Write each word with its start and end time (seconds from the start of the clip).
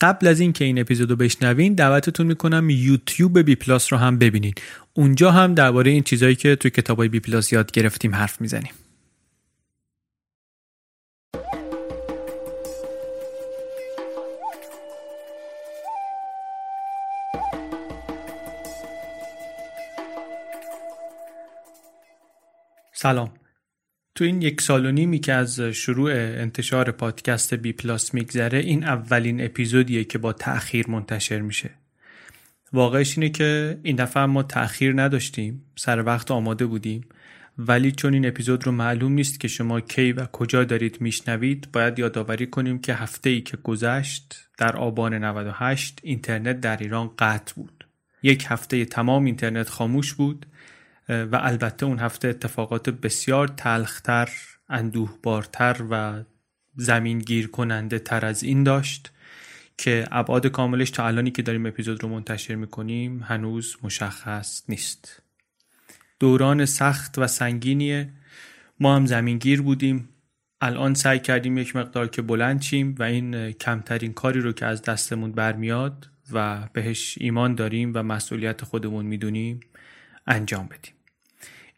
قبل 0.00 0.26
از 0.26 0.40
اینکه 0.40 0.64
این 0.64 0.78
اپیزودو 0.78 1.16
بشنوین 1.16 1.74
دعوتتون 1.74 2.26
می‌کنم 2.26 2.70
یوتیوب 2.70 3.38
BPlus 3.38 3.92
رو 3.92 3.98
هم 3.98 4.18
ببینید 4.18 4.62
اونجا 4.94 5.30
هم 5.30 5.54
درباره 5.54 5.90
این 5.90 6.02
چیزهایی 6.02 6.34
که 6.34 6.56
توی 6.56 6.70
کتابای 6.70 7.08
BPlus 7.08 7.52
یاد 7.52 7.72
گرفتیم 7.72 8.14
حرف 8.14 8.40
می‌زنیم. 8.40 8.72
سلام. 22.92 23.37
تو 24.18 24.24
این 24.24 24.42
یک 24.42 24.60
سال 24.60 24.86
و 24.86 24.92
نیمی 24.92 25.18
که 25.18 25.32
از 25.32 25.60
شروع 25.60 26.12
انتشار 26.14 26.90
پادکست 26.90 27.54
BPlus 27.54 28.14
میگذره 28.14 28.58
این 28.58 28.84
اولین 28.84 29.44
اپیزودیه 29.44 30.04
که 30.04 30.18
با 30.18 30.32
تأخیر 30.32 30.90
منتشر 30.90 31.40
میشه. 31.40 31.70
واقعش 32.72 33.18
اینه 33.18 33.30
که 33.30 33.78
این 33.82 33.96
دفعه 33.96 34.26
ما 34.26 34.42
تأخیر 34.42 35.02
نداشتیم 35.02 35.62
سر 35.76 36.02
وقت 36.02 36.30
آماده 36.30 36.66
بودیم. 36.66 37.08
ولی 37.58 37.92
چون 37.92 38.14
این 38.14 38.26
اپیزود 38.26 38.66
رو 38.66 38.72
معلوم 38.72 39.12
نیست 39.12 39.40
که 39.40 39.48
شما 39.48 39.80
کی 39.80 40.12
و 40.12 40.26
کجا 40.26 40.64
دارید 40.64 41.00
میشنوید 41.00 41.68
باید 41.72 41.98
یادآوری 41.98 42.46
کنیم 42.46 42.78
که 42.78 42.94
هفته 42.94 43.30
ای 43.30 43.40
که 43.40 43.56
گذشت 43.56 44.48
در 44.58 44.76
آبان 44.76 45.14
98 45.14 46.00
اینترنت 46.02 46.60
در 46.60 46.76
ایران 46.76 47.10
قطع 47.18 47.54
بود. 47.54 47.86
یک 48.22 48.44
هفته 48.48 48.84
تمام 48.84 49.24
اینترنت 49.24 49.68
خاموش 49.68 50.14
بود. 50.14 50.46
و 51.08 51.38
البته 51.42 51.86
اون 51.86 51.98
هفته 51.98 52.28
اتفاقات 52.28 52.90
بسیار 52.90 53.48
تلختر 53.48 54.30
اندوهبارتر 54.68 55.84
و 55.90 56.24
زمین 56.76 57.18
گیر 57.18 57.48
کننده 57.48 57.98
تر 57.98 58.26
از 58.26 58.42
این 58.42 58.62
داشت 58.62 59.12
که 59.78 60.04
ابعاد 60.10 60.46
کاملش 60.46 60.90
تا 60.90 61.06
الانی 61.06 61.30
که 61.30 61.42
داریم 61.42 61.66
اپیزود 61.66 62.02
رو 62.02 62.08
منتشر 62.08 62.54
می‌کنیم 62.54 63.22
هنوز 63.22 63.76
مشخص 63.82 64.62
نیست. 64.68 65.22
دوران 66.20 66.64
سخت 66.64 67.18
و 67.18 67.26
سنگینیه. 67.26 68.12
ما 68.80 68.96
هم 68.96 69.06
زمینگیر 69.06 69.62
بودیم. 69.62 70.08
الان 70.60 70.94
سعی 70.94 71.18
کردیم 71.18 71.58
یک 71.58 71.76
مقدار 71.76 72.08
که 72.08 72.22
بلند 72.22 72.60
شیم 72.60 72.94
و 72.98 73.02
این 73.02 73.52
کمترین 73.52 74.12
کاری 74.12 74.40
رو 74.40 74.52
که 74.52 74.66
از 74.66 74.82
دستمون 74.82 75.32
برمیاد 75.32 76.08
و 76.32 76.68
بهش 76.72 77.14
ایمان 77.20 77.54
داریم 77.54 77.92
و 77.94 78.02
مسئولیت 78.02 78.64
خودمون 78.64 79.06
می‌دونیم 79.06 79.60
انجام 80.26 80.66
بدیم. 80.66 80.97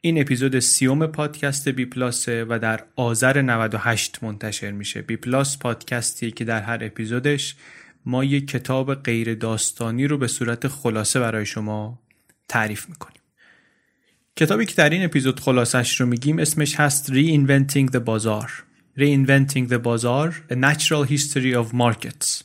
این 0.03 0.21
اپیزود 0.21 0.59
سیوم 0.59 1.07
پادکست 1.07 1.69
BPlus 1.69 1.87
ه 1.87 2.47
و 2.49 2.59
در 2.63 2.85
آذر 2.97 3.43
98 3.43 4.25
منتشر 4.25 4.71
میشه. 4.71 5.03
BPlus 5.03 5.59
پادکستی 5.59 6.31
که 6.31 6.45
در 6.45 6.63
هر 6.63 6.79
اپیزودش 6.85 7.55
ما 8.07 8.25
یک 8.25 8.49
کتاب 8.49 8.95
غیر 8.95 9.35
داستانی 9.35 10.07
رو 10.07 10.19
به 10.19 10.27
صورت 10.27 10.69
خلاصه 10.69 11.21
برای 11.21 11.47
شما 11.47 11.99
تعریف 12.49 12.89
می‌کنیم. 12.89 13.21
کتابی 14.37 14.67
که 14.67 14.75
در 14.75 14.91
این 14.91 15.05
اپیزود 15.05 15.41
خلاصش 15.41 16.01
رو 16.01 16.07
میگیم 16.07 16.39
اسمش 16.39 16.75
هست 16.75 17.13
Reinventing 17.13 17.91
the 17.91 18.01
Bazaar. 18.01 18.51
Reinventing 18.99 19.69
the 19.69 19.79
Bazaar 19.79 20.53
A 20.53 20.55
Natural 20.55 21.05
History 21.11 21.55
of 21.55 21.75
Markets. 21.75 22.45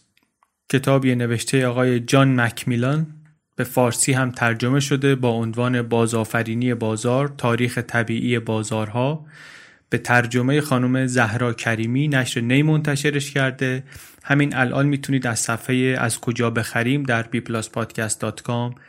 کتابی 0.69 1.15
نوشته 1.15 1.67
آقای 1.67 1.99
جان 1.99 2.41
مکمیلان 2.41 3.14
به 3.55 3.63
فارسی 3.63 4.13
هم 4.13 4.31
ترجمه 4.31 4.79
شده 4.79 5.15
با 5.15 5.29
عنوان 5.29 5.81
بازآفرینی 5.81 6.73
بازار 6.73 7.33
تاریخ 7.37 7.77
طبیعی 7.77 8.39
بازارها. 8.39 9.25
به 9.89 9.97
ترجمه 9.97 10.61
خانم 10.61 11.05
زهرا 11.07 11.53
کریمی 11.53 12.07
نشر 12.07 12.41
نی 12.41 12.63
منتشرش 12.63 13.31
کرده. 13.31 13.83
همین 14.23 14.55
الان 14.55 14.85
می‌تونید 14.85 15.27
از 15.27 15.39
صفحه 15.39 15.75
از 15.75 16.19
کجا 16.19 16.49
بخریم 16.49 17.03
در 17.03 17.23
bpluspodcast.com 17.23 18.79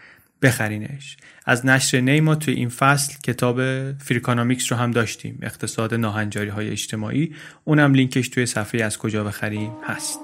بخرینش. 0.43 1.17
از 1.47 1.67
نشر 1.67 2.01
نی 2.01 2.21
ما 2.21 2.35
توی 2.35 2.55
این 2.55 2.69
فصل 2.69 3.15
کتاب 3.23 3.61
Freakonomics 3.93 4.73
رو 4.73 4.79
هم 4.79 4.91
داشتیم 4.91 5.39
اقتصاد 5.43 5.95
ناهنجاری 5.95 6.49
های 6.49 6.71
اجتماعی. 6.71 7.35
اونم 7.65 7.95
لینکش 7.95 8.29
توی 8.29 8.47
صفحه 8.47 8.85
از 8.85 8.99
کجا 8.99 9.25
بخریم 9.25 9.73
هست. 9.85 10.21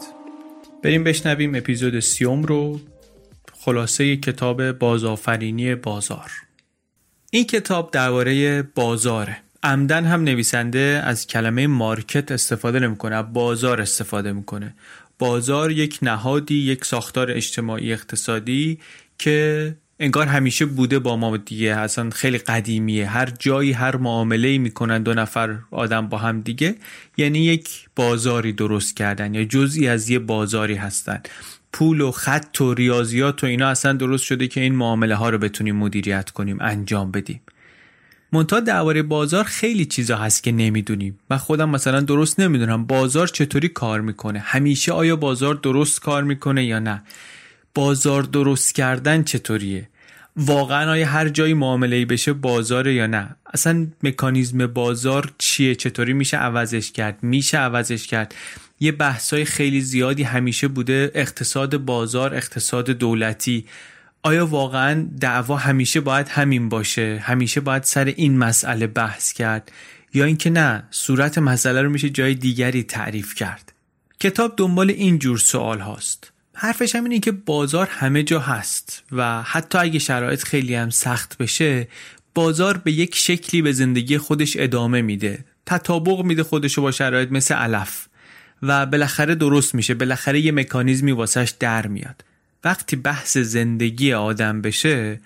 بریم 0.82 1.04
بشنویم 1.04 1.54
اپیزود 1.54 2.00
سیوم 2.00 2.42
رو. 2.42 2.81
خلاصه 3.65 4.17
کتاب 4.17 4.73
بازآفرینی 4.73 5.75
بازار. 5.75 6.31
این 7.31 7.45
کتاب 7.45 7.91
درباره 7.91 8.62
بازاره. 8.62 9.37
عمداً 9.62 10.04
هم 10.05 10.25
نویسنده 10.25 11.03
از 11.05 11.27
کلمه 11.27 11.67
market 11.66 12.32
استفاده 12.33 12.78
نمی‌کنه 12.78 13.23
بازار 13.23 13.81
استفاده 13.81 14.33
می‌کنه. 14.33 14.75
بازار 15.19 15.71
یک 15.71 15.99
نهادی 16.03 16.55
یک 16.55 16.84
ساختار 16.84 17.31
اجتماعی 17.31 17.93
اقتصادی 17.93 18.78
که 19.19 19.77
انگار 20.00 20.27
همیشه 20.27 20.67
بوده 20.67 20.99
با 20.99 21.17
ما 21.17 21.37
دیگه 21.37 21.77
اصلا 21.77 22.11
خیلی 22.11 22.39
قدیمیه. 22.39 23.06
هر 23.06 23.33
جایی 23.39 23.73
هر 23.73 23.97
معامله 23.97 24.59
می‌کنن 24.59 25.03
دو 25.03 25.15
نفر 25.15 25.59
آدم 25.71 26.09
با 26.09 26.19
هم 26.19 26.41
دیگه 26.41 26.75
یعنی 27.17 27.39
یک 27.39 27.89
بازاری 27.97 28.53
درست 28.53 28.97
کردن 28.97 29.34
یا 29.34 29.44
جزئی 29.44 29.89
از 29.89 30.09
یه 30.09 30.19
بازاری 30.19 30.75
هستن. 30.75 31.23
پول 31.72 32.00
و 32.00 32.10
خط 32.10 32.60
و 32.60 32.75
ریاضیات 32.75 33.44
و 33.44 33.47
اینا 33.47 33.69
اصلا 33.69 33.93
درست 33.93 34.25
شده 34.25 34.49
که 34.49 34.60
این 34.60 34.75
معامله 34.75 35.15
ها 35.15 35.31
رو 35.31 35.38
بتونیم 35.38 35.77
مدیریت 35.77 36.31
کنیم 36.31 36.59
انجام 36.60 37.10
بدیم. 37.10 37.41
منتها 38.33 38.60
درباره 38.60 39.03
بازار 39.03 39.44
خیلی 39.44 39.84
چیزا 39.84 40.16
هست 40.16 40.43
که 40.43 40.53
نمی‌دونیم 40.53 41.19
من 41.31 41.37
خودم 41.37 41.71
مثلا 41.71 42.00
درست 42.00 42.41
نمی‌دونم 42.41 42.84
بازار 42.84 43.27
چطوری 43.27 43.69
کار 43.69 44.00
می‌کنه. 44.00 44.38
همیشه 44.38 44.93
آیا 44.93 45.16
بازار 45.16 45.55
درست 45.55 46.00
کار 46.00 46.22
می‌کنه 46.22 46.65
یا 46.65 46.78
نه؟ 46.78 47.03
بازار 47.75 48.22
درست 48.22 48.75
کردن 48.75 49.25
چطوریه؟ 49.25 49.88
واقعا 50.37 50.91
آیا 50.91 51.06
هر 51.06 51.28
جایی 51.28 51.55
معامله 51.55 52.05
بشه 52.05 52.32
بازاره 52.32 52.94
یا 52.94 53.06
نه؟ 53.06 53.37
اصلا 53.55 53.87
مکانیزم 54.03 54.66
بازار 54.66 55.32
چیه؟ 55.38 55.75
چطوری 55.75 56.12
میشه 56.12 56.37
عوضش 56.37 56.93
کرد؟ 56.93 57.19
میشه 57.22 57.59
عوضش 57.59 58.06
کرد؟ 58.06 58.34
یه 58.82 58.93
بحثای 58.93 59.44
خیلی 59.44 59.81
زیادی 59.81 60.22
همیشه 60.22 60.69
بوده 60.69 61.10
اقتصاد 61.15 61.76
بازار 61.76 62.34
اقتصاد 62.34 62.91
دولتی. 62.91 63.65
آیا 64.22 64.47
واقعا 64.47 65.06
دعوا 65.20 65.56
همیشه 65.56 66.00
باید 66.00 66.28
همین 66.28 66.69
باشه؟ 66.69 67.22
همیشه 67.25 67.60
باید 67.60 67.82
سر 67.82 68.04
این 68.04 68.38
مسئله 68.38 68.87
بحث 68.87 69.32
کرد؟ 69.32 69.72
یا 70.15 70.25
اینکه 70.25 70.50
نه 70.50 70.84
صورت 70.91 71.38
مسئله 71.38 71.82
رو 71.82 71.91
میشه 71.91 72.10
جای 72.10 72.34
دیگری 72.34 72.82
تعریف 72.82 73.34
کرد؟ 73.34 73.72
کتاب 74.20 74.54
دنبال 74.56 74.91
این 74.91 75.19
جور 75.19 75.38
سوال 75.38 75.81
هاست. 75.81 76.32
حرفش 76.54 76.94
هم 76.94 77.04
اینه 77.04 77.19
که 77.19 77.32
بازار 77.32 77.88
همه 77.91 78.22
جا 78.22 78.41
هست 78.41 79.03
و 79.12 79.43
حتی 79.43 79.78
اگه 79.78 79.99
شرایط 79.99 80.43
خیلی 80.43 80.75
هم 80.75 80.91
سخت 80.91 81.38
بشه 81.38 81.88
بازار 82.34 82.76
به 82.76 82.93
یک 82.93 83.14
شکلی 83.14 83.62
به 83.62 83.72
زندگی 83.72 84.19
خودش 84.19 84.56
ادامه 84.56 85.03
میده. 85.03 85.44
تطابق 85.66 86.25
میده 86.25 86.43
خودشو 86.43 86.82
با 86.82 86.91
شرایط 86.91 87.32
مثل 87.32 87.54
علف. 87.54 88.09
و 88.62 88.87
بالاخره 88.87 89.34
درست 89.34 89.75
میشه. 89.75 89.95
بالاخره 89.95 90.41
یه 90.41 90.53
مکانیزمی 90.53 91.12
واسش 91.12 91.55
در 91.61 91.87
میاد. 91.87 92.25
وقتی 92.65 92.97
بحث 92.97 93.39
زندگی 93.39 94.12
آدم 94.12 94.62
بشه 94.62 95.21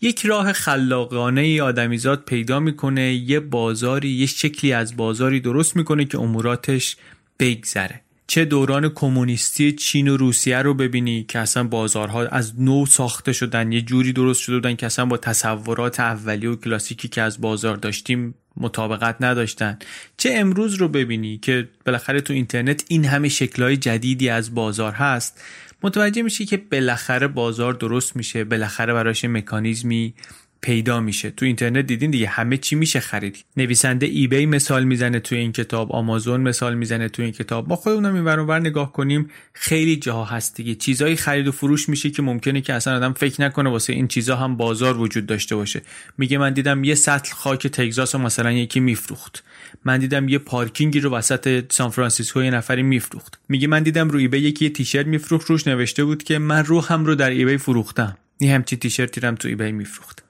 یک 0.00 0.26
راه 0.26 0.52
خلاقانه 0.52 1.40
ای 1.40 1.60
آدمیزاد 1.60 2.24
پیدا 2.24 2.60
می‌کنه 2.60 3.14
یه 3.14 3.40
بازاری 3.40 4.08
یه 4.08 4.26
شکلی 4.26 4.72
از 4.72 4.96
بازاری 4.96 5.40
درست 5.40 5.76
می‌کنه 5.76 6.04
که 6.04 6.18
اموراتش 6.18 6.96
بگذره. 7.38 8.00
چه 8.26 8.44
دوران 8.44 8.88
کمونیستی 8.88 9.72
چین 9.72 10.08
و 10.08 10.16
روسیه 10.16 10.58
رو 10.58 10.74
ببینی 10.74 11.24
که 11.28 11.38
اصلا 11.38 11.64
بازارها 11.64 12.26
از 12.26 12.60
نو 12.60 12.86
ساخته 12.86 13.32
شدن 13.32 13.72
یه 13.72 13.80
جوری 13.80 14.12
درست 14.12 14.40
شده 14.40 14.56
بودن 14.56 14.76
که 14.76 14.86
اصلا 14.86 15.06
با 15.06 15.16
تصورات 15.16 16.00
اولیه 16.00 16.50
و 16.50 16.56
کلاسیکی 16.56 17.08
که 17.08 17.22
از 17.22 17.40
بازار 17.40 17.76
داشتیم 17.76 18.34
مطابقت 18.56 19.16
نداشتن. 19.20 19.78
چه 20.16 20.30
امروز 20.34 20.74
رو 20.74 20.88
ببینی 20.88 21.38
که 21.38 21.68
بالاخره 21.86 22.20
تو 22.20 22.32
اینترنت 22.32 22.84
این 22.88 23.04
همه 23.04 23.28
شکلهای 23.28 23.76
جدیدی 23.76 24.28
از 24.28 24.54
بازار 24.54 24.92
هست؟ 24.92 25.40
متوجه 25.82 26.22
میشی 26.22 26.46
که 26.46 26.56
بالاخره 26.56 27.28
بازار 27.28 27.72
درست 27.72 28.16
میشه 28.16 28.44
بالاخره 28.44 28.92
براش 28.92 29.24
مکانیزمی 29.24 30.14
پیدا 30.60 31.00
میشه. 31.00 31.30
تو 31.30 31.46
اینترنت 31.46 31.86
دیدین 31.86 32.10
دیگه 32.10 32.26
همه 32.26 32.56
چی 32.56 32.76
میشه 32.76 33.00
خرید. 33.00 33.44
نویسنده 33.56 34.06
ایبی 34.06 34.46
مثال 34.46 34.84
می‌زنه 34.84 35.20
تو 35.20 35.34
این 35.34 35.52
کتاب 35.52 35.92
آمازون 35.92 36.40
مثال 36.40 36.74
می‌زنه 36.74 37.08
تو 37.08 37.22
این 37.22 37.32
کتاب. 37.32 37.68
ما 37.68 37.76
خودمونم 37.76 38.14
این 38.14 38.24
ور 38.24 38.60
نگاه 38.60 38.92
کنیم 38.92 39.30
خیلی 39.52 39.96
جاها 39.96 40.24
هست 40.24 40.56
دیگه. 40.56 40.74
چیزایی 40.74 41.16
خرید 41.16 41.48
و 41.48 41.52
فروش 41.52 41.88
میشه 41.88 42.10
که 42.10 42.22
ممکنه 42.22 42.60
که 42.60 42.74
اصلا 42.74 42.96
آدم 42.96 43.12
فکر 43.12 43.42
نکنه 43.42 43.70
واسه 43.70 43.92
این 43.92 44.08
چیزا 44.08 44.36
هم 44.36 44.56
بازار 44.56 44.98
وجود 44.98 45.26
داشته 45.26 45.56
باشه. 45.56 45.82
میگه 46.18 46.38
من 46.38 46.52
دیدم 46.52 46.84
یه 46.84 46.94
سطل 46.94 47.32
خاک 47.32 47.66
تگزاس 47.66 48.14
مثلا 48.14 48.52
یکی 48.52 48.80
میفروخت. 48.80 49.44
من 49.84 49.98
دیدم 49.98 50.28
یه 50.28 50.38
پارکینگی 50.38 51.00
رو 51.00 51.10
وسط 51.10 51.72
سان 51.72 51.90
فرانسیسکو 51.90 52.42
یه 52.42 52.50
نفری 52.50 52.82
میفروخت. 52.82 53.40
میگه 53.48 53.66
من 53.68 53.82
دیدم 53.82 54.08
رو 54.08 54.18
ایبی 54.18 54.38
یکی 54.38 54.70
تیشرت 54.70 55.06
میفروخت 55.06 55.46
روش 55.46 55.66
نوشته 55.66 56.04
بود 56.04 56.22
که 56.22 56.38
من 56.38 56.64
روحم 56.64 57.04
رو 57.04 57.14
در 57.14 57.30
ایبی 57.30 57.56
فروختم. 57.56 58.16
این 58.38 58.50
همچین 58.50 58.78
تیشرتی 58.78 59.20
رو 59.20 59.32
تو 59.32 59.48
ایبی 59.48 59.72
میفروخت. 59.72 60.24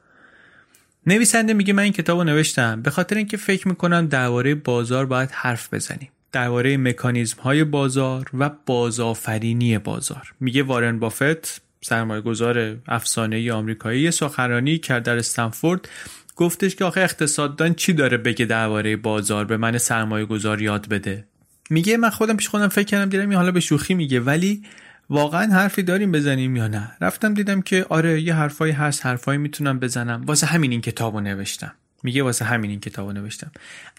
نویسنده 1.07 1.55
میگه 1.55 1.73
من 1.73 1.83
این 1.83 1.93
کتاب 1.93 2.19
رو 2.19 2.25
نوشتم 2.25 2.83
به 2.83 2.91
خاطر 2.91 3.17
اینکه 3.17 3.37
فکر 3.37 3.69
می‌کنم 3.69 4.07
درباره 4.07 4.55
بازار 4.55 5.07
باید 5.07 5.31
حرف 5.31 5.75
بزنیم. 5.75 6.09
درباره 6.33 6.77
مکانیزم 6.77 7.43
های 7.43 7.65
بازار 7.65 8.31
و 8.39 8.51
بازآفرینی 8.67 9.79
بازار. 9.79 10.35
میگه 10.41 10.63
وارن 10.63 10.99
بافت 10.99 11.63
سرمایه 11.83 12.21
گذار 12.21 12.77
افسانه 12.89 13.53
آمریکایی 13.53 14.11
سخنرانی 14.11 14.79
کرد 14.79 15.03
در 15.03 15.17
استنفورد. 15.17 15.89
گفتش 16.37 16.77
که 16.77 16.85
آخه 16.85 17.01
اقتصاددان 17.01 17.75
چی 17.75 17.93
داره 17.93 18.17
بگه 18.17 18.45
درباره 18.45 18.97
بازار؟ 18.97 19.45
به 19.45 19.57
من 19.57 19.79
سرمایه 19.79 20.25
گذار 20.25 20.63
یاد 20.63 20.89
بده. 20.89 21.25
میگه 21.71 21.97
من 21.97 22.11
خودم 22.11 22.37
پیش 22.37 22.49
خودم 22.49 22.69
فکر 22.69 22.85
کردم 22.85 23.09
دیدم 23.09 23.29
این 23.29 23.39
حالا 23.39 23.53
به 23.53 23.61
شوخی 23.61 23.95
میگه 23.95 24.21
ولی 24.21 24.63
واقعا 25.11 25.53
حرفی 25.53 25.83
داریم 25.83 26.13
بزنیم 26.13 26.57
یا 26.57 26.69
نه؟ 26.69 26.93
رفتم 27.01 27.35
دیدم 27.35 27.63
که 27.63 27.87
آره 27.89 28.21
یه 28.21 28.35
حرفایی 28.35 28.73
هست 28.73 29.07
حرفایی 29.07 29.39
می‌تونم 29.39 29.79
بزنم. 29.79 30.23
واسه 30.27 30.47
همین 30.47 30.71
این 30.71 30.81
کتابو 30.81 31.21
نوشتم. 31.21 31.73
میگه 32.03 32.23
واسه 32.23 32.45
همین 32.45 32.71
این 32.71 32.81
کتابو 32.81 33.13
نوشتم. 33.13 33.51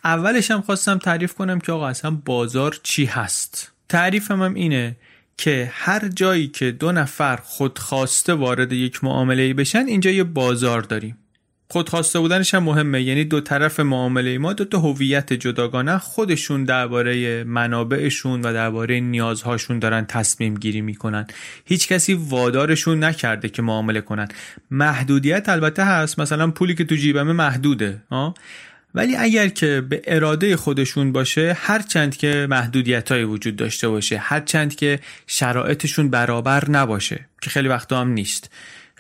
اولش 0.04 0.52
هم 0.52 0.62
خواستم 0.62 0.98
تعریف 0.98 1.34
کنم 1.34 1.60
که 1.60 1.72
آقا 1.72 1.88
اصلا 1.88 2.12
بازار 2.12 2.80
چی 2.84 3.06
هست؟ 3.06 3.72
تعریفم 3.90 4.42
هم 4.42 4.54
اینه 4.54 4.96
که 5.38 5.72
هر 5.74 6.08
جایی 6.08 6.48
که 6.48 6.72
دو 6.72 6.92
نفر 6.92 7.36
خودخواسته 7.36 8.34
وارد 8.34 8.72
یک 8.72 9.04
معامله 9.04 9.54
بشن 9.54 9.86
اینجا 9.88 10.12
یه 10.12 10.24
بازار 10.24 10.82
داریم. 10.82 11.18
خودخواسته 11.72 12.20
بودنش 12.20 12.54
هم 12.54 12.64
مهمه. 12.64 13.02
یعنی 13.02 13.24
دو 13.24 13.42
طرف 13.42 13.80
معامله 13.80 14.38
ما 14.38 14.54
دو 14.54 14.66
تا 14.66 14.80
هویت 14.80 15.34
جداگانه 15.34 15.98
خودشون 15.98 16.64
درباره 16.64 17.44
منابعشون 17.44 18.42
و 18.42 18.54
درباره 18.54 19.00
نیازهاشون 19.00 19.80
دارن 19.80 20.06
تصمیم 20.06 20.56
گیری 20.56 20.82
می‌کنن. 20.82 21.28
هیچ 21.66 21.88
کسی 21.88 22.14
وادارشون 22.14 23.04
نکرده 23.04 23.50
که 23.50 23.62
معامله 23.62 24.02
کنن. 24.02 24.28
محدودیت 24.72 25.50
البته 25.50 25.86
هست. 25.86 26.20
مثلا 26.20 26.52
پولی 26.52 26.76
که 26.76 26.84
تو 26.84 26.96
جیبمه 26.96 27.34
محدوده 27.34 28.02
آه؟ 28.10 28.34
ولی 28.96 29.16
اگر 29.16 29.48
که 29.48 29.82
به 29.90 30.02
اراده 30.06 30.56
خودشون 30.56 31.12
باشه 31.12 31.58
هرچند 31.60 32.18
که 32.18 32.48
محدودیت 32.50 33.12
های 33.12 33.24
وجود 33.24 33.56
داشته 33.56 33.88
باشه 33.88 34.18
هرچند 34.18 34.76
که 34.76 35.00
شرایطشون 35.28 36.10
برابر 36.10 36.70
نباشه 36.70 37.26
که 37.42 37.50
خیلی 37.50 37.68
وقتا 37.68 38.02
هم 38.02 38.10
نیست. 38.10 38.50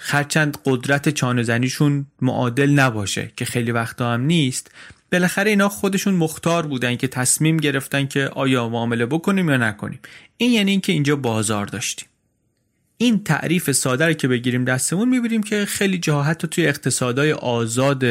هرچند 0.03 0.57
قدرت 0.65 1.09
چانهزنیشون 1.09 2.05
معادل 2.21 2.69
نباشه 2.69 3.31
که 3.37 3.45
خیلی 3.45 3.71
وقتا 3.71 4.13
هم 4.13 4.21
نیست 4.21 4.71
بالاخره 5.11 5.49
اینا 5.49 5.69
خودشون 5.69 6.13
مختار 6.13 6.67
بودن 6.67 6.95
که 6.95 7.07
تصمیم 7.07 7.57
گرفتن 7.57 8.07
که 8.07 8.27
آیا 8.27 8.69
معامله 8.69 9.05
بکنیم 9.05 9.49
یا 9.49 9.57
نکنیم. 9.57 9.99
این 10.37 10.51
یعنی 10.51 10.71
اینکه 10.71 10.93
اینجا 10.93 11.15
بازار 11.15 11.65
داشتیم. 11.65 12.07
این 12.97 13.23
تعریف 13.23 13.71
ساده 13.71 14.13
که 14.13 14.27
بگیریم 14.27 14.65
دستمون 14.65 15.09
می‌بینیم 15.09 15.43
که 15.43 15.65
خیلی 15.65 15.97
جاها 15.97 16.23
حتی 16.23 16.47
توی 16.47 16.67
اقتصادهای 16.67 17.33
آزاد 17.33 18.03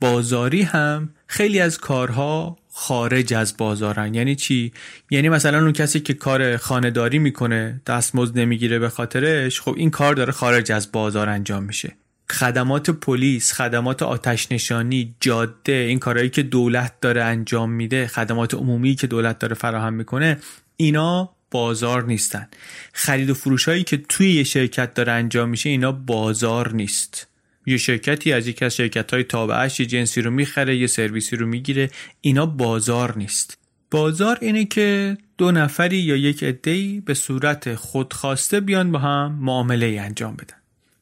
بازاری 0.00 0.62
هم 0.62 1.08
خیلی 1.26 1.60
از 1.60 1.78
کارها 1.78 2.58
خارج 2.80 3.34
از 3.34 3.56
بازارن 3.56 4.14
یعنی 4.14 4.34
چی 4.34 4.72
یعنی 5.10 5.28
مثلا 5.28 5.58
اون 5.62 5.72
کسی 5.72 6.00
که 6.00 6.14
کار 6.14 6.56
خانهداری 6.56 7.18
می‌کنه 7.18 7.80
دستمزد 7.86 8.38
نمی‌گیره 8.38 8.78
به 8.78 8.88
خاطرش 8.88 9.60
خب 9.60 9.74
این 9.76 9.90
کار 9.90 10.14
داره 10.14 10.32
خارج 10.32 10.72
از 10.72 10.92
بازار 10.92 11.28
انجام 11.28 11.62
میشه 11.62 11.96
خدمات 12.30 12.90
پلیس، 12.90 13.52
خدمات 13.52 14.02
آتش 14.02 14.52
نشانی، 14.52 15.14
جاده، 15.20 15.72
این 15.72 15.98
کارهایی 15.98 16.30
که 16.30 16.42
دولت 16.42 17.00
داره 17.00 17.22
انجام 17.22 17.70
میده، 17.70 18.06
خدمات 18.06 18.54
عمومی 18.54 18.94
که 18.94 19.06
دولت 19.06 19.38
داره 19.38 19.54
فراهم 19.54 19.94
می‌کنه، 19.94 20.38
اینا 20.76 21.30
بازار 21.50 22.04
نیستن. 22.04 22.48
خرید 22.92 23.30
و 23.30 23.34
فروش 23.34 23.68
هایی 23.68 23.84
که 23.84 23.96
توی 23.96 24.32
یه 24.32 24.44
شرکت 24.44 24.94
داره 24.94 25.12
انجام 25.12 25.48
میشه 25.48 25.68
اینا 25.68 25.92
بازار 25.92 26.72
نیست. 26.72 27.27
یه 27.68 27.76
شرکتی 27.76 28.32
از 28.32 28.46
یکی 28.46 28.64
از 28.64 28.76
شرکت 28.76 29.14
های 29.14 29.24
تابعش 29.24 29.80
یه 29.80 29.86
جنسی 29.86 30.20
رو 30.22 30.30
می‌خره 30.30 30.76
یه 30.76 30.86
سرویسی 30.86 31.36
رو 31.36 31.46
می‌گیره. 31.46 31.90
اینا 32.20 32.46
بازار 32.46 33.18
نیست. 33.18 33.58
بازار 33.90 34.38
اینه 34.40 34.64
که 34.64 35.16
دو 35.38 35.52
نفری 35.52 35.98
یا 35.98 36.16
یک 36.16 36.44
عده‌ای 36.44 37.00
به 37.00 37.14
صورت 37.14 37.74
خودخواسته 37.74 38.60
بیان 38.60 38.92
با 38.92 38.98
هم 38.98 39.38
معامله 39.40 40.00
انجام 40.00 40.36
بدن. 40.36 40.56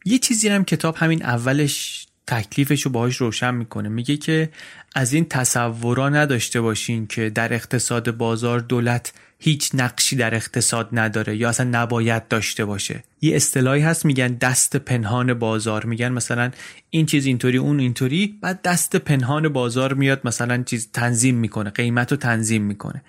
یه 0.05 0.19
چیزی 0.19 0.49
هم 0.49 0.65
کتاب 0.65 0.97
همین 0.97 1.23
اولش 1.23 2.06
تکلیفش 2.27 2.83
رو 2.83 2.91
باهاش 2.91 3.17
روشن 3.17 3.55
می‌کنه. 3.55 3.89
میگه 3.89 4.17
که 4.17 4.49
از 4.95 5.13
این 5.13 5.25
تصورا 5.25 6.09
نداشته 6.09 6.61
باشین 6.61 7.07
که 7.07 7.31
در 7.31 7.55
اقتصاد 7.55 8.17
بازار 8.17 8.61
دولت 8.61 9.13
هیچ 9.39 9.71
نقشی 9.75 10.17
در 10.17 10.35
اقتصاد 10.35 10.89
نداره 10.93 11.37
یا 11.37 11.49
اصلا 11.49 11.69
نباید 11.71 12.29
داشته 12.29 12.65
باشه. 12.65 13.05
یه 13.21 13.37
اصطلاحی 13.37 13.83
هست 13.83 14.05
میگن 14.05 14.29
دست 14.29 14.77
پنهان 14.77 15.35
بازار. 15.35 15.85
میگن 15.87 16.09
مثلا 16.09 16.51
این 16.91 17.07
چیز 17.07 17.27
اینطوری 17.27 17.59
اون 17.59 17.81
اینطوری 17.81 18.39
بعد 18.41 18.63
دست 18.63 18.97
پنهان 18.97 19.49
بازار 19.49 19.95
میاد 19.95 20.21
مثلا 20.25 20.63
چیز 20.63 20.89
تنظیم 20.93 21.35
می‌کنه 21.35 21.71
قیمت 21.71 22.11
رو 22.11 22.17
تنظیم 22.17 22.63
می‌کنه. 22.63 23.03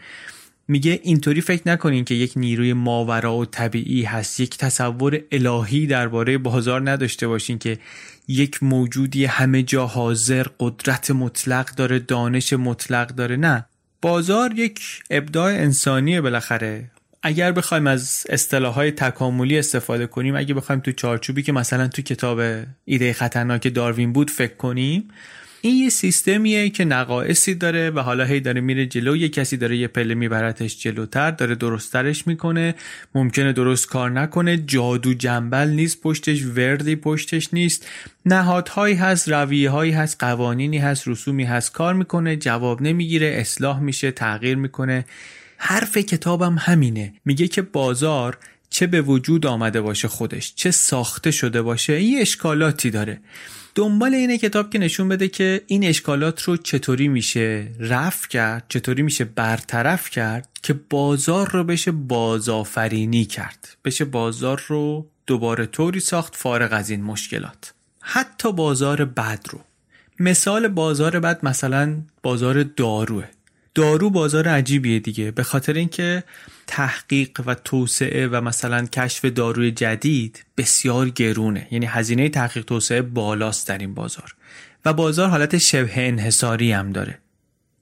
میگه 0.68 1.00
اینطوری 1.04 1.42
فکر 1.42 1.62
نکنین 1.66 2.06
که 2.06 2.16
یک 2.16 2.34
نیروی 2.36 2.74
ماورا 2.74 3.36
و 3.36 3.46
طبیعی 3.46 4.04
هست. 4.04 4.40
یک 4.40 4.58
تصور 4.58 5.22
الهی 5.32 5.88
درباره 5.88 6.38
بازار 6.38 6.90
نداشته 6.90 7.28
باشین 7.28 7.60
که 7.60 7.78
یک 8.28 8.64
موجودی 8.64 9.26
همه 9.26 9.64
جا 9.64 9.88
حاضر 9.88 10.46
قدرت 10.60 11.12
مطلق 11.12 11.76
داره 11.76 12.00
دانش 12.00 12.54
مطلق 12.54 13.08
داره. 13.08 13.36
نه. 13.36 13.66
بازار 14.02 14.54
یک 14.54 14.80
ابداع 15.10 15.52
انسانیه 15.52 16.22
بالاخره. 16.22 16.92
اگر 17.24 17.52
بخوایم 17.52 17.88
از 17.88 18.26
اصطلاحات 18.30 18.96
تکاملی 18.96 19.60
استفاده 19.60 20.08
کنیم 20.08 20.36
اگه 20.36 20.54
بخوایم 20.54 20.82
تو 20.82 20.92
چارچوبی 20.92 21.44
که 21.44 21.52
مثلا 21.52 21.88
تو 21.88 22.02
کتاب 22.02 22.40
ایده 22.86 23.14
خطرناک 23.14 23.74
داروین 23.74 24.14
بود 24.14 24.32
فکر 24.32 24.56
کنیم 24.56 25.08
این 25.62 25.76
یه 25.76 25.90
سیستمیه 25.90 26.70
که 26.70 26.86
نقایصی 26.86 27.56
داره 27.56 27.90
و 27.90 28.00
حالا 28.00 28.24
هی 28.24 28.40
داره 28.40 28.62
میره 28.62 28.86
جلو. 28.86 29.16
یه 29.16 29.30
کسی 29.30 29.58
داره 29.58 29.78
یه 29.78 29.88
پله 29.88 30.16
میبرتش 30.16 30.80
جلوتر 30.80 31.32
داره 31.32 31.56
درسترش 31.56 32.28
می‌کنه 32.28 32.76
ممکنه 33.16 33.54
درست 33.54 33.88
کار 33.88 34.12
نکنه. 34.12 34.58
جادو 34.58 35.14
جنبل 35.14 35.68
نیست 35.70 36.02
پشتش 36.02 36.44
وردی 36.44 36.96
پشتش 36.96 37.54
نیست. 37.54 37.88
نهادهایی 38.26 38.96
هست 38.96 39.30
رویه 39.30 39.70
هایی 39.70 39.92
هست 39.92 40.16
قوانینی 40.20 40.78
هست 40.78 41.08
رسومی 41.08 41.44
هست. 41.44 41.72
کار 41.72 41.94
می‌کنه 41.94 42.36
جواب 42.36 42.82
نمی‌گیره 42.82 43.28
اصلاح 43.28 43.80
میشه 43.80 44.12
تغییر 44.12 44.58
می‌کنه. 44.58 45.06
حرف 45.58 45.98
کتابم 45.98 46.56
همینه. 46.60 47.14
میگه 47.26 47.48
که 47.48 47.62
بازار 47.62 48.38
چه 48.70 48.88
به 48.88 49.02
وجود 49.02 49.46
آمده 49.46 49.82
باشه 49.82 50.08
خودش 50.08 50.54
چه 50.56 50.72
ساخته 50.72 51.32
شده 51.32 51.62
باشه. 51.62 52.02
یه 52.02 52.22
اشکالاتی 52.22 52.90
داره. 52.90 53.20
دنبال 53.78 54.14
اینه 54.14 54.38
کتاب 54.38 54.70
که 54.70 54.80
نشون 54.80 55.10
بده 55.10 55.28
که 55.28 55.62
این 55.68 55.84
اشکالات 55.86 56.42
رو 56.42 56.58
چطوری 56.58 57.08
میشه 57.08 57.68
رفع 57.80 58.28
کرد 58.28 58.66
چطوری 58.70 59.02
میشه 59.02 59.26
برطرف 59.26 60.10
کرد 60.10 60.50
که 60.64 60.74
بازار 60.74 61.50
رو 61.52 61.64
بشه 61.64 61.92
بازآفرینی 61.92 63.26
کرد 63.26 63.78
بشه 63.86 64.06
بازار 64.06 64.64
رو 64.68 65.08
دوباره 65.28 65.66
طوری 65.66 66.00
ساخت 66.00 66.36
فارغ 66.36 66.74
از 66.74 66.90
این 66.90 67.04
مشکلات. 67.04 67.74
حتی 68.02 68.52
بازار 68.52 69.06
بد 69.06 69.46
رو. 69.50 69.60
مثال 70.20 70.68
بازار 70.68 71.20
بد 71.20 71.46
مثلا 71.46 72.02
بازار 72.24 72.64
داروه. 72.64 73.26
دارو 73.76 74.10
بازار 74.10 74.48
عجیبیه 74.48 75.00
دیگه 75.00 75.32
به 75.32 75.44
خاطر 75.44 75.74
اینکه 75.74 76.24
تحقیق 76.68 77.42
و 77.46 77.56
توسعه 77.56 78.28
و 78.28 78.42
مثلا 78.42 78.86
کشف 78.86 79.26
داروی 79.26 79.72
جدید 79.72 80.46
بسیار 80.58 81.10
گرونه. 81.10 81.68
یعنی 81.72 81.86
هزینه 81.86 82.30
تحقیق 82.30 82.66
توسعه 82.66 83.02
بالاست 83.02 83.68
در 83.68 83.78
این 83.78 83.94
بازار. 83.94 84.36
و 84.86 84.94
بازار 84.94 85.30
حالت 85.30 85.58
شبه 85.58 85.92
انحصاری 85.96 86.72
هم 86.72 86.92
داره. 86.92 87.20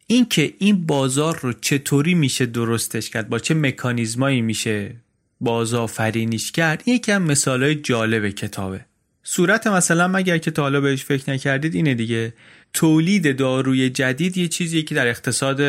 اینکه 0.08 0.54
این 0.60 0.86
بازار 0.86 1.40
رو 1.42 1.54
چطوری 1.54 2.14
میشه 2.14 2.46
درستش 2.46 3.10
کرد 3.10 3.30
با 3.30 3.40
چه 3.40 3.54
مکانیزمایی 3.54 4.42
میشه 4.42 4.96
بازآفرینیش 5.42 6.52
کرد 6.52 6.88
یکم 6.88 7.22
مثالای 7.22 7.76
جالب 7.76 8.30
کتابه. 8.30 8.86
صورت 9.28 9.68
مثلا 9.68 10.08
مگر 10.08 10.38
که 10.38 10.52
تا 10.52 10.62
حالا 10.62 10.82
بهش 10.82 11.04
فکر 11.04 11.32
نکردید 11.32 11.76
اینه 11.76 11.94
دیگه. 11.94 12.34
تولید 12.74 13.38
داروی 13.38 13.90
جدید 13.90 14.38
یه 14.38 14.48
چیزیه 14.48 14.82
که 14.82 14.96
در 14.96 15.08
اقتصاد 15.08 15.62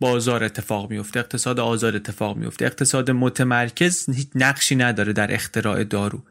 بازار 0.00 0.44
اتفاق 0.44 0.90
میفته 0.90 1.20
اقتصاد 1.20 1.60
آزاد 1.60 1.94
اتفاق 1.94 2.36
میفته. 2.36 2.66
اقتصاد 2.66 3.10
متمرکز 3.10 4.10
هیچ 4.10 4.28
نقشی 4.34 4.76
نداره 4.76 5.12
در 5.12 5.34
اختراع 5.34 5.84
دارو. 5.84 6.22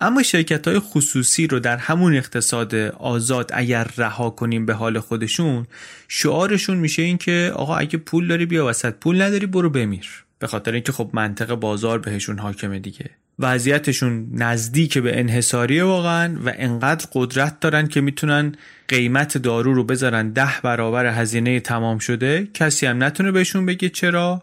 اما 0.00 0.22
شرکت 0.22 0.68
های 0.68 0.78
خصوصی 0.78 1.46
رو 1.46 1.60
در 1.60 1.76
همون 1.76 2.16
اقتصاد 2.16 2.74
آزاد 2.98 3.50
اگر 3.54 3.90
رها 3.96 4.30
کنیم 4.30 4.66
به 4.66 4.74
حال 4.74 5.00
خودشون 5.00 5.66
شعارشون 6.08 6.76
میشه 6.76 7.02
این 7.02 7.18
که 7.18 7.52
آقا 7.54 7.76
اگه 7.76 7.98
پول 7.98 8.28
داری 8.28 8.46
بیا 8.46 8.66
وسط 8.66 8.94
پول 8.94 9.22
نداری 9.22 9.46
برو 9.46 9.70
بمیر. 9.70 10.24
به 10.38 10.46
خاطر 10.46 10.72
اینکه 10.72 10.92
خب 10.92 11.10
منطق 11.12 11.54
بازار 11.54 11.98
بهشون 11.98 12.38
حاکمه 12.38 12.78
دیگه. 12.78 13.10
وضعیتشون 13.38 14.28
نزدیک 14.32 14.98
به 14.98 15.18
انحصاریه 15.18 15.84
واقعا 15.84 16.38
و 16.44 16.52
انقدر 16.56 17.06
قدرت 17.12 17.60
دارن 17.60 17.86
که 17.86 18.00
می‌تونن 18.00 18.54
قیمت 18.88 19.38
دارو 19.38 19.74
رو 19.74 19.84
بذارن 19.84 20.30
ده 20.30 20.60
برابر 20.62 21.06
هزینه 21.06 21.60
تمام 21.60 21.98
شده 21.98 22.48
کسی 22.54 22.86
هم 22.86 23.04
نتونه 23.04 23.30
بهشون 23.32 23.66
بگه 23.66 23.88
چرا 23.88 24.42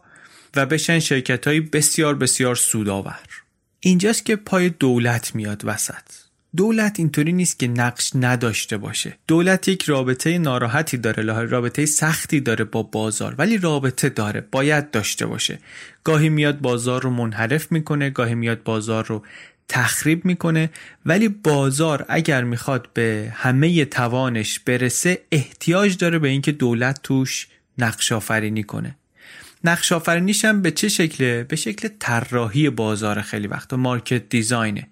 و 0.56 0.66
بشن 0.66 1.00
شرکت 1.00 1.48
های 1.48 1.60
بسیار 1.60 2.16
بسیار 2.16 2.56
سودآور. 2.56 3.20
اینجاست 3.80 4.26
که 4.26 4.36
پای 4.36 4.70
دولت 4.70 5.36
میاد 5.36 5.62
وسط. 5.66 6.21
دولت 6.56 7.00
اینطوری 7.00 7.34
نیست 7.34 7.60
که 7.60 7.68
نقش 7.68 8.12
نداشته 8.16 8.78
باشه. 8.78 9.18
دولت 9.28 9.68
یک 9.68 9.84
رابطه 9.84 10.38
ناراحتی 10.38 10.98
داره 10.98 11.24
رابطه 11.46 11.86
سختی 11.86 12.40
داره 12.40 12.64
با 12.64 12.84
بازار 12.84 13.36
ولی 13.38 13.58
رابطه 13.58 14.10
داره 14.10 14.48
باید 14.52 14.92
داشته 14.92 15.26
باشه. 15.26 15.60
گاهی 16.04 16.30
میاد 16.30 16.60
بازار 16.60 17.02
رو 17.02 17.10
منحرف 17.10 17.72
می‌کنه 17.72 18.10
گاهی 18.10 18.36
میاد 18.36 18.64
بازار 18.64 19.06
رو 19.06 19.24
تخریب 19.68 20.26
می‌کنه 20.26 20.70
ولی 21.06 21.28
بازار 21.28 22.06
اگر 22.10 22.44
می‌خواد 22.44 22.90
به 22.94 23.34
همه 23.36 23.86
توانش 23.86 24.60
برسه 24.60 25.22
احتیاج 25.32 25.98
داره 25.98 26.20
به 26.20 26.28
اینکه 26.28 26.52
دولت 26.52 27.00
توش 27.04 27.48
نقش 27.78 28.12
آفرینی 28.12 28.64
کنه. 28.64 28.96
نقش 29.64 29.92
آفرینیش 29.92 30.46
هم 30.46 30.62
به 30.62 30.72
چه 30.72 30.90
شکله؟ 30.90 31.44
به 31.44 31.56
شکل 31.56 31.90
طراحی 32.00 32.70
بازار 32.70 33.22
خیلی 33.22 33.48
وقتا 33.48 33.78
مارکت 33.78 34.30
دیزاینه. 34.30 34.88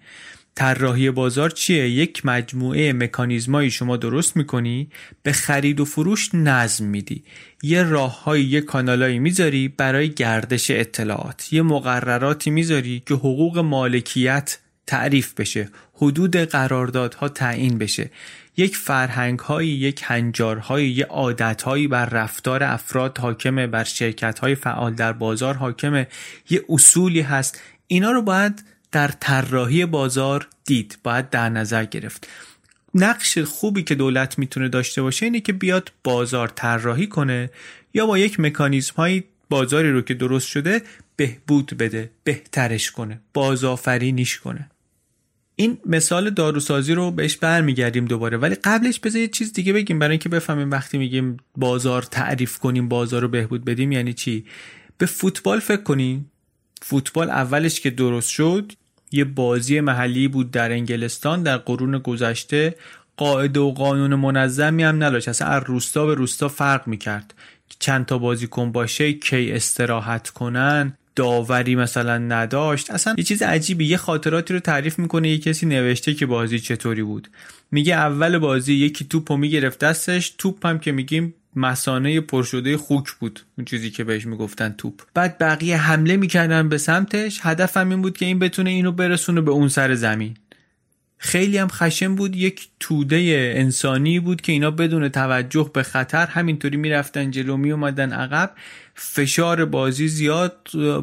طراحی 0.54 1.10
بازار 1.10 1.50
چیه؟ 1.50 1.88
یک 1.88 2.26
مجموعه 2.26 2.92
مکانیزمایی 2.92 3.70
شما 3.70 3.96
درست 3.96 4.36
می‌کنی؟ 4.36 4.90
به 5.22 5.32
خرید 5.32 5.80
و 5.80 5.84
فروش 5.84 6.34
نظم 6.34 6.84
میدی. 6.84 7.24
یه 7.62 7.82
راههایی 7.82 8.44
یه 8.44 8.60
کانالایی 8.60 9.18
می‌ذاری 9.18 9.68
برای 9.68 10.10
گردش 10.10 10.70
اطلاعات. 10.70 11.52
یه 11.52 11.62
مقرراتی 11.62 12.50
می‌ذاری 12.50 13.02
که 13.06 13.14
حقوق 13.14 13.58
مالکیت 13.58 14.58
تعریف 14.86 15.34
بشه 15.34 15.68
حدود 15.94 16.36
قراردادها 16.36 17.28
تعیین 17.28 17.78
بشه. 17.78 18.10
یک 18.56 18.76
فرهنگ 18.76 19.38
هایی 19.38 19.68
یک 19.68 20.02
هنجار 20.04 20.56
هایی 20.56 20.88
یک 20.88 21.06
عادت 21.06 21.62
هایی 21.62 21.88
بر 21.88 22.06
رفتار 22.06 22.62
افراد 22.62 23.18
حاکمه 23.18 23.66
بر 23.66 23.84
شرکت 23.84 24.38
های 24.38 24.54
فعال 24.54 24.94
در 24.94 25.12
بازار 25.12 25.54
حاکمه. 25.54 26.06
یه 26.50 26.64
اصولی 26.68 27.20
هست. 27.20 27.62
اینا 27.86 28.10
رو 28.10 28.22
باید 28.22 28.64
در 28.92 29.08
طراحی 29.08 29.86
بازار 29.86 30.48
دید 30.64 30.98
باید 31.02 31.30
در 31.30 31.48
نظر 31.48 31.84
گرفت. 31.84 32.28
نقش 32.94 33.38
خوبی 33.38 33.82
که 33.82 33.94
دولت 33.94 34.38
می‌تونه 34.38 34.68
داشته 34.68 35.02
باشه 35.02 35.26
اینه 35.26 35.40
که 35.40 35.52
بیاد 35.52 35.92
بازار 36.04 36.48
طراحی 36.48 37.06
کنه 37.06 37.50
یا 37.94 38.06
با 38.06 38.18
یک 38.18 38.40
مکانیزم 38.40 38.94
های 38.96 39.22
بازاری 39.50 39.92
رو 39.92 40.02
که 40.02 40.14
درست 40.14 40.48
شده 40.48 40.82
بهبود 41.16 41.76
بده 41.78 42.10
بهترش 42.24 42.90
کنه 42.90 43.20
بازآفرینیش 43.34 44.38
کنه. 44.38 44.70
این 45.56 45.78
مثال 45.86 46.30
داروسازی 46.30 46.94
رو 46.94 47.10
بهش 47.10 47.36
برمیگردیم 47.36 48.04
دوباره. 48.04 48.36
ولی 48.36 48.54
قبلش 48.54 49.00
بذار 49.00 49.20
یه 49.20 49.28
چیز 49.28 49.52
دیگه 49.52 49.72
بگیم 49.72 49.98
برای 49.98 50.10
اینکه 50.10 50.28
بفهمیم 50.28 50.70
وقتی 50.70 50.98
میگیم 50.98 51.36
بازار 51.56 52.02
تعریف 52.02 52.58
کنیم 52.58 52.88
بازار 52.88 53.22
رو 53.22 53.28
بهبود 53.28 53.64
بدیم 53.64 53.92
یعنی 53.92 54.12
چی؟ 54.12 54.44
به 54.98 55.06
فوتبال 55.06 55.60
فکر 55.60 55.82
کنیم 55.82 56.30
فوتبال 56.82 57.30
اولش 57.30 57.80
که 57.80 57.90
درست 57.90 58.28
شد 58.28 58.72
یه 59.12 59.24
بازی 59.24 59.80
محلی 59.80 60.28
بود 60.28 60.50
در 60.50 60.72
انگلستان 60.72 61.42
در 61.42 61.56
قرون 61.56 61.98
گذشته. 61.98 62.74
قاعده 63.16 63.60
و 63.60 63.70
قانون 63.70 64.14
منظمی 64.14 64.82
هم 64.82 65.04
نداشت. 65.04 65.28
اصلا 65.28 65.48
از 65.48 65.62
روستا 65.66 66.06
به 66.06 66.14
روستا 66.14 66.48
فرق 66.48 66.88
می‌کرد. 66.88 67.34
چند 67.78 68.06
تا 68.06 68.18
بازیکن 68.18 68.72
باشه 68.72 69.12
کی 69.12 69.52
استراحت 69.52 70.30
کنن 70.30 70.92
داوری 71.16 71.74
مثلا 71.74 72.18
نداشت. 72.18 72.90
اصلا 72.90 73.14
یه 73.18 73.24
چیز 73.24 73.42
عجیبی 73.42 73.84
یه 73.86 73.96
خاطراتی 73.96 74.54
رو 74.54 74.60
تعریف 74.60 74.98
می‌کنه 74.98 75.28
یه 75.28 75.38
کسی 75.38 75.66
نوشته 75.66 76.14
که 76.14 76.26
بازی 76.26 76.58
چطوری 76.58 77.02
بود. 77.02 77.28
میگه 77.70 77.94
اول 77.94 78.38
بازی 78.38 78.74
یکی 78.74 79.04
توپ 79.04 79.32
رو 79.32 79.38
می‌گرفت 79.38 79.78
دستش 79.78 80.34
توپ 80.38 80.66
هم 80.66 80.78
که 80.78 80.92
میگیم 80.92 81.34
مسانه 81.56 82.20
پرشده 82.20 82.76
خوک 82.76 83.12
بود 83.12 83.40
اون 83.58 83.64
چیزی 83.64 83.90
که 83.90 84.04
بهش 84.04 84.26
می‌گفتن 84.26 84.74
توپ. 84.78 85.02
بعد 85.14 85.38
بقیه 85.38 85.76
حمله 85.76 86.16
می‌کردن 86.16 86.68
به 86.68 86.78
سمتش. 86.78 87.40
هدفم 87.42 87.90
این 87.90 88.02
بود 88.02 88.18
که 88.18 88.26
این 88.26 88.38
بتونه 88.38 88.70
اینو 88.70 88.92
برسونه 88.92 89.40
به 89.40 89.50
اون 89.50 89.68
سر 89.68 89.94
زمین. 89.94 90.36
خیلی 91.18 91.58
هم 91.58 91.68
خشم 91.68 92.14
بود. 92.14 92.36
یک 92.36 92.68
توده 92.80 93.52
انسانی 93.56 94.20
بود 94.20 94.40
که 94.40 94.52
اینا 94.52 94.70
بدون 94.70 95.08
توجه 95.08 95.70
به 95.74 95.82
خطر 95.82 96.26
همینطوری 96.26 96.76
می‌رفتن 96.76 97.30
جلو 97.30 97.56
می 97.56 97.72
اومدن 97.72 98.12
عقب. 98.12 98.50
فشار 98.94 99.64
بازی 99.64 100.08
زیاد 100.08 100.56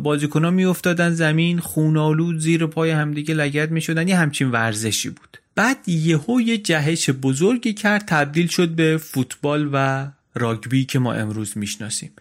بازیکنان 0.04 0.54
میافتادن 0.54 1.10
زمین. 1.10 1.60
خونالود 1.60 2.40
زیر 2.40 2.66
پای 2.66 2.92
همدیگه 2.92 3.34
لگد 3.34 3.72
می‌شدن. 3.72 4.08
یه 4.08 4.18
همچین 4.18 4.52
ورزشی 4.52 5.10
بود. 5.10 5.38
بعد 5.56 5.90
یهو 5.90 6.42
یه 6.42 6.58
جهش 6.58 7.10
بزرگی 7.10 7.74
کرد 7.74 8.04
تبدیل 8.08 8.48
شد 8.48 8.70
به 8.70 8.98
فوتبال 8.98 9.70
و 9.74 10.08
راگبی 10.38 10.86
که 10.86 11.00
ما 11.00 11.14
امروز 11.14 11.58
می‌شناسیم. 11.58 12.12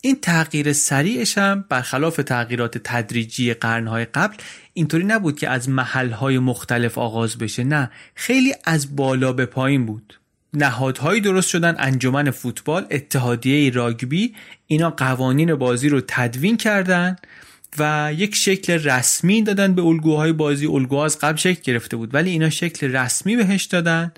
این 0.00 0.16
تغییر 0.22 0.72
سریعش 0.72 1.38
هم 1.38 1.64
برخلاف 1.68 2.16
تغییرات 2.16 2.78
تدریجی 2.78 3.54
قرنهای 3.54 4.04
قبل 4.04 4.36
اینطوری 4.72 5.04
نبود 5.04 5.38
که 5.38 5.48
از 5.48 5.68
محلهای 5.68 6.38
مختلف 6.38 6.98
آغاز 6.98 7.38
بشه. 7.38 7.64
نه 7.64 7.90
خیلی 8.14 8.54
از 8.64 8.96
بالا 8.96 9.32
به 9.32 9.46
پایین 9.46 9.86
بود. 9.86 10.20
نهادهایی 10.54 11.20
درست 11.20 11.48
شدن 11.48 11.74
انجمن 11.78 12.30
فوتبال 12.30 12.86
اتحادیه 12.90 13.70
راگبی 13.70 14.34
اینا 14.66 14.90
قوانین 14.90 15.54
بازی 15.54 15.88
رو 15.88 16.00
تدوین 16.08 16.56
کردن 16.56 17.16
و 17.78 18.12
یک 18.16 18.34
شکل 18.34 18.72
رسمی 18.72 19.42
دادن 19.42 19.74
به 19.74 19.82
الگوهای 19.82 20.32
بازی. 20.32 20.66
الگوها 20.66 21.04
از 21.04 21.18
قبل 21.18 21.36
شکل 21.36 21.60
گرفته 21.62 21.96
بود 21.96 22.14
ولی 22.14 22.30
اینا 22.30 22.50
شکل 22.50 22.96
رسمی 22.96 23.36
بهش 23.36 23.64
دادن. 23.64 24.12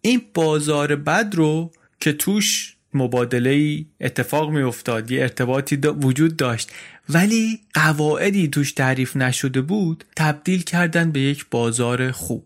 این 0.00 0.22
بازار 0.34 0.96
بد 0.96 1.34
رو 1.34 1.72
که 2.00 2.12
توش 2.12 2.73
مبادله 2.96 3.84
اتفاق 4.00 4.50
می 4.50 4.62
افتاد 4.62 5.10
یه 5.10 5.22
ارتباطی 5.22 5.76
وجود 5.76 6.36
داشت. 6.36 6.70
ولی 7.08 7.60
قواعدی 7.74 8.48
توش 8.48 8.72
تعریف 8.72 9.16
نشده 9.16 9.60
بود 9.60 10.04
تبدیل 10.16 10.62
کردن 10.62 11.10
به 11.12 11.20
یک 11.20 11.46
بازار 11.50 12.10
خوب. 12.10 12.44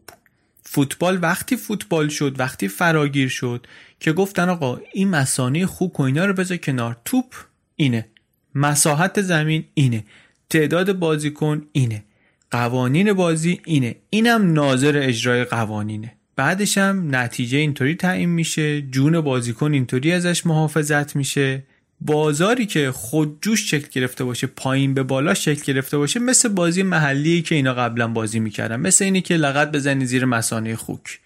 فوتبال 0.63 1.19
وقتی 1.23 1.57
فوتبال 1.57 2.09
شد 2.09 2.41
وقتی 2.41 2.69
فراگیر 2.69 3.29
شد 3.29 3.67
که 4.01 4.13
گفتن 4.13 4.49
آقا 4.49 4.81
این 4.93 5.09
مسانه 5.09 5.67
خوب 5.67 6.01
و 6.01 6.03
اینا 6.03 6.25
رو 6.25 6.33
بذار 6.33 6.57
کنار 6.57 6.97
توپ 7.05 7.35
اینه. 7.77 8.07
مساحت 8.55 9.23
زمین 9.23 9.65
اینه. 9.75 10.05
تعداد 10.51 10.93
بازیکن 10.93 11.67
اینه. 11.73 12.05
قوانین 12.51 13.13
بازی 13.13 13.61
اینه. 13.65 13.97
اینم 14.11 14.53
ناظر 14.53 15.01
اجرای 15.05 15.45
قوانینه. 15.45 16.18
بعدش 16.39 16.79
هم 16.79 17.17
نتیجه 17.17 17.59
اینطوری 17.59 17.95
تعیین 17.95 18.29
میشه 18.29 18.83
جون 18.83 19.21
بازیکن 19.21 19.73
اینطوری 19.73 20.13
ازش 20.13 20.47
محافظت 20.47 21.17
میشه. 21.17 21.63
بازاری 22.01 22.67
که 22.67 22.93
خودجوش 22.93 23.71
شکل 23.71 23.89
گرفته 23.93 24.25
باشه 24.25 24.47
پایین 24.47 24.95
به 24.95 25.03
بالا 25.03 25.35
شکل 25.35 25.73
گرفته 25.73 25.99
باشه 25.99 26.21
مثل 26.21 26.49
بازی 26.49 26.83
محلی 26.83 27.43
که 27.43 27.55
اینا 27.55 27.75
قبلا 27.75 28.09
بازی 28.09 28.41
می‌کردن. 28.41 28.81
مثل 28.81 29.05
اینی 29.05 29.21
که 29.21 29.37
لغت 29.37 29.73
بزنی 29.73 30.07
زیر 30.07 30.25
مسانه 30.25 30.77
خوک. 30.77 31.21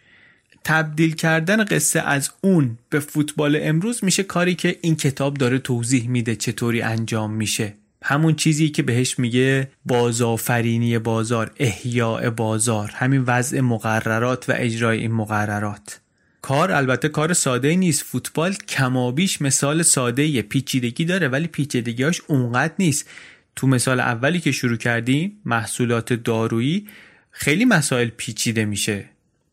تبدیل 0.65 1.15
کردن 1.15 1.65
قصه 1.65 2.01
از 2.01 2.31
اون 2.41 2.79
به 2.91 3.01
فوتبال 3.01 3.59
امروز 3.63 4.05
میشه 4.05 4.23
کاری 4.23 4.55
که 4.55 4.79
این 4.81 4.97
کتاب 4.97 5.35
داره 5.35 5.59
توضیح 5.59 6.09
میده 6.09 6.37
چطوری 6.37 6.83
انجام 6.83 7.33
میشه. 7.33 7.75
همون 8.03 8.35
چیزی 8.35 8.69
که 8.69 8.83
بهش 8.83 9.19
میگه 9.19 9.69
بازآفرینی 9.87 10.99
بازار 10.99 11.51
احیاء 11.57 12.31
بازار 12.31 12.91
همین 12.95 13.23
وضع 13.27 13.61
مقررات 13.61 14.49
و 14.49 14.53
اجرای 14.57 14.99
این 14.99 15.13
مقررات. 15.13 16.01
کار 16.43 16.73
البته 16.73 17.09
کار 17.09 17.33
ساده 17.33 17.77
نیست. 17.77 18.03
فوتبال 18.03 18.55
کمابیش 18.55 19.43
مثال 19.43 19.83
ساده 19.83 20.43
پیچیدگی 20.43 21.05
داره 21.05 21.29
ولی 21.29 21.47
پیچیدگیاش 21.47 22.21
اونقدر 22.27 22.75
نیست. 22.79 23.09
تو 23.57 23.67
مثال 23.67 24.01
اولی 24.01 24.41
که 24.41 24.53
شروع 24.53 24.77
کردیم 24.77 25.41
محصولات 25.45 26.13
دارویی 26.13 26.89
خیلی 27.31 27.65
مسائل 27.65 28.09
پیچیده 28.09 28.65
میشه. 28.65 29.05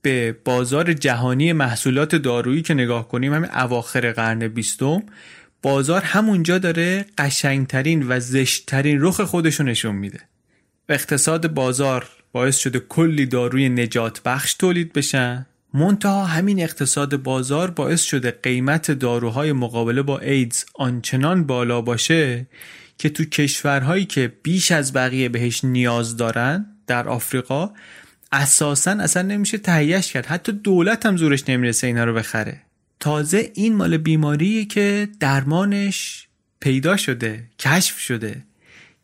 به 0.01 0.35
بازار 0.45 0.93
جهانی 0.93 1.53
محصولات 1.53 2.15
دارویی 2.15 2.61
که 2.61 2.73
نگاه 2.73 3.07
کنیم 3.07 3.33
همین 3.33 3.49
اواخر 3.51 4.11
قرن 4.11 4.47
بیستم 4.47 5.03
بازار 5.61 6.01
همونجا 6.01 6.57
داره 6.57 7.05
قشنگترین 7.17 8.05
و 8.07 8.19
زشتترین 8.19 8.97
رخ 9.01 9.21
خودشو 9.21 9.63
نشون 9.63 9.95
میده. 9.95 10.19
اقتصاد 10.89 11.53
بازار 11.53 12.09
باعث 12.31 12.57
شده 12.57 12.79
کلی 12.79 13.25
داروی 13.25 13.69
نجات 13.69 14.23
بخش 14.23 14.53
تولید 14.53 14.93
بشن 14.93 15.45
منتها 15.73 16.25
همین 16.25 16.63
اقتصاد 16.63 17.15
بازار 17.23 17.71
باعث 17.71 18.01
شده 18.01 18.31
قیمت 18.31 18.91
داروهای 18.91 19.51
مقابله 19.51 20.01
با 20.01 20.19
ایدز 20.19 20.65
آنچنان 20.75 21.43
بالا 21.43 21.81
باشه 21.81 22.47
که 22.97 23.09
تو 23.09 23.25
کشورهایی 23.25 24.05
که 24.05 24.33
بیش 24.43 24.71
از 24.71 24.93
بقیه 24.93 25.29
بهش 25.29 25.63
نیاز 25.63 26.17
دارن 26.17 26.65
در 26.87 27.07
آفریقا 27.07 27.71
اساسا 28.31 28.91
اصلا 28.91 29.21
نمیشه 29.21 29.57
تهیهش 29.57 30.11
کرد. 30.11 30.25
حتی 30.25 30.51
دولت 30.51 31.05
هم 31.05 31.17
زورش 31.17 31.49
نمی‌رسه 31.49 31.87
اینا 31.87 32.03
رو 32.03 32.13
بخره. 32.13 32.61
تازه 32.99 33.51
این 33.53 33.75
مال 33.75 33.97
بیماریه 33.97 34.65
که 34.65 35.07
درمانش 35.19 36.27
پیدا 36.59 36.97
شده 36.97 37.43
کشف 37.59 37.99
شده. 37.99 38.43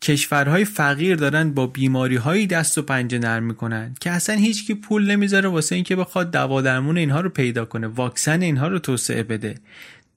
کشورهای 0.02 0.66
فقیر 0.66 1.16
دارن 1.16 1.52
با 1.52 1.68
بیماری 1.68 2.16
هایی 2.16 2.48
دست 2.48 2.78
و 2.78 2.82
پنجه 2.82 3.20
نرم 3.20 3.44
می‌کنن 3.44 3.96
که 4.00 4.12
اصلا 4.12 4.36
هیچکی 4.36 4.74
پول 4.74 5.12
نمی‌ذاره 5.12 5.50
واسه 5.50 5.75
اینکه 5.75 5.96
بخواد 5.96 6.32
دوا 6.32 6.62
درمون 6.62 6.98
اینها 6.98 7.22
رو 7.22 7.30
پیدا 7.30 7.66
کنه 7.66 7.88
واکسن 7.88 8.42
اینها 8.42 8.68
رو 8.68 8.80
توسعه 8.80 9.24
بده. 9.24 9.56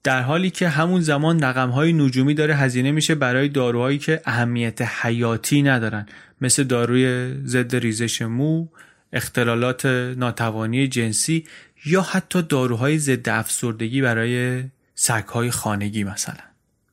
در 0.02 0.22
حالی 0.22 0.50
که 0.50 0.68
همون 0.68 1.00
زمان 1.00 1.42
رقم 1.42 1.68
های 1.68 1.92
نجومی 1.92 2.34
داره 2.34 2.56
هزینه 2.56 2.92
میشه 2.92 3.14
برای 3.14 3.48
داروهایی 3.48 3.98
که 3.98 4.20
اهمیت 4.24 4.82
حیاتی 4.82 5.62
ندارن. 5.62 6.06
مثل 6.40 6.64
داروی 6.64 7.34
ضد 7.44 7.76
ریزش 7.76 8.22
مو 8.22 8.68
اختلالات 9.12 9.86
ناتوانی 10.16 10.88
جنسی 10.88 11.44
یا 11.86 12.02
حتی 12.02 12.42
داروهای 12.42 12.98
ضد 12.98 13.28
افسردگی 13.28 14.02
برای 14.02 14.62
سگهای 14.94 15.50
خانگی 15.50 16.04
مثلا. 16.04 16.44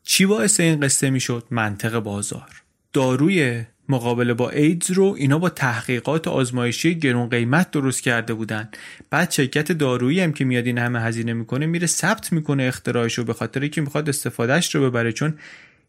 چی 0.03 0.25
باعث 0.25 0.59
این 0.59 0.79
قصه 0.79 1.09
می‌شد؟ 1.09 1.43
منطق 1.51 1.99
بازار. 1.99 2.61
داروی 2.93 3.63
مقابله 3.89 4.33
با 4.33 4.49
ایدز 4.49 4.91
رو 4.91 5.15
اینا 5.17 5.39
با 5.39 5.49
تحقیقات 5.49 6.27
آزمایشی 6.27 6.95
گرون 6.95 7.29
قیمت 7.29 7.71
درست 7.71 8.03
کرده 8.03 8.33
بودن. 8.33 8.69
بعد 9.09 9.31
شرکت 9.31 9.71
دارویی 9.71 10.19
هم 10.19 10.33
که 10.33 10.45
میاد 10.45 10.65
این 10.65 10.77
همه 10.77 11.01
هزینه 11.01 11.33
می‌کنه 11.33 11.65
میره 11.65 11.87
ثبت 11.87 12.33
می‌کنه 12.33 12.63
اختراعش 12.63 13.17
رو 13.17 13.23
به 13.23 13.33
خاطر 13.33 13.67
که 13.67 13.81
می‌خواد 13.81 14.09
استفادهش 14.09 14.75
رو 14.75 14.89
ببره. 14.89 15.11
چون 15.11 15.37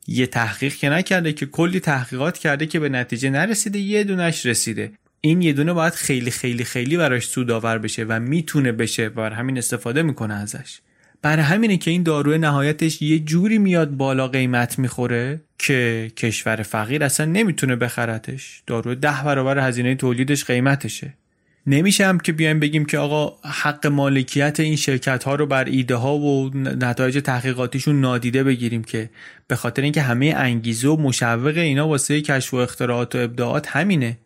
یه 0.07 0.26
تحقیق 0.26 0.75
که 0.75 0.88
نکرده 0.88 1.33
که 1.33 1.47
کلی 1.47 1.81
تحقیقات 1.81 2.38
کرده 2.38 2.67
که 2.67 2.81
به 2.81 2.88
نتیجه 2.88 3.31
نرسیده 3.31 3.79
یه 3.79 4.05
دونش 4.05 4.47
رسیده. 4.47 4.93
این 5.20 5.42
یه 5.42 5.52
دونه 5.52 5.73
باید 5.73 5.92
خیلی 5.92 6.30
خیلی 6.30 6.64
خیلی 6.64 6.96
براش 6.96 7.26
سودآور 7.26 7.78
بشه 7.78 8.04
و 8.04 8.20
می‌تونه 8.20 8.73
بشه 8.73 9.08
بر 9.08 9.32
همین 9.32 9.58
استفاده 9.58 10.02
می‌کنه 10.02 10.35
ازش. 10.35 10.80
برای 11.23 11.42
همینه 11.42 11.76
که 11.76 11.90
این 11.90 12.02
دارو 12.02 12.38
نهایتش 12.38 13.02
یه 13.02 13.18
جوری 13.18 13.58
میاد 13.58 13.90
بالا 13.90 14.28
قیمت 14.28 14.78
می‌خوره 14.78 15.40
که 15.58 16.12
کشور 16.16 16.56
فقیر 16.56 17.04
اصلا 17.04 17.26
نمی‌تونه 17.26 17.76
بخرتش. 17.76 18.62
دارو 18.66 18.94
ده 18.94 19.23
برابر 19.25 19.58
هزینه 19.58 19.94
تولیدش 19.94 20.44
قیمتشه. 20.44 21.14
نمیشه 21.66 22.06
هم 22.06 22.18
که 22.18 22.32
بیایم 22.32 22.61
بگیم 22.61 22.85
که 22.85 22.99
آقا 22.99 23.49
حق 23.50 23.87
مالکیت 23.87 24.61
این 24.61 24.76
شرکت 24.76 25.25
ها 25.25 25.35
رو 25.35 25.46
بر 25.46 25.64
ایده 25.64 25.94
ها 25.94 26.18
و 26.18 26.50
نتایج 26.54 27.18
تحقیقاتیشون 27.18 28.00
نادیده 28.00 28.44
بگیریم 28.44 28.85
که 28.85 29.11
به 29.49 29.56
خاطر 29.56 29.82
اینکه 29.82 30.02
همه 30.02 30.35
انگیزه 30.37 30.88
و 30.88 30.96
مشوق 30.96 31.56
اینا 31.56 31.88
واسه 31.88 32.20
کشف 32.20 32.54
و 32.54 32.56
اختراعات 32.56 33.14
و 33.14 33.18
ابداعات 33.18 33.68
همینه. 33.68 34.18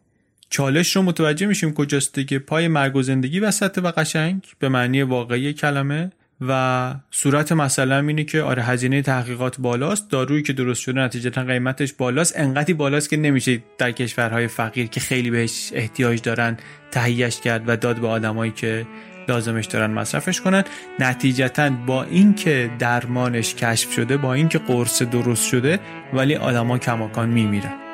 چالش 0.50 0.96
رو 0.96 1.02
متوجه 1.02 1.46
میشیم 1.46 1.72
کجاست 1.72 2.14
دیگه. 2.14 2.38
پای 2.38 2.68
مرگ 2.68 2.96
و 2.96 3.02
زندگی 3.02 3.40
وسط 3.40 3.80
و 3.82 3.86
قشنگ 3.86 4.42
به 4.58 4.68
معنی 4.68 5.02
واقعی 5.02 5.52
کلمه 5.52 6.10
و 6.48 6.94
صورت 7.10 7.52
مثلا 7.52 7.98
اینه 7.98 8.24
که 8.24 8.42
آره 8.42 8.62
هزینه 8.62 9.02
تحقیقات 9.02 9.60
بالاست. 9.60 10.10
دارویی 10.10 10.42
که 10.42 10.52
درست 10.52 10.80
شده 10.80 11.00
نتیجتا 11.00 11.44
قیمتش 11.44 11.92
بالاست. 11.92 12.32
انقدی 12.36 12.74
بالاست 12.74 13.10
که 13.10 13.16
نمیشه 13.16 13.62
در 13.78 13.92
کشورهای 13.92 14.48
فقیر 14.48 14.86
که 14.86 15.00
خیلی 15.00 15.30
بهش 15.30 15.70
احتیاج 15.74 16.22
دارن 16.22 16.56
تهیهش 16.90 17.40
کرد 17.40 17.62
و 17.66 17.76
داد 17.76 17.96
به 17.96 18.08
آدمایی 18.08 18.52
که 18.52 18.86
لازمش 19.28 19.66
دارن 19.66 19.90
مصرفش 19.90 20.40
کنن. 20.40 20.64
نتیجتا 20.98 21.70
با 21.70 22.02
اینکه 22.02 22.70
درمانش 22.78 23.54
کشف 23.54 23.92
شده 23.92 24.16
با 24.16 24.34
اینکه 24.34 24.58
قرص 24.58 25.02
درست 25.02 25.48
شده 25.48 25.80
ولی 26.12 26.36
آدما 26.36 26.78
کماکان 26.78 27.28
میمیرن. 27.28 27.89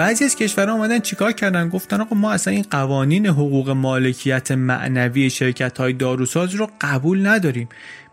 بعضی 0.00 0.24
از 0.24 0.36
کشورها 0.36 0.74
اومدن 0.74 0.98
چیکار 0.98 1.32
کردن؟ 1.32 1.68
گفتن 1.68 2.00
آقا 2.00 2.16
ما 2.16 2.32
اصلا 2.32 2.52
این 2.52 2.64
قوانین 2.70 3.26
حقوق 3.26 3.70
مالکیت 3.70 4.52
معنوی 4.52 5.30
شرکت 5.30 5.78
های 5.78 5.92
داروساز 5.92 6.54
رو 6.54 6.70
قبول 6.80 7.26
نداریم. 7.26 7.68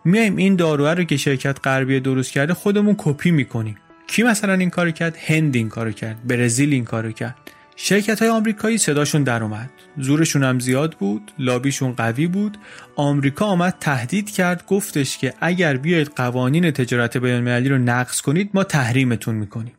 میایم 0.05 0.35
این 0.35 0.55
داروها 0.55 0.93
رو 0.93 1.03
که 1.03 1.17
شرکت 1.17 1.57
غربی 1.63 1.99
درست 1.99 2.31
کرده 2.31 2.53
خودمون 2.53 2.95
کپی 2.97 3.31
می‌کنیم. 3.31 3.77
کی 4.07 4.23
مثلا 4.23 4.53
این 4.53 4.69
کارو 4.69 4.91
کرد؟ 4.91 5.17
هند 5.27 5.55
این 5.55 5.69
کارو 5.69 5.91
کرد. 5.91 6.27
برزیل 6.27 6.73
این 6.73 6.85
کارو 6.85 7.11
کرد. 7.11 7.35
شرکت 7.75 8.19
های 8.21 8.29
آمریکایی 8.29 8.77
صداشون 8.77 9.23
در 9.23 9.43
اومد. 9.43 9.69
زورشون 9.97 10.43
هم 10.43 10.59
زیاد 10.59 10.93
بود 10.93 11.31
لابیشون 11.39 11.91
قوی 11.91 12.27
بود. 12.27 12.57
آمریکا 12.95 13.45
آمد 13.45 13.75
تهدید 13.79 14.31
کرد 14.31 14.65
گفتش 14.65 15.17
که 15.17 15.33
اگر 15.41 15.77
بیاید 15.77 16.11
قوانین 16.15 16.71
تجارت 16.71 17.17
بین 17.17 17.33
المللی 17.33 17.69
رو 17.69 17.77
نقض 17.77 18.21
کنید 18.21 18.49
ما 18.53 18.63
تحریمتون 18.63 19.35
می‌کنیم. 19.35 19.73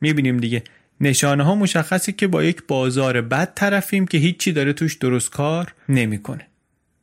می‌بینیم 0.00 0.36
دیگه 0.36 0.62
نشانه 1.00 1.42
ها 1.44 1.54
مشخصی 1.54 2.12
که 2.12 2.26
با 2.26 2.44
یک 2.44 2.62
بازار 2.68 3.20
بد 3.20 3.52
طرفیم 3.54 4.06
که 4.06 4.18
هیچی 4.18 4.52
داره 4.52 4.72
توش 4.72 4.94
درست 4.94 5.30
کار 5.30 5.74
نمی‌کنه. 5.88 6.46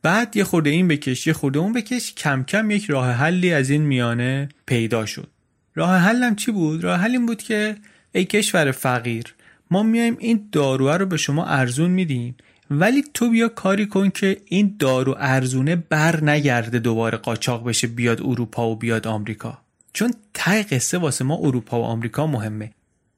بعد 0.02 0.36
یه 0.36 0.44
خورده 0.44 0.70
این 0.70 0.88
بکش 0.88 1.26
یه 1.26 1.32
خورده 1.32 1.58
اون 1.58 1.72
بکش 1.72 2.14
کم 2.14 2.44
کم 2.44 2.70
یک 2.70 2.90
راه 2.90 3.10
حلی 3.10 3.52
از 3.52 3.70
این 3.70 3.82
میانه 3.82 4.48
پیدا 4.66 5.06
شد. 5.06 5.28
راه 5.74 5.96
حلم 5.96 6.36
چی 6.36 6.52
بود؟ 6.52 6.84
راه 6.84 7.00
حل 7.00 7.10
این 7.10 7.26
بود 7.26 7.42
که 7.42 7.76
ای 8.12 8.24
کشور 8.24 8.70
فقیر 8.70 9.34
ما 9.70 9.82
میایم 9.82 10.16
این 10.18 10.48
داروه 10.52 10.96
رو 10.96 11.06
به 11.06 11.16
شما 11.16 11.46
ارزون 11.46 11.90
میدیم 11.90 12.36
ولی 12.70 13.04
تو 13.14 13.30
بیا 13.30 13.48
کاری 13.48 13.86
کن 13.86 14.10
که 14.10 14.36
این 14.44 14.76
دارو 14.78 15.16
ارزونه 15.18 15.76
بر 15.76 16.24
نگرده 16.24 16.78
دوباره 16.78 17.18
قاچاق 17.18 17.68
بشه 17.68 17.86
بیاد 17.86 18.22
اروپا 18.22 18.70
و 18.70 18.76
بیاد 18.76 19.06
آمریکا. 19.06 19.58
چون 19.92 20.14
تای 20.34 20.62
قصه 20.62 20.98
واسه 20.98 21.24
ما 21.24 21.36
اروپا 21.36 21.80
و 21.80 21.84
آمریکا 21.84 22.26
مهمه. 22.26 22.70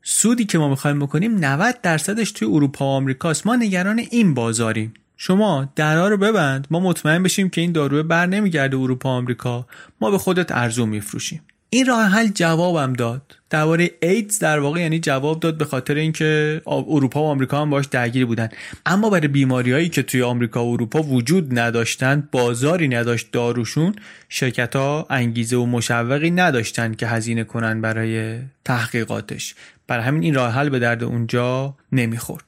سودی 0.03 0.45
که 0.45 0.59
ما 0.59 0.69
می‌خوایم 0.69 0.99
بکنیم 0.99 1.45
90 1.45 1.81
درصدش 1.83 2.33
توی 2.33 2.49
اروپا 2.49 2.85
و 2.85 2.89
آمریکاست. 2.89 3.47
ما 3.47 3.57
نگران 3.57 3.99
این 3.99 4.35
بازاریم. 4.35 4.95
شما 5.17 5.73
درها 5.77 6.09
رو 6.09 6.17
ببند. 6.17 6.67
ما 6.71 6.81
مطمئن 6.81 7.23
بشیم 7.23 7.51
که 7.51 7.61
این 7.61 7.73
داروی 7.73 8.03
بر 8.03 8.27
نمیگرده 8.27 8.77
اروپا 8.77 9.09
و 9.09 9.13
آمریکا. 9.13 9.67
ما 10.01 10.11
به 10.11 10.19
خودت 10.19 10.53
ارزون 10.53 10.89
میفروشیم. 10.89 11.41
این 11.71 11.87
راه 11.87 12.05
حل 12.05 12.29
جوابم 12.29 12.93
داد. 12.93 13.37
درباره 13.51 13.91
ایدز 14.03 14.39
در 14.39 14.59
واقع 14.59 14.81
یعنی 14.81 15.01
جواب 15.01 15.41
داد 15.41 15.59
به 15.59 15.65
خاطر 15.65 15.95
اینکه 15.95 16.63
اروپا 16.67 17.23
و 17.23 17.27
آمریکا 17.27 17.63
هم 17.63 17.71
باش 17.71 17.87
درگیر 17.87 18.27
بودن. 18.27 18.49
اما 18.87 19.11
برای 19.11 19.29
بیماریهایی 19.29 19.89
که 19.89 20.03
توی 20.03 20.23
آمریکا 20.23 20.65
و 20.67 20.73
اروپا 20.73 21.03
وجود 21.03 21.59
نداشتن 21.59 22.29
بازاری 22.33 22.89
نداشت 22.89 23.33
داروشون 23.33 23.95
شرکت 24.29 24.77
ها 24.77 25.07
انگیزه 25.11 25.57
و 25.57 25.67
مشوقی 25.67 26.31
نداشتن 26.31 26.95
که 26.95 27.07
هزینه 27.07 27.45
کنن 27.45 27.81
برای 27.81 28.39
تحقیقاتش. 28.65 29.55
برای 29.91 30.05
همین 30.05 30.23
این 30.23 30.35
راه 30.35 30.53
حل 30.53 30.69
به 30.69 30.79
درد 30.79 31.05
اونجا 31.05 31.77
نمی‌خورد. 31.93 32.45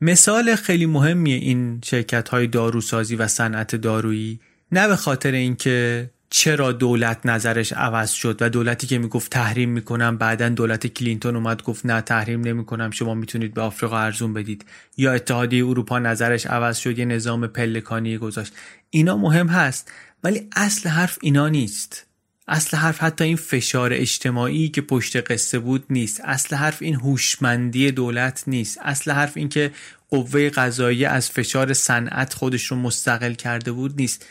مثال 0.00 0.54
خیلی 0.54 0.86
مهمیه 0.86 1.36
این 1.36 1.80
شرکت 1.84 2.28
های 2.28 2.46
داروسازی 2.46 3.16
و 3.16 3.28
صنعت 3.28 3.76
دارویی 3.76 4.40
نه 4.72 4.88
به 4.88 4.96
خاطر 4.96 5.32
اینکه 5.32 6.10
چرا 6.30 6.72
دولت 6.72 7.18
نظرش 7.24 7.72
عوض 7.72 8.10
شد 8.10 8.36
و 8.40 8.48
دولتی 8.48 8.86
که 8.86 8.98
می‌گفت 8.98 9.32
تحریم 9.32 9.70
می‌کنم 9.70 10.16
بعدا 10.18 10.48
دولت 10.48 10.86
کلینتون 10.86 11.36
اومد 11.36 11.62
گفت 11.62 11.86
نه 11.86 12.00
تحریم 12.00 12.40
نمی‌کنم 12.40 12.90
شما 12.90 13.14
می‌تونید 13.14 13.54
به 13.54 13.60
آفریقا 13.60 13.98
ارزون 13.98 14.32
بدید. 14.32 14.64
یا 14.96 15.12
اتحادیه 15.12 15.66
اروپا 15.66 15.98
نظرش 15.98 16.46
عوض 16.46 16.78
شد 16.78 16.98
یه 16.98 17.04
نظام 17.04 17.46
پلکانی 17.46 18.18
گذاشت. 18.18 18.52
اینا 18.90 19.16
مهم 19.16 19.46
هست 19.48 19.92
ولی 20.24 20.48
اصل 20.56 20.88
حرف 20.88 21.18
اینا 21.22 21.48
نیست. 21.48 22.06
اصل 22.48 22.76
حرف 22.76 23.02
حتی 23.02 23.24
این 23.24 23.36
فشار 23.36 23.92
اجتماعی 23.92 24.68
که 24.68 24.80
پشت 24.80 25.30
قصه 25.32 25.58
بود 25.58 25.84
نیست. 25.90 26.20
اصل 26.24 26.56
حرف 26.56 26.82
این 26.82 26.94
هوشمندی 26.94 27.90
دولت 27.90 28.44
نیست. 28.46 28.78
اصل 28.82 29.10
حرف 29.10 29.36
این 29.36 29.48
که 29.48 29.70
قوه 30.10 30.50
قضایی 30.50 31.04
از 31.04 31.30
فشار 31.30 31.72
صنعت 31.72 32.34
خودش 32.34 32.66
رو 32.66 32.76
مستقل 32.76 33.34
کرده 33.34 33.72
بود 33.72 33.94
نیست. 33.96 34.26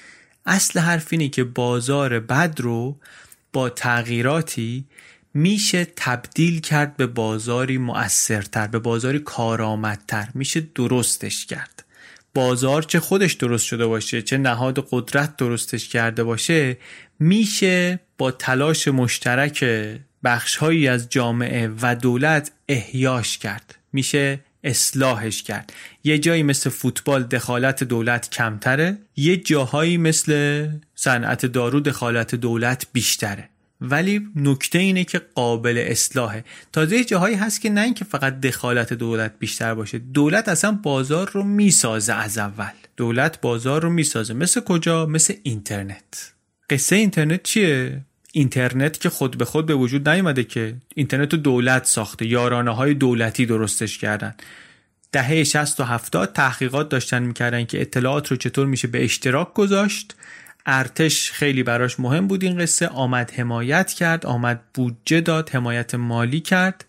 اصل 0.45 0.79
حرف 0.79 1.07
اینه 1.09 1.29
که 1.29 1.43
بازار 1.43 2.19
بد 2.19 2.61
رو 2.61 2.97
با 3.53 3.69
تغییراتی 3.69 4.85
میشه 5.33 5.87
تبدیل 5.95 6.61
کرد 6.61 6.97
به 6.97 7.07
بازاری 7.07 7.77
مؤثرتر 7.77 8.67
به 8.67 8.79
بازاری 8.79 9.19
کارآمدتر. 9.19 10.27
میشه 10.33 10.67
درستش 10.75 11.45
کرد. 11.45 11.85
بازار 12.35 12.81
چه 12.81 12.99
خودش 12.99 13.33
درست 13.33 13.65
شده 13.65 13.85
باشه 13.85 14.21
چه 14.21 14.37
نهاد 14.37 14.87
قدرت 14.91 15.37
درستش 15.37 15.89
کرده 15.89 16.23
باشه 16.23 16.77
میشه 17.19 17.99
با 18.17 18.31
تلاش 18.31 18.87
مشترک 18.87 19.65
بخشهایی 20.23 20.87
از 20.87 21.09
جامعه 21.09 21.69
و 21.81 21.95
دولت 21.95 22.51
احیاش 22.69 23.37
کرد. 23.37 23.75
میشه 23.93 24.39
اصلاحش 24.63 25.43
کرد. 25.43 25.73
یه 26.03 26.19
جایی 26.19 26.43
مثل 26.43 26.69
فوتبال 26.69 27.23
دخالت 27.23 27.83
دولت 27.83 28.29
کمتره 28.29 28.97
یه 29.15 29.37
جاهایی 29.37 29.97
مثل 29.97 30.67
صنعت 30.95 31.45
دارو 31.45 31.79
دخالت 31.79 32.35
دولت 32.35 32.87
بیشتره. 32.93 33.49
ولی 33.81 34.27
نکته 34.35 34.79
اینه 34.79 35.03
که 35.03 35.21
قابل 35.35 35.83
اصلاحه. 35.87 36.43
تازه 36.73 37.03
جاهایی 37.03 37.35
هست 37.35 37.61
که 37.61 37.69
نه 37.69 37.81
اینکه 37.81 38.05
فقط 38.05 38.39
دخالت 38.39 38.93
دولت 38.93 39.33
بیشتر 39.39 39.73
باشه 39.73 39.97
دولت 39.97 40.49
اصلا 40.49 40.71
بازار 40.71 41.29
رو 41.33 41.43
می‌سازه 41.43 42.13
از 42.13 42.37
اول. 42.37 42.71
دولت 42.97 43.41
بازار 43.41 43.81
رو 43.81 43.89
می‌سازه. 43.89 44.33
مثل 44.33 44.61
کجا؟ 44.61 45.05
مثل 45.05 45.33
اینترنت. 45.43 46.33
قصه 46.69 46.95
اینترنت 46.95 47.43
چیه؟ 47.43 48.01
اینترنت 48.31 48.99
که 48.99 49.09
خود 49.09 49.37
به 49.37 49.45
خود 49.45 49.65
به 49.65 49.75
وجود 49.75 50.09
نیومده 50.09 50.43
که 50.43 50.75
اینترنت 50.95 51.33
رو 51.33 51.39
دولت 51.39 51.85
ساخته. 51.85 52.27
یارانه 52.27 52.75
های 52.75 52.93
دولتی 52.93 53.45
درستش 53.45 53.97
کردن. 53.97 54.35
دهه 55.11 55.43
60 55.43 55.79
و 55.79 55.83
70 55.83 56.33
تحقیقات 56.33 56.89
داشتن 56.89 57.23
می‌کردن 57.23 57.65
که 57.65 57.81
اطلاعات 57.81 58.27
رو 58.27 58.37
چطور 58.37 58.67
میشه 58.67 58.87
به 58.87 59.03
اشتراک 59.03 59.53
گذاشت. 59.53 60.15
ارتش 60.65 61.31
خیلی 61.31 61.63
براش 61.63 61.99
مهم 61.99 62.27
بود 62.27 62.43
این 62.43 62.57
قصه. 62.57 62.87
آمد 62.87 63.31
حمایت 63.31 63.93
کرد 63.93 64.25
آمد 64.25 64.61
بودجه 64.73 65.21
داد 65.21 65.49
حمایت 65.49 65.95
مالی 65.95 66.39
کرد 66.39 66.85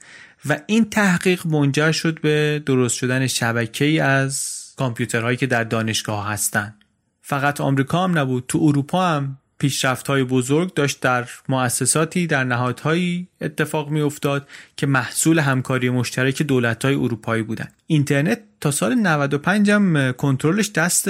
و 0.49 0.61
این 0.67 0.91
تحقیق 0.91 1.47
منجر 1.47 1.93
شد 1.93 2.21
به 2.21 2.63
درست 2.67 2.97
شدن 2.97 3.27
شبکه 3.27 3.85
ای 3.85 4.01
از 4.01 4.63
کامپیوترهایی 4.77 5.37
که 5.37 5.47
در 5.47 5.65
دانشگاه 5.65 6.29
هستند 6.29 6.75
فقط 7.23 7.61
آمریکا 7.61 8.05
هم 8.05 8.19
نبود 8.19 8.45
تو 8.49 8.59
اروپا 8.63 9.09
هم 9.09 9.39
پیشرفت 9.59 10.07
های 10.07 10.25
بزرگ 10.25 10.75
داشت 10.75 11.01
در 11.01 11.29
مؤسساتی 11.49 12.27
در 12.27 12.45
نهادهایی 12.45 13.29
اتفاق 13.41 13.91
می 13.91 14.01
افتاد 14.01 14.49
که 14.77 14.87
محصول 14.87 15.39
همکاری 15.39 15.91
مشترک 15.91 16.43
دولت 16.43 16.85
های 16.85 16.95
اروپایی 16.95 17.43
بودن 17.43 17.69
اینترنت 17.87 18.39
تا 18.61 18.71
سال 18.71 18.95
95 18.95 19.71
هم 19.71 20.13
کنترلش 20.13 20.71
دست 20.73 21.09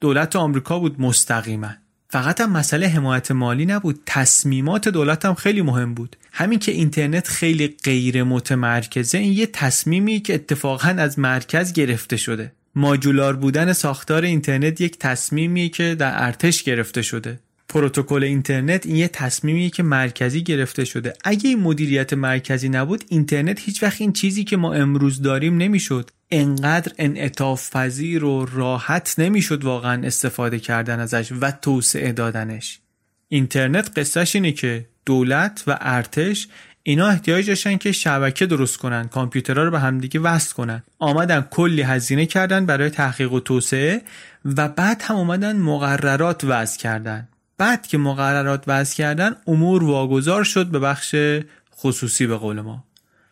دولت 0.00 0.36
آمریکا 0.36 0.78
بود 0.78 1.00
مستقیما. 1.00 1.70
فقط 2.08 2.40
هم 2.40 2.52
مسئله 2.52 2.88
حمایت 2.88 3.30
مالی 3.30 3.66
نبود 3.66 4.00
تصمیمات 4.06 4.88
دولت 4.88 5.24
هم 5.24 5.34
خیلی 5.34 5.62
مهم 5.62 5.94
بود. 5.94 6.16
همین 6.32 6.58
که 6.58 6.72
اینترنت 6.72 7.28
خیلی 7.28 7.76
غیر 7.84 8.22
متمرکزه 8.22 9.18
این 9.18 9.32
یه 9.32 9.46
تصمیمی 9.46 10.20
که 10.20 10.34
اتفاقا 10.34 10.88
از 10.88 11.18
مرکز 11.18 11.72
گرفته 11.72 12.16
شده. 12.16 12.52
ماجولار 12.74 13.36
بودن 13.36 13.72
ساختار 13.72 14.22
اینترنت 14.22 14.80
یک 14.80 14.98
تصمیمیه 14.98 15.68
که 15.68 15.94
در 15.94 16.12
ارتش 16.24 16.62
گرفته 16.62 17.02
شده. 17.02 17.38
پروتکل 17.74 18.24
اینترنت 18.24 18.86
این 18.86 18.96
یه 18.96 19.08
تصمیمیه 19.08 19.70
که 19.70 19.82
مرکزی 19.82 20.42
گرفته 20.42 20.84
شده. 20.84 21.12
اگه 21.24 21.48
این 21.48 21.60
مدیریت 21.60 22.12
مرکزی 22.12 22.68
نبود 22.68 23.04
اینترنت 23.08 23.60
هیچ 23.60 23.82
وقت 23.82 24.00
این 24.00 24.12
چیزی 24.12 24.44
که 24.44 24.56
ما 24.56 24.74
امروز 24.74 25.22
داریم 25.22 25.56
نمی‌شد. 25.56 26.10
انقدر 26.30 26.92
انعطاف 26.98 27.76
پذیر 27.76 28.24
و 28.24 28.46
راحت 28.52 29.14
نمی‌شد 29.18 29.64
واقعا 29.64 30.06
استفاده 30.06 30.58
کردن 30.58 31.00
ازش 31.00 31.32
و 31.40 31.50
توسعه 31.50 32.12
دادنش. 32.12 32.80
اینترنت 33.28 33.98
قصهش 33.98 34.34
اینه 34.34 34.52
که 34.52 34.86
دولت 35.06 35.64
و 35.66 35.78
ارتش 35.80 36.48
اینا 36.82 37.08
احتیاج 37.08 37.48
داشتن 37.48 37.76
که 37.76 37.92
شبکه 37.92 38.46
درست 38.46 38.76
کنن 38.76 39.08
کامپیوترها 39.08 39.64
رو 39.64 39.70
به 39.70 39.80
همدیگه 39.80 40.20
وصل 40.20 40.54
کنن. 40.54 40.82
آمدن 40.98 41.40
کلی 41.50 41.82
هزینه 41.82 42.26
کردن 42.26 42.66
برای 42.66 42.90
تحقیق 42.90 43.32
و 43.32 43.40
توسعه 43.40 44.02
و 44.44 44.68
بعد 44.68 45.02
هم 45.04 45.16
اومدن 45.16 45.56
مقررات 45.56 46.44
وضع 46.44 46.78
کردن. 46.78 47.28
بعد 47.58 47.86
که 47.86 47.98
مقررات 47.98 48.64
وضع 48.66 48.96
کردن 48.96 49.36
امور 49.46 49.84
واگذار 49.84 50.44
شد 50.44 50.66
به 50.66 50.78
بخش 50.78 51.14
خصوصی 51.76 52.26
به 52.26 52.36
قول 52.36 52.60
ما. 52.60 52.84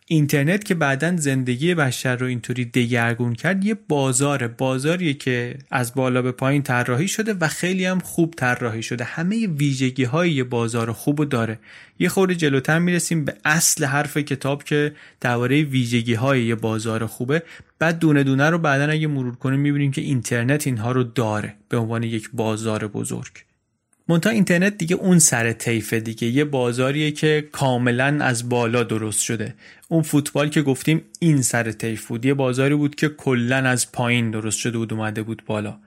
اینترنت 0.06 0.64
که 0.64 0.74
بعدا 0.74 1.16
زندگی 1.16 1.74
بشر 1.74 2.16
رو 2.16 2.26
اینطوری 2.26 2.64
دگرگون 2.64 3.34
کرد 3.34 3.64
یه 3.64 3.76
بازاره. 3.88 4.48
بازاریه 4.48 5.14
که 5.14 5.58
از 5.70 5.94
بالا 5.94 6.22
به 6.22 6.32
پایین 6.32 6.62
طراحی 6.62 7.08
شده 7.08 7.34
و 7.34 7.48
خیلی 7.48 7.84
هم 7.84 7.98
خوب 7.98 8.34
طراحی 8.36 8.82
شده. 8.82 9.04
همه 9.04 9.46
ویژگی 9.46 10.04
های 10.04 10.32
یه 10.32 10.44
بازار 10.44 10.92
خوب 10.92 11.18
رو 11.18 11.24
داره. 11.24 11.58
یه 11.98 12.08
خورده 12.08 12.34
جلوتر 12.34 12.78
می‌رسیم 12.78 13.24
به 13.24 13.34
اصل 13.44 13.84
حرف 13.84 14.16
کتاب 14.16 14.64
که 14.64 14.94
درباره 15.20 15.62
ویژگی 15.62 16.14
های 16.14 16.44
یه 16.44 16.54
بازار 16.54 17.06
خوبه. 17.06 17.42
بعد 17.78 17.98
دونه 17.98 18.22
دونه 18.22 18.50
رو 18.50 18.58
بعدا 18.58 18.92
اگه 18.92 19.06
مرور 19.06 19.36
کنیم 19.36 19.60
می‌بینیم 19.60 19.90
که 19.90 20.00
اینترنت 20.00 20.66
اینها 20.66 20.92
رو 20.92 21.02
داره 21.02 21.54
به 21.68 21.76
عنوان 21.76 22.02
یک 22.02 22.30
بازار 22.32 22.86
بزرگ. 22.86 23.51
منتها 24.08 24.32
اینترنت 24.32 24.78
دیگه 24.78 24.96
اون 24.96 25.18
سر 25.18 25.52
طیفه 25.52 26.00
دیگه. 26.00 26.28
یه 26.28 26.44
بازاریه 26.44 27.10
که 27.10 27.48
کاملا 27.52 28.24
از 28.24 28.48
بالا 28.48 28.82
درست 28.82 29.22
شده. 29.22 29.54
اون 29.88 30.02
فوتبال 30.02 30.48
که 30.48 30.62
گفتیم 30.62 31.02
این 31.18 31.42
سر 31.42 31.72
طیف 31.72 32.06
بود. 32.06 32.24
یه 32.24 32.34
بازاری 32.34 32.74
بود 32.74 32.94
که 32.94 33.08
کلا 33.08 33.56
از 33.56 33.92
پایین 33.92 34.30
درست 34.30 34.58
شده 34.58 34.78
بود 34.78 34.92
اومده 34.92 35.22
بود 35.22 35.42
بالا. 35.46 35.78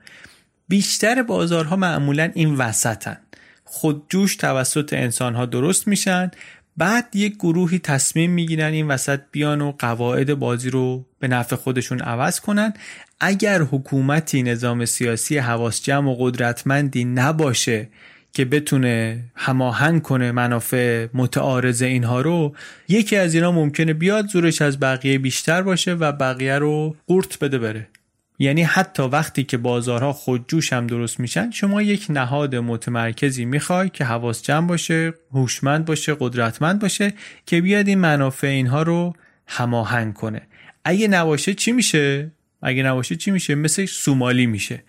بیشتر 0.68 1.22
بازارها 1.22 1.76
معمولا 1.76 2.30
این 2.34 2.54
وسطن. 2.54 3.16
خودجوش 3.64 4.36
توسط 4.36 4.92
انسانها 4.92 5.46
درست 5.46 5.88
میشن. 5.88 6.30
بعد 6.76 7.16
یک 7.16 7.34
گروهی 7.34 7.78
تصمیم 7.78 8.30
می‌گیرن 8.30 8.72
این 8.72 8.88
وسط 8.88 9.20
بیان 9.30 9.60
و 9.60 9.72
قواعد 9.78 10.34
بازی 10.34 10.70
رو 10.70 11.06
به 11.18 11.28
نفع 11.28 11.56
خودشون 11.56 12.00
عوض 12.00 12.40
کنن. 12.40 12.74
اگر 13.20 13.62
حکومتی 13.62 14.42
نظام 14.42 14.84
سیاسی 14.84 15.38
حواس 15.38 15.82
جمع 15.82 16.10
و 16.10 16.16
قدرتمندی 16.18 17.04
نباشه 17.04 17.88
که 18.32 18.44
بتونه 18.44 19.24
هماهنگ 19.34 20.02
کنه 20.02 20.32
منافع 20.32 21.06
متعارض 21.14 21.82
اینها 21.82 22.20
رو 22.20 22.56
یکی 22.88 23.16
از 23.16 23.34
اینا 23.34 23.52
ممکنه 23.52 23.92
بیاد 23.92 24.26
زورش 24.26 24.62
از 24.62 24.80
بقیه 24.80 25.18
بیشتر 25.18 25.62
باشه 25.62 25.94
و 25.94 26.12
بقیه 26.12 26.58
رو 26.58 26.96
قورت 27.06 27.38
بده 27.38 27.58
بره. 27.58 27.88
یعنی 28.38 28.62
حتی 28.62 29.02
وقتی 29.02 29.44
که 29.44 29.56
بازارها 29.56 30.12
خودجوش 30.12 30.72
هم 30.72 30.86
درست 30.86 31.20
میشن 31.20 31.50
شما 31.50 31.82
یک 31.82 32.06
نهاد 32.10 32.56
متمرکزی 32.56 33.44
می‌خوای 33.44 33.88
که 33.88 34.04
حواس 34.04 34.42
جمع 34.42 34.66
باشه 34.66 35.14
هوشمند 35.32 35.84
باشه 35.84 36.16
قدرتمند 36.20 36.80
باشه 36.80 37.12
که 37.46 37.60
بیاد 37.60 37.88
این 37.88 37.98
منافع 37.98 38.46
اینها 38.46 38.82
رو 38.82 39.14
هماهنگ 39.46 40.14
کنه. 40.14 40.42
اگه 40.84 41.08
نباشه 41.08 41.54
چی 41.54 41.72
میشه؟ 41.72 42.30
اگه 42.62 42.82
نباشه 42.82 43.16
چی 43.16 43.30
میشه؟ 43.30 43.54
مثل 43.54 43.86
سومالی 43.86 44.46
میشه. 44.46 44.82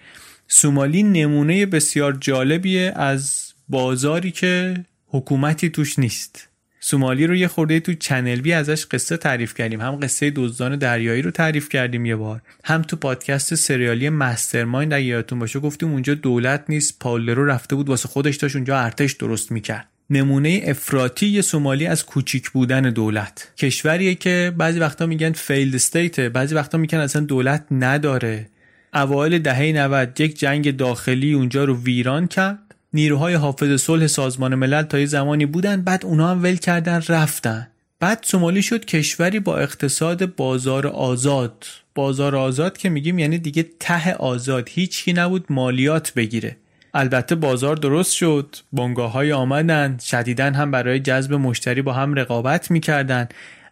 سومالی 0.47 1.03
نمونه 1.03 1.65
بسیار 1.65 2.17
جالبیه 2.21 2.93
از 2.95 3.53
بازاری 3.69 4.31
که 4.31 4.85
حکومتی 5.07 5.69
توش 5.69 5.99
نیست. 5.99 6.49
سومالی 6.79 7.27
رو 7.27 7.35
یه 7.35 7.47
خورده 7.47 7.79
تو 7.79 7.93
Channel 7.93 8.41
B 8.41 8.53
ازش 8.53 8.85
قصه 8.85 9.17
تعریف 9.17 9.53
کردیم. 9.53 9.81
هم 9.81 9.95
قصه 9.95 10.31
دزدان 10.35 10.75
دریایی 10.75 11.21
رو 11.21 11.31
تعریف 11.31 11.69
کردیم 11.69 12.05
یه 12.05 12.15
بار. 12.15 12.41
هم 12.63 12.81
تو 12.81 12.95
پادکست 12.95 13.55
سریالی 13.55 14.09
Mastermind 14.09 14.93
اگه 14.93 15.05
یادتون 15.05 15.39
باشه 15.39 15.59
گفتیم 15.59 15.91
اونجا 15.91 16.13
دولت 16.13 16.63
نیست 16.69 16.99
پاول 16.99 17.22
لرو 17.22 17.45
رفته 17.45 17.75
بود 17.75 17.89
واسه 17.89 18.07
خودش 18.07 18.35
داشت 18.35 18.55
اونجا 18.55 18.79
ارتش 18.79 19.13
درست 19.13 19.51
می‌کرد. 19.51 19.87
نمونه 20.09 20.61
افراطی 20.65 21.41
سومالی 21.41 21.85
از 21.87 22.05
کوچیک 22.05 22.49
بودن 22.49 22.81
دولت. 22.81 23.51
کشوریه 23.57 24.15
که 24.15 24.53
بعضی 24.57 24.79
وقتا 24.79 25.05
میگن 25.05 25.31
failed 25.31 25.75
state 25.75 26.19
بعضی 26.19 26.55
وقتا 26.55 26.77
میگن 26.77 26.97
اصلا 26.97 27.21
دولت 27.21 27.65
نداره. 27.71 28.49
اوایل 28.93 29.39
دهه 29.39 29.61
90 29.61 30.21
یک 30.21 30.39
جنگ 30.39 30.77
داخلی 30.77 31.33
اونجا 31.33 31.63
رو 31.63 31.77
ویران 31.81 32.27
کرد. 32.27 32.59
نیروهای 32.93 33.33
حافظ 33.33 33.81
صلح 33.81 34.07
سازمان 34.07 34.55
ملل 34.55 34.81
تا 34.81 34.99
یه 34.99 35.05
زمانی 35.05 35.45
بودن 35.45 35.81
بعد 35.81 36.05
اونا 36.05 36.31
هم 36.31 36.43
ول 36.43 36.55
کردن 36.55 37.01
رفتن. 37.09 37.67
بعد 37.99 38.19
سومالی 38.23 38.61
شد 38.61 38.85
کشوری 38.85 39.39
با 39.39 39.57
اقتصاد 39.57 40.35
بازار 40.35 40.87
آزاد. 40.87 41.65
بازار 41.95 42.35
آزاد 42.35 42.77
که 42.77 42.89
میگیم 42.89 43.19
یعنی 43.19 43.37
دیگه 43.37 43.65
ته 43.79 44.13
آزاد. 44.13 44.69
هیچکی 44.69 45.13
نبود 45.13 45.45
مالیات 45.49 46.13
بگیره. 46.13 46.57
البته 46.93 47.35
بازار 47.35 47.75
درست 47.75 48.13
شد. 48.13 48.55
بنگاه 48.73 49.11
های 49.11 49.33
آمدن 49.33 49.97
شدیدن 50.01 50.53
هم 50.53 50.71
برای 50.71 50.99
جذب 50.99 51.33
مشتری 51.33 51.81
با 51.81 51.93
هم 51.93 52.13
رقابت 52.13 52.71
می‌کردن. 52.71 53.27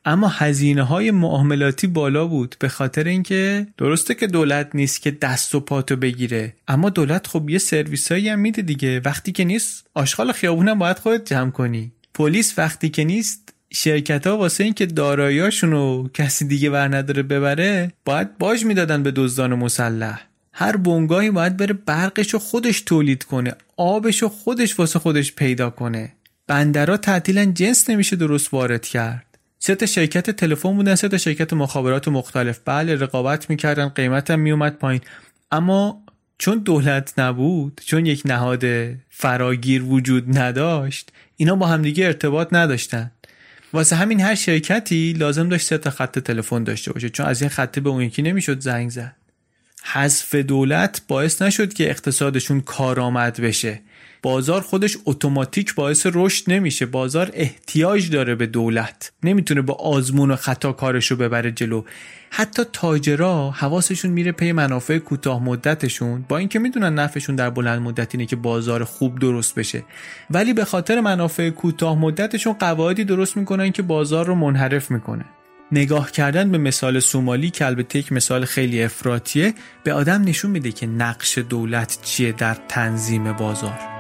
اما 0.06 0.28
هزینه 0.28 0.84
های 0.84 1.12
معاملاتی 1.12 1.88
بالا 1.88 2.28
بود. 2.28 2.56
به 2.60 2.70
خاطر 2.70 3.04
اینکه 3.04 3.68
درسته 3.78 4.16
که 4.16 4.28
دولت 4.28 4.70
نیست 4.74 5.02
که 5.02 5.12
دست 5.12 5.56
و 5.56 5.60
پاتو 5.60 5.96
بگیره. 5.96 6.54
اما 6.68 6.90
دولت 6.90 7.28
خب 7.28 7.50
یه 7.50 7.58
سرویس 7.58 8.12
هایی 8.12 8.30
هم 8.30 8.40
میده 8.40 8.62
دیگه. 8.62 9.02
وقتی 9.06 9.32
که 9.32 9.44
نیست 9.44 9.88
آشغال 9.94 10.32
خیابون 10.32 10.68
هم 10.68 10.80
باید 10.80 11.00
خودت 11.00 11.26
جمع 11.30 11.52
کنی. 11.52 11.92
پلیس 12.14 12.60
وقتی 12.60 12.90
که 12.90 13.04
نیست 13.04 13.54
شرکت 13.74 14.28
ها 14.28 14.38
واسه 14.38 14.64
اینکه 14.64 14.86
داراییاشون 14.86 15.72
رو 15.72 16.10
کسی 16.14 16.48
دیگه 16.48 16.70
ور 16.70 16.96
نداره 16.98 17.24
ببره 17.24 17.92
باید 18.06 18.38
باج 18.38 18.66
می‌دادن 18.66 19.04
به 19.04 19.12
دزدان 19.12 19.54
مسلح. 19.54 20.28
هر 20.58 20.78
بنگاهی 20.78 21.32
باید 21.32 21.58
بره 21.58 21.74
برقش 21.74 22.34
رو 22.34 22.40
خودش 22.40 22.82
تولید 22.82 23.24
کنه 23.24 23.54
آبش 23.78 24.22
رو 24.22 24.30
خودش 24.30 24.80
واسه 24.80 25.00
خودش 25.00 25.34
پیدا 25.34 25.70
کنه. 25.70 26.14
بندرها 26.48 26.98
تعطیلا 26.98 27.46
جنس 27.46 27.90
نمیشه 27.90 28.16
درست 28.16 28.54
وارد 28.54 28.86
کرد. 28.86 29.26
سه 29.60 29.76
تا 29.76 29.86
شرکت 29.86 30.30
تلفن 30.30 30.76
بودن 30.76 30.96
سه 30.96 31.08
تا 31.08 31.18
شرکت 31.18 31.54
مخابرات 31.54 32.08
مختلف. 32.08 32.60
بله 32.66 32.96
رقابت 32.96 33.50
می‌کردن 33.50 33.90
قیمتم 33.90 34.40
میومد 34.40 34.76
پایین. 34.76 35.02
اما 35.52 36.04
چون 36.38 36.58
دولت 36.58 37.14
نبود 37.18 37.82
چون 37.86 38.06
یک 38.06 38.22
نهاد 38.26 38.64
فراگیر 39.10 39.84
وجود 39.84 40.38
نداشت 40.38 41.12
اینا 41.38 41.56
با 41.56 41.68
همدیگه 41.68 42.06
ارتباط 42.06 42.48
نداشتن. 42.52 43.12
واسه 43.74 43.96
همین 43.96 44.22
هر 44.22 44.36
شرکتی 44.36 45.14
لازم 45.14 45.50
داشت 45.50 45.68
سه 45.68 45.78
تا 45.78 45.90
خط 45.90 46.20
تلفن 46.20 46.64
داشته 46.64 46.94
باشه 46.94 47.10
چون 47.10 47.26
از 47.26 47.42
این 47.42 47.50
خطه 47.50 47.82
به 47.82 47.90
اون 47.90 48.02
یکی 48.02 48.22
نمی‌شد 48.22 48.60
زنگ 48.60 48.90
زد. 48.90 49.16
حذف 49.94 50.36
دولت 50.36 51.02
باعث 51.08 51.42
نشد 51.42 51.74
که 51.74 51.90
اقتصادشون 51.90 52.62
کارآمد 52.62 53.42
بشه. 53.42 53.82
بازار 54.22 54.62
خودش 54.62 54.98
اتوماتیک 55.06 55.76
باعث 55.76 56.08
رشد 56.14 56.44
نمیشه. 56.52 56.86
بازار 56.86 57.32
احتیاج 57.34 58.10
داره 58.10 58.36
به 58.36 58.46
دولت. 58.46 59.12
نمی‌تونه 59.24 59.62
با 59.62 59.74
آزمون 59.74 60.32
و 60.32 60.36
خطا 60.36 60.72
کارشو 60.72 61.16
ببره 61.16 61.52
جلو. 61.52 61.84
حتی 62.30 62.64
تاجرا 62.74 63.52
حواسشون 63.52 64.12
میره 64.12 64.32
پی 64.32 64.52
منافع 64.52 64.98
کوتاه 64.98 65.44
مدتشون. 65.44 66.26
با 66.30 66.38
اینکه 66.38 66.60
می‌دونن 66.60 67.00
نفعشون 67.00 67.36
در 67.36 67.50
بلند 67.50 67.82
مدت 67.82 68.16
اینه 68.16 68.26
که 68.26 68.36
بازار 68.36 68.84
خوب 68.84 69.20
درست 69.20 69.56
بشه. 69.56 69.84
ولی 70.30 70.54
به 70.54 70.66
خاطر 70.66 71.02
منافع 71.02 71.50
کوتاه 71.50 72.00
مدتشون 72.00 72.54
قواعدی 72.54 73.04
درست 73.04 73.38
می‌کنن 73.38 73.72
که 73.72 73.82
بازار 73.82 74.26
رو 74.26 74.36
منحرف 74.36 74.92
می‌کنه. 74.92 75.26
نگاه 75.72 76.12
کردن 76.12 76.52
به 76.52 76.58
مثال 76.58 77.00
سومالی 77.00 77.50
که 77.50 77.66
البته 77.66 78.00
یک 78.00 78.12
مثال 78.12 78.46
خیلی 78.46 78.84
افراتیه 78.84 79.54
به 79.84 79.94
آدم 79.94 80.22
نشون 80.22 80.52
میده 80.52 80.72
که 80.72 80.88
نقش 80.88 81.38
دولت 81.38 82.00
چیه 82.02 82.32
در 82.32 82.58
تنظیم 82.68 83.34
بازار. 83.34 83.95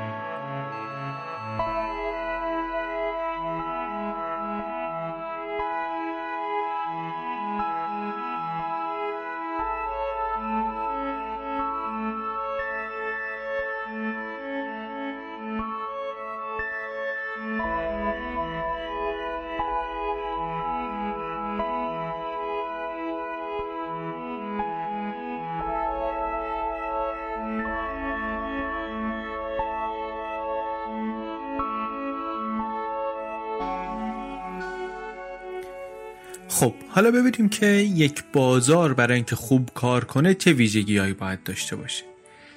خب 36.56 36.74
حالا 36.90 37.12
ببینیم 37.12 37.50
که 37.50 37.66
یک 37.66 38.24
بازار 38.34 38.94
برای 38.94 39.16
اینکه 39.16 39.36
خوب 39.36 39.70
کار 39.74 40.04
کنه 40.04 40.34
چه 40.34 40.54
ویژگیهایی 40.54 41.14
باید 41.14 41.44
داشته 41.44 41.76
باشه. 41.76 42.04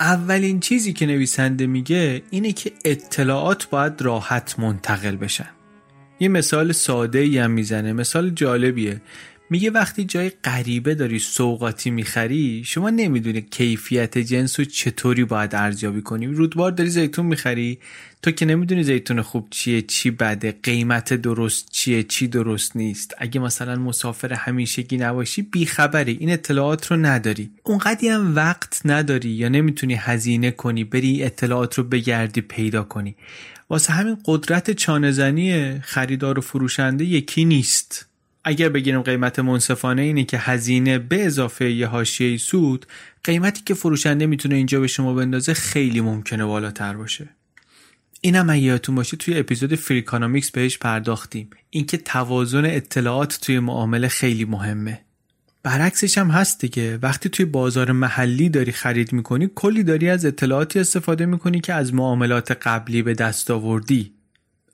اولین 0.00 0.60
چیزی 0.60 0.92
که 0.92 1.06
نویسنده 1.06 1.66
میگه 1.66 2.22
اینه 2.30 2.52
که 2.52 2.72
اطلاعات 2.84 3.70
باید 3.70 4.02
راحت 4.02 4.58
منتقل 4.58 5.16
بشن. 5.16 5.48
یه 6.20 6.28
مثال 6.28 6.72
ساده 6.72 7.18
ای 7.18 7.38
هم 7.38 7.50
می‌زنه 7.50 7.92
مثال 7.92 8.30
جالبیه. 8.30 9.00
میگه 9.50 9.70
وقتی 9.70 10.04
جای 10.04 10.30
غریبه 10.44 10.94
داری 10.94 11.18
سوقاتی 11.18 11.90
می‌خری 11.90 12.62
شما 12.66 12.90
نمی‌دونی 12.90 13.40
کیفیت 13.40 14.18
جنس 14.18 14.60
رو 14.60 14.64
چطوری 14.64 15.24
باید 15.24 15.54
ارزیابی 15.54 16.02
کنی. 16.02 16.26
رودبار 16.26 16.70
داری 16.70 16.90
زیتون 16.90 17.26
می‌خری. 17.26 17.78
تو 18.22 18.30
که 18.30 18.46
نمی‌دونی 18.46 18.82
زیتون 18.82 19.22
خوب 19.22 19.46
چیه 19.50 19.82
چی 19.82 20.10
بده 20.10 20.58
قیمت 20.62 21.14
درست 21.14 21.70
چیه 21.70 22.02
چی 22.02 22.28
درست 22.28 22.76
نیست. 22.76 23.14
اگه 23.18 23.40
مثلا 23.40 23.76
مسافر 23.76 24.32
همیشگی 24.32 24.96
نباشی 24.96 25.42
بیخبری. 25.42 26.16
این 26.20 26.32
اطلاعات 26.32 26.86
رو 26.86 26.96
نداری. 26.96 27.50
اونقدی 27.62 28.08
هم 28.08 28.36
وقت 28.36 28.80
نداری 28.84 29.30
یا 29.30 29.48
نمی‌تونی 29.48 29.94
هزینه 29.94 30.50
کنی 30.50 30.84
بری 30.84 31.22
اطلاعات 31.22 31.74
رو 31.74 31.84
بگردی 31.84 32.40
پیدا 32.40 32.82
کنی. 32.82 33.16
واسه 33.70 33.92
همین 33.92 34.16
قدرت 34.24 34.70
چانهزنی 34.70 35.80
خریدار 35.80 36.38
و 36.38 36.42
فروشنده 36.42 37.04
یکی 37.04 37.44
نیست. 37.44 38.07
اگر 38.48 38.68
بگیریم 38.68 39.02
قیمت 39.02 39.38
منصفانه 39.38 40.02
اینه 40.02 40.24
که 40.24 40.38
هزینه 40.38 40.98
به 40.98 41.26
اضافه 41.26 41.70
یه 41.70 41.86
حاشیه 41.86 42.36
سود 42.36 42.86
قیمتی 43.24 43.62
که 43.64 43.74
فروشنده 43.74 44.26
می‌تونه 44.26 44.54
اینجا 44.54 44.80
به 44.80 44.86
شما 44.86 45.14
بندازه 45.14 45.54
خیلی 45.54 46.00
ممکنه 46.00 46.44
بالاتر 46.44 46.94
باشه. 46.94 47.28
اینم 48.20 48.50
اگه 48.50 48.62
یادتون 48.62 48.94
باشه 48.94 49.16
توی 49.16 49.38
اپیزود 49.38 49.74
Freakonomics 49.74 50.50
بهش 50.50 50.78
پرداختیم. 50.78 51.50
اینکه 51.70 51.96
توازن 51.96 52.64
اطلاعات 52.64 53.38
توی 53.42 53.58
معامله 53.58 54.08
خیلی 54.08 54.44
مهمه. 54.44 55.00
برعکسش 55.62 56.18
هم 56.18 56.30
هست 56.30 56.60
دیگه. 56.60 56.98
وقتی 57.02 57.28
توی 57.28 57.46
بازار 57.46 57.92
محلی 57.92 58.48
داری 58.48 58.72
خرید 58.72 59.12
می‌کنی 59.12 59.50
کلی 59.54 59.82
داری 59.82 60.08
از 60.08 60.24
اطلاعاتی 60.24 60.80
استفاده 60.80 61.26
می‌کنی 61.26 61.60
که 61.60 61.74
از 61.74 61.94
معاملات 61.94 62.52
قبلی 62.52 63.02
به 63.02 63.14
دست 63.14 63.50
آوردی. 63.50 64.17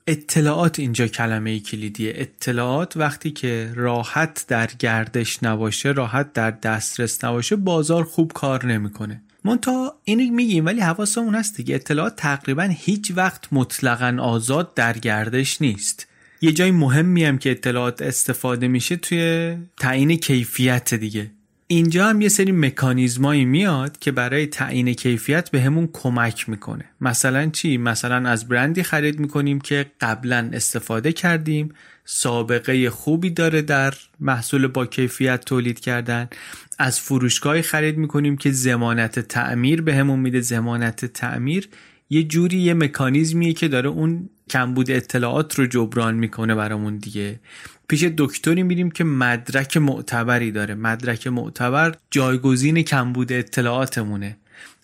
اطلاعات 0.07 0.79
اینجا 0.79 1.07
کلمه 1.07 1.59
کلیدیه. 1.59 2.13
اطلاعات 2.15 2.97
وقتی 2.97 3.31
که 3.31 3.71
راحت 3.75 4.45
در 4.47 4.69
گردش 4.79 5.43
نباشه 5.43 5.91
راحت 5.91 6.33
در 6.33 6.51
دسترس 6.51 7.23
نباشه 7.23 7.55
بازار 7.55 8.03
خوب 8.03 8.33
کار 8.33 8.65
نمی‌کنه. 8.65 9.21
تا 9.61 9.95
اینو 10.03 10.35
میگیم 10.35 10.65
ولی 10.65 10.81
حواسمون 10.81 11.35
هست 11.35 11.57
دیگه. 11.57 11.75
اطلاعات 11.75 12.15
تقریبا 12.15 12.63
هیچ 12.63 13.11
وقت 13.15 13.47
مطلقا 13.51 14.17
آزاد 14.21 14.73
در 14.73 14.97
گردش 14.97 15.61
نیست. 15.61 16.07
یه 16.41 16.51
جای 16.51 16.71
مهمی 16.71 17.23
هم 17.23 17.37
که 17.37 17.51
اطلاعات 17.51 18.01
استفاده 18.01 18.67
میشه 18.67 18.95
توی 18.95 19.55
تعیین 19.77 20.15
کیفیت 20.15 20.93
دیگه. 20.93 21.31
اینجا 21.67 22.07
هم 22.07 22.21
یه 22.21 22.29
سری 22.29 22.51
مکانیزمایی 22.51 23.45
میاد 23.45 23.99
که 23.99 24.11
برای 24.11 24.47
تعیین 24.47 24.93
کیفیت 24.93 25.51
به 25.51 25.61
همون 25.61 25.89
کمک 25.93 26.49
می‌کنه. 26.49 26.85
مثلا 27.01 27.49
چی؟ 27.49 27.77
مثلا 27.77 28.29
از 28.29 28.47
برندی 28.47 28.83
خرید 28.83 29.19
می‌کنیم 29.19 29.59
که 29.59 29.85
قبلا 30.01 30.49
استفاده 30.53 31.11
کردیم 31.11 31.69
سابقه 32.05 32.89
خوبی 32.89 33.29
داره 33.29 33.61
در 33.61 33.93
محصول 34.19 34.67
با 34.67 34.85
کیفیت 34.85 35.45
تولید 35.45 35.79
کردن. 35.79 36.29
از 36.79 36.99
فروشگاهی 36.99 37.61
خرید 37.61 37.97
می‌کنیم 37.97 38.37
که 38.37 38.51
زمانت 38.51 39.19
تعمیر 39.19 39.81
به 39.81 39.95
همون 39.95 40.19
میده. 40.19 40.41
زمانت 40.41 41.05
تعمیر 41.05 41.69
یه 42.09 42.23
جوری 42.23 42.57
یه 42.57 42.73
مکانیزمیه 42.73 43.53
که 43.53 43.67
داره 43.67 43.89
اون 43.89 44.29
کمبود 44.49 44.91
اطلاعات 44.91 45.59
رو 45.59 45.65
جبران 45.65 46.15
می‌کنه 46.15 46.55
برامون 46.55 46.97
دیگه. 46.97 47.39
پیش 47.87 48.03
دکتری 48.17 48.63
میریم 48.63 48.91
که 48.91 49.03
مدرک 49.03 49.77
معتبری 49.77 50.51
داره. 50.51 50.75
مدرک 50.75 51.27
معتبر 51.27 51.95
جایگزین 52.11 52.81
کمبود 52.81 53.33
اطلاعاتمونه. 53.33 54.37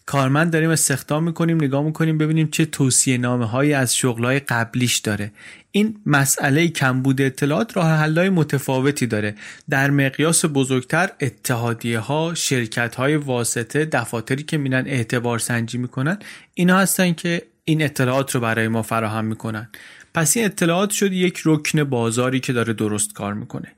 کارمند 0.05 0.53
داریم 0.53 0.69
استخدام 0.69 1.23
می‌کنیم 1.23 1.57
نگاه 1.57 1.83
می‌کنیم 1.83 2.17
ببینیم 2.17 2.47
چه 2.47 2.65
توصیه 2.65 3.17
نامه 3.17 3.45
هایی 3.45 3.73
از 3.73 3.95
شغلهای 3.95 4.39
قبلیش 4.39 4.97
داره. 4.97 5.31
این 5.71 5.95
مسئله 6.05 6.67
کمبود 6.67 7.21
اطلاعات 7.21 7.77
راه 7.77 7.87
حلای 7.91 8.29
متفاوتی 8.29 9.07
داره. 9.07 9.35
در 9.69 9.89
مقیاس 9.89 10.45
بزرگتر 10.45 11.09
اتحادیه 11.21 11.99
ها 11.99 12.33
شرکت 12.35 12.95
های 12.95 13.15
واسطه 13.15 13.85
دفاتری 13.85 14.43
که 14.43 14.57
میرن 14.57 14.87
اعتبار 14.87 15.39
سنجی 15.39 15.77
می‌کنن 15.77 16.17
اینا 16.53 16.77
هستن 16.77 17.13
که 17.13 17.41
این 17.63 17.81
اطلاعات 17.81 18.35
رو 18.35 18.41
برای 18.41 18.67
ما 18.67 18.81
فراهم 18.81 19.25
می‌کنن. 19.25 19.69
پس 20.13 20.37
این 20.37 20.45
اطلاعات 20.45 20.89
شد 20.89 21.13
یک 21.13 21.41
رکن 21.45 21.83
بازاری 21.83 22.39
که 22.39 22.53
داره 22.53 22.73
درست 22.73 23.13
کار 23.13 23.33
می‌کنه. 23.33 23.71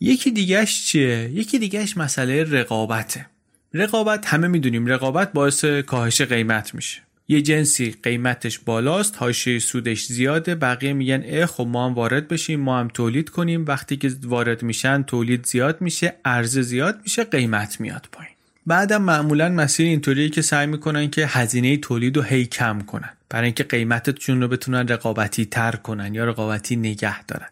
یکی 0.00 0.30
دیگهش 0.30 0.86
چیه؟ 0.86 1.30
یکی 1.32 1.58
دیگهش 1.58 1.96
مسئله 1.96 2.44
رقابته. 2.44 3.26
رقابت 3.74 4.26
همه 4.26 4.48
می‌دونیم 4.48 4.86
رقابت 4.86 5.32
باعث 5.32 5.64
کاهش 5.64 6.20
قیمت 6.20 6.74
میشه. 6.74 7.00
یه 7.28 7.42
جنسی 7.42 7.94
قیمتش 8.02 8.58
بالاست 8.58 9.16
حاشیه 9.18 9.58
سودش 9.58 10.04
زیاده 10.04 10.54
بقیه 10.54 10.92
میگن 10.92 11.22
اه 11.26 11.46
خب 11.46 11.66
ما 11.70 11.86
هم 11.86 11.94
وارد 11.94 12.28
بشیم 12.28 12.60
ما 12.60 12.78
هم 12.78 12.88
تولید 12.88 13.30
کنیم. 13.30 13.64
وقتی 13.66 13.96
که 13.96 14.12
وارد 14.22 14.62
میشن 14.62 15.02
تولید 15.02 15.46
زیاد 15.46 15.80
میشه 15.80 16.14
عرضه 16.24 16.62
زیاد 16.62 17.00
میشه 17.02 17.24
قیمت 17.24 17.80
میاد 17.80 18.08
پایین. 18.12 18.32
بعدم 18.66 19.02
معمولا 19.02 19.48
مسیر 19.48 19.86
اینطوریه 19.86 20.28
که 20.28 20.42
سعی 20.42 20.66
می‌کنن 20.66 21.10
که 21.10 21.26
هزینه 21.26 21.76
تولید 21.76 22.16
رو 22.16 22.22
هی 22.22 22.46
کم 22.46 22.80
کنن. 22.80 23.10
برای 23.34 23.44
اینکه 23.44 23.64
قیمتشون 23.64 24.42
رو 24.42 24.48
بتونن 24.48 24.88
رقابتی 24.88 25.44
تر 25.44 25.72
کنن 25.76 26.14
یا 26.14 26.24
رقابتی 26.24 26.76
نگه 26.76 27.24
دارن. 27.24 27.48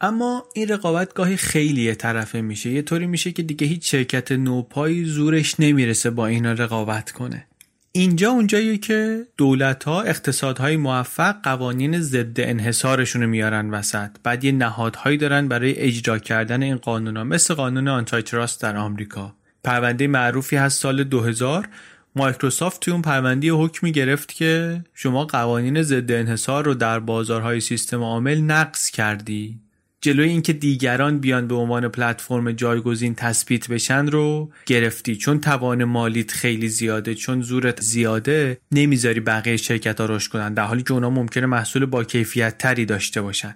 اما 0.00 0.44
این 0.54 0.68
رقابت 0.68 1.14
گاهی 1.14 1.36
خیلی 1.36 1.94
طرفه 1.94 2.40
میشه. 2.40 2.70
یه 2.70 2.82
طوری 2.82 3.06
میشه 3.06 3.32
که 3.32 3.42
دیگه 3.42 3.66
هیچ 3.66 3.90
شرکت 3.90 4.32
نوپایی 4.32 5.04
زورش 5.04 5.60
نمی‌رسه 5.60 6.10
با 6.10 6.26
اینا 6.26 6.52
رقابت 6.52 7.10
کنه. 7.10 7.46
اینجا 7.92 8.30
اونجاییه 8.30 8.78
که 8.78 9.26
دولت 9.36 9.84
ها 9.84 10.02
اقتصادهای 10.02 10.76
موفق 10.76 11.36
قوانین 11.42 12.00
ضد 12.00 12.40
انحصارشون 12.40 13.22
رو 13.22 13.28
میارن 13.28 13.70
وسط. 13.70 14.10
بعد 14.22 14.44
یه 14.44 14.52
نهادهایی 14.52 15.16
دارن 15.16 15.48
برای 15.48 15.78
اجرا 15.78 16.18
کردن 16.18 16.62
این 16.62 16.76
قانون 16.76 17.16
ها 17.16 17.24
مثل 17.24 17.54
قانون 17.54 17.88
antitrust 17.88 18.62
در 18.62 18.76
آمریکا. 18.76 19.34
پرونده 19.64 20.06
معروفی 20.06 20.56
هست 20.56 20.80
سال 20.80 21.04
2000 21.04 21.68
مایکروسافت 22.16 22.80
توی 22.80 22.92
اون 22.92 23.02
پرونده 23.02 23.50
حکمی 23.50 23.92
گرفت 23.92 24.32
که 24.32 24.84
شما 24.94 25.24
قوانین 25.24 25.82
ضد 25.82 26.12
انحصار 26.12 26.64
رو 26.64 26.74
در 26.74 26.98
بازارهای 27.00 27.60
سیستم 27.60 28.02
عامل 28.02 28.40
نقض 28.40 28.90
کردی. 28.90 29.58
جلوی 30.00 30.28
اینکه 30.28 30.52
دیگران 30.52 31.18
بیان 31.18 31.48
به 31.48 31.54
عنوان 31.54 31.88
پلتفرم 31.88 32.52
جایگزین 32.52 33.14
تثبیت 33.14 33.68
بشن 33.68 34.06
رو 34.06 34.50
گرفتی. 34.66 35.16
چون 35.16 35.40
توان 35.40 35.84
مالیت 35.84 36.30
خیلی 36.30 36.68
زیاده 36.68 37.14
چون 37.14 37.42
زورت 37.42 37.80
زیاده 37.80 38.58
نمی‌ذاری 38.72 39.20
بقیه 39.20 39.56
شرکت 39.56 40.00
ها 40.00 40.06
رشد 40.06 40.30
کنن. 40.30 40.54
در 40.54 40.64
حالی 40.64 40.82
که 40.82 40.92
اونا 40.92 41.10
ممکنه 41.10 41.46
محصول 41.46 41.86
با 41.86 42.04
کیفیت 42.04 42.58
تری 42.58 42.86
داشته 42.86 43.22
باشن. 43.22 43.54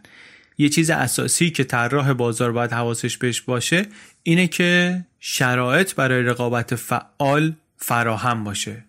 یه 0.58 0.68
چیز 0.68 0.90
اساسی 0.90 1.50
که 1.50 1.64
طراح 1.64 2.12
بازار 2.12 2.52
باید 2.52 2.72
حواسش 2.72 3.16
بهش 3.16 3.40
باشه 3.40 3.86
اینه 4.22 4.46
که 4.46 5.04
شرایط 5.20 5.94
برای 5.94 6.22
رقابت 6.22 6.74
فعال 6.74 7.52
فراهم 7.76 8.44
باشه. 8.44 8.84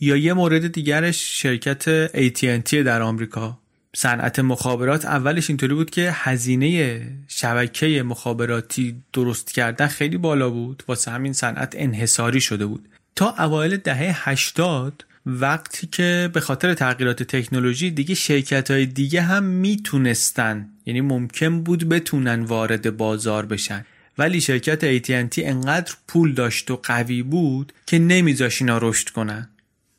یا 0.00 0.16
یه 0.16 0.32
مورد 0.32 0.72
دیگرش 0.72 1.42
شرکت 1.42 2.06
AT&T 2.06 2.74
در 2.74 3.02
آمریکا. 3.02 3.58
صنعت 3.96 4.38
مخابرات 4.38 5.04
اولش 5.04 5.50
اینطوری 5.50 5.74
بود 5.74 5.90
که 5.90 6.10
هزینه 6.14 7.00
شبکه 7.28 8.02
مخابراتی 8.02 9.02
درست 9.12 9.52
کردن 9.52 9.86
خیلی 9.86 10.16
بالا 10.16 10.50
بود. 10.50 10.82
واسه 10.88 11.10
همین 11.10 11.32
صنعت 11.32 11.74
انحصاری 11.76 12.40
شده 12.40 12.66
بود. 12.66 12.88
تا 13.16 13.34
اوایل 13.38 13.76
دهه 13.76 14.28
80 14.28 15.04
وقتی 15.26 15.86
که 15.86 16.30
به 16.32 16.40
خاطر 16.40 16.74
تغییرات 16.74 17.22
تکنولوژی 17.22 17.90
دیگه 17.90 18.14
شرکت 18.14 18.70
های 18.70 18.86
دیگه 18.86 19.22
هم 19.22 19.44
می‌تونستن 19.44 20.68
یعنی 20.86 21.00
ممکن 21.00 21.62
بود 21.62 21.88
بتونن 21.88 22.42
وارد 22.42 22.96
بازار 22.96 23.46
بشن. 23.46 23.84
ولی 24.18 24.40
شرکت 24.40 24.98
AT&T 24.98 25.38
انقدر 25.38 25.92
پول 26.08 26.34
داشت 26.34 26.70
و 26.70 26.76
قوی 26.82 27.22
بود 27.22 27.72
که 27.86 27.98
نمیذاش 27.98 28.62
اینا 28.62 28.78
رشد 28.78 29.08
کنن. 29.08 29.48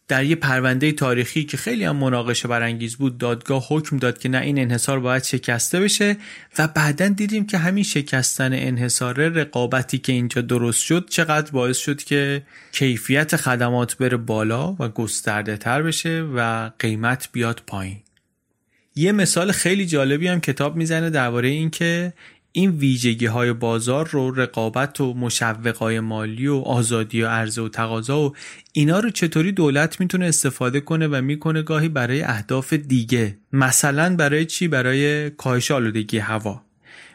در 0.09 0.23
یه 0.23 0.35
پرونده 0.35 0.91
تاریخی 0.91 1.43
که 1.43 1.57
خیلی 1.57 1.83
هم 1.83 1.95
مناقشه 1.95 2.47
برانگیز 2.47 2.95
بود 2.95 3.17
دادگاه 3.17 3.65
حکم 3.69 3.97
داد 3.97 4.17
که 4.17 4.29
نه 4.29 4.37
این 4.37 4.59
انحصار 4.59 4.99
باید 4.99 5.23
شکسته 5.23 5.79
بشه 5.79 6.17
و 6.59 6.67
بعدا 6.67 7.07
دیدیم 7.07 7.45
که 7.45 7.57
همین 7.57 7.83
شکستن 7.83 8.53
انحصار 8.53 9.27
رقابتی 9.27 9.97
که 9.97 10.11
اینجا 10.11 10.41
درست 10.41 10.83
شد 10.83 11.09
چقدر 11.09 11.51
باعث 11.51 11.77
شد 11.77 12.03
که 12.03 12.41
کیفیت 12.71 13.35
خدمات 13.35 13.97
بره 13.97 14.17
بالا 14.17 14.75
و 14.79 14.89
گسترده 14.89 15.57
تر 15.57 15.81
بشه 15.81 16.21
و 16.35 16.69
قیمت 16.79 17.29
بیاد 17.31 17.63
پایین. 17.67 17.97
یه 18.95 19.11
مثال 19.11 19.51
خیلی 19.51 19.85
جالبی 19.85 20.27
هم 20.27 20.41
کتاب 20.41 20.75
می‌زنه 20.75 21.09
درباره 21.09 21.47
این 21.47 21.69
که 21.69 22.13
این 22.51 22.69
ویژگی 22.69 23.25
های 23.25 23.53
بازار 23.53 24.07
رو 24.07 24.31
رقابت 24.31 25.01
و 25.01 25.13
مشوق 25.13 25.77
های 25.77 25.99
مالی 25.99 26.47
و 26.47 26.55
آزادی 26.55 27.21
و 27.21 27.27
عرضه 27.27 27.61
و 27.61 27.69
تقاضا 27.69 28.19
و 28.19 28.35
اینا 28.73 28.99
رو 28.99 29.09
چطوری 29.09 29.51
دولت 29.51 29.99
می‌تونه 29.99 30.25
استفاده 30.25 30.79
کنه 30.79 31.07
و 31.07 31.21
می‌کنه 31.21 31.61
گاهی 31.61 31.89
برای 31.89 32.21
اهداف 32.21 32.73
دیگه؟ 32.73 33.37
مثلا 33.53 34.15
برای 34.15 34.45
چی؟ 34.45 34.67
برای 34.67 35.29
کاهش 35.29 35.71
آلودگی 35.71 36.17
هوا. 36.17 36.61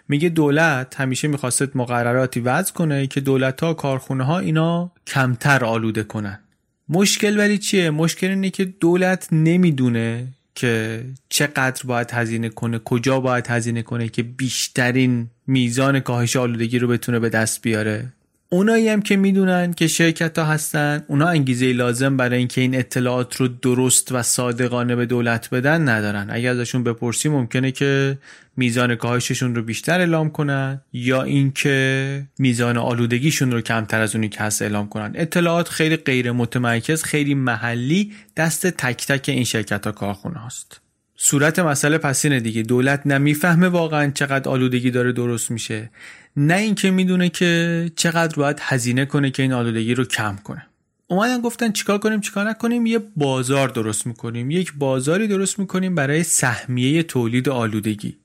میگه 0.08 0.28
دولت 0.28 1.00
همیشه 1.00 1.28
می‌خواست 1.28 1.76
مقرراتی 1.76 2.40
وضع 2.40 2.72
کنه 2.72 3.06
که 3.06 3.20
دولت 3.20 3.60
ها 3.60 3.74
کارخونه 3.74 4.24
ها 4.24 4.38
اینا 4.38 4.92
کمتر 5.06 5.64
آلوده 5.64 6.02
کنن. 6.02 6.40
مشکل 6.88 7.38
ولی 7.38 7.58
چیه؟ 7.58 7.90
مشکل 7.90 8.28
اینه 8.28 8.50
که 8.50 8.64
دولت 8.64 9.28
نمی‌دونه 9.32 10.26
که 10.54 11.04
چقدر 11.28 11.82
باید 11.86 12.10
هزینه 12.10 12.48
کنه 12.48 12.78
کجا 12.78 13.20
باید 13.20 13.46
هزینه 13.46 13.82
کنه 13.82 14.08
که 14.08 14.22
بیشترین 14.22 15.30
میزان 15.46 16.00
کاهش 16.00 16.36
آلودگی 16.36 16.78
رو 16.78 16.88
بتونه 16.88 17.18
به 17.18 17.28
دست 17.28 17.62
بیاره. 17.62 18.12
اونایی 18.48 18.88
هم 18.88 19.02
که 19.02 19.16
می‌دونن 19.16 19.72
که 19.72 19.86
شرکت 19.86 20.38
ها 20.38 20.44
هستن 20.44 21.04
اونا 21.08 21.28
انگیزه 21.28 21.72
لازم 21.72 22.16
برای 22.16 22.38
اینکه 22.38 22.60
این 22.60 22.74
اطلاعات 22.74 23.36
رو 23.36 23.48
درست 23.48 24.12
و 24.12 24.22
صادقانه 24.22 24.96
به 24.96 25.06
دولت 25.06 25.50
بدن 25.50 25.88
ندارن. 25.88 26.26
اگر 26.30 26.50
ازشون 26.50 26.84
بپرسی 26.84 27.28
ممکنه 27.28 27.72
که 27.72 28.18
میزان 28.56 28.94
کاهششون 28.94 29.54
رو 29.54 29.62
بیشتر 29.62 29.98
اعلام 29.98 30.30
کنن 30.30 30.80
یا 30.92 31.22
اینکه 31.22 32.22
میزان 32.38 32.76
آلودگیشون 32.76 33.52
رو 33.52 33.60
کمتر 33.60 34.00
از 34.00 34.14
اونی 34.14 34.28
که 34.28 34.40
هست 34.40 34.62
اعلام 34.62 34.88
کنن. 34.88 35.12
اطلاعات 35.14 35.68
خیلی 35.68 35.96
غیر 35.96 36.32
متمرکز 36.32 37.02
خیلی 37.02 37.34
محلی 37.34 38.12
دست 38.36 38.66
تک 38.66 39.06
تک 39.06 39.28
این 39.28 39.44
شرکت 39.44 39.86
ها 39.86 39.92
کارخونه 39.92 40.40
هست 40.46 40.83
صورت 41.16 41.58
مسئله 41.58 41.98
پس 41.98 42.24
اینه 42.24 42.40
دیگه. 42.40 42.62
دولت 42.62 43.06
نمی‌فهمه 43.06 43.68
واقعا 43.68 44.10
چقدر 44.10 44.48
آلودگی 44.48 44.90
داره 44.90 45.12
درست 45.12 45.50
میشه. 45.50 45.90
نه 46.36 46.54
اینکه 46.54 46.90
می‌دونه 46.90 47.28
که 47.28 47.90
چقدر 47.96 48.36
باید 48.36 48.58
هزینه 48.60 49.04
کنه 49.04 49.30
که 49.30 49.42
این 49.42 49.52
آلودگی 49.52 49.94
رو 49.94 50.04
کم 50.04 50.36
کنه. 50.44 50.66
اومدن 51.06 51.40
گفتن 51.40 51.72
چیکار 51.72 51.98
کنیم 51.98 52.20
چیکار 52.20 52.48
نکنیم؟ 52.48 52.86
یه 52.86 53.00
بازار 53.16 53.68
درست 53.68 54.06
می‌کنیم. 54.06 54.50
یک 54.50 54.72
بازاری 54.72 55.28
درست 55.28 55.58
می‌کنیم 55.58 55.94
برای 55.94 56.22
سهمیه 56.22 57.02
تولید 57.02 57.48
آلودگی. 57.48 58.16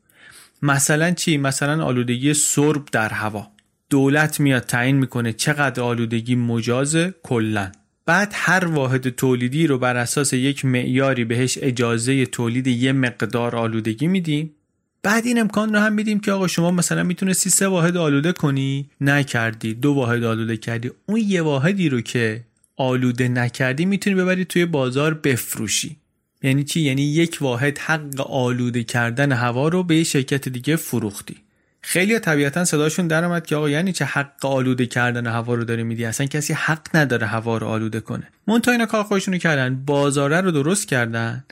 مثلا 0.62 1.12
چی؟ 1.12 1.38
مثلا 1.38 1.86
آلودگی 1.86 2.34
سرب 2.34 2.86
در 2.92 3.10
هوا. 3.10 3.48
دولت 3.90 4.40
میاد 4.40 4.64
تعیین 4.64 4.96
می‌کنه 4.96 5.34
چقدر 5.34 5.82
آلودگی 5.82 6.36
مجازه 6.36 7.14
کلا. 7.24 7.72
بعد 8.10 8.32
هر 8.36 8.66
واحد 8.66 9.10
تولیدی 9.10 9.68
رو 9.68 9.78
بر 9.78 9.98
اساس 9.98 10.34
یک 10.34 10.66
معیاری 10.66 11.26
بهش 11.26 11.58
اجازه 11.62 12.26
تولید 12.26 12.68
یه 12.68 12.92
مقدار 12.92 13.56
آلودگی 13.56 14.08
میدیم 14.08 14.56
بعد 15.04 15.26
این 15.26 15.40
امکان 15.40 15.74
رو 15.74 15.80
هم 15.80 15.94
میدیم 15.94 16.20
که 16.20 16.32
آقا 16.32 16.48
شما 16.48 16.72
مثلا 16.72 17.04
می‌تونستی 17.04 17.50
سه 17.50 17.68
واحد 17.68 17.98
آلوده 17.98 18.32
کنی 18.32 18.90
نکردی 19.02 19.74
دو 19.74 19.94
واحد 19.94 20.24
آلوده 20.24 20.58
کردی 20.58 20.92
اون 21.06 21.20
یه 21.20 21.42
واحدی 21.42 21.90
رو 21.90 22.02
که 22.02 22.44
آلوده 22.78 23.28
نکردی 23.28 23.86
می‌تونی 23.86 24.16
ببری 24.16 24.46
توی 24.46 24.66
بازار 24.66 25.14
بفروشی. 25.14 25.96
یعنی 26.44 26.64
چی؟ 26.64 26.82
یعنی 26.82 27.02
یک 27.02 27.38
واحد 27.42 27.78
حق 27.78 28.22
آلوده 28.30 28.84
کردن 28.84 29.32
هوا 29.32 29.68
رو 29.68 29.84
به 29.84 30.04
شرکت 30.04 30.50
دیگه 30.50 30.76
فروختی. 30.76 31.36
خیلی 31.82 32.20
طبیعتا 32.20 32.66
صداشون 32.66 33.08
در 33.08 33.24
اومد 33.24 33.46
که 33.46 33.56
آقا 33.56 33.70
یعنی 33.70 33.92
چه 33.92 34.06
حق 34.06 34.46
آلوده 34.46 34.86
کردن 34.86 35.28
هوا 35.28 35.54
رو 35.54 35.64
داره 35.64 35.84
میدی؟ 35.84 36.06
اصلا 36.06 36.28
کسی 36.28 36.54
حق 36.54 36.96
نداره 36.96 37.28
هوا 37.28 37.58
رو 37.58 37.68
آلوده 37.68 38.00
کنه. 38.00 38.28
مونتا 38.48 38.72
اینا 38.72 38.86
کار 38.86 39.04
خودشونو 39.04 39.38
کردن 39.38 39.76
بازاره 39.86 40.42
رو 40.42 40.52
درست 40.52 40.88
کردن 40.88 41.44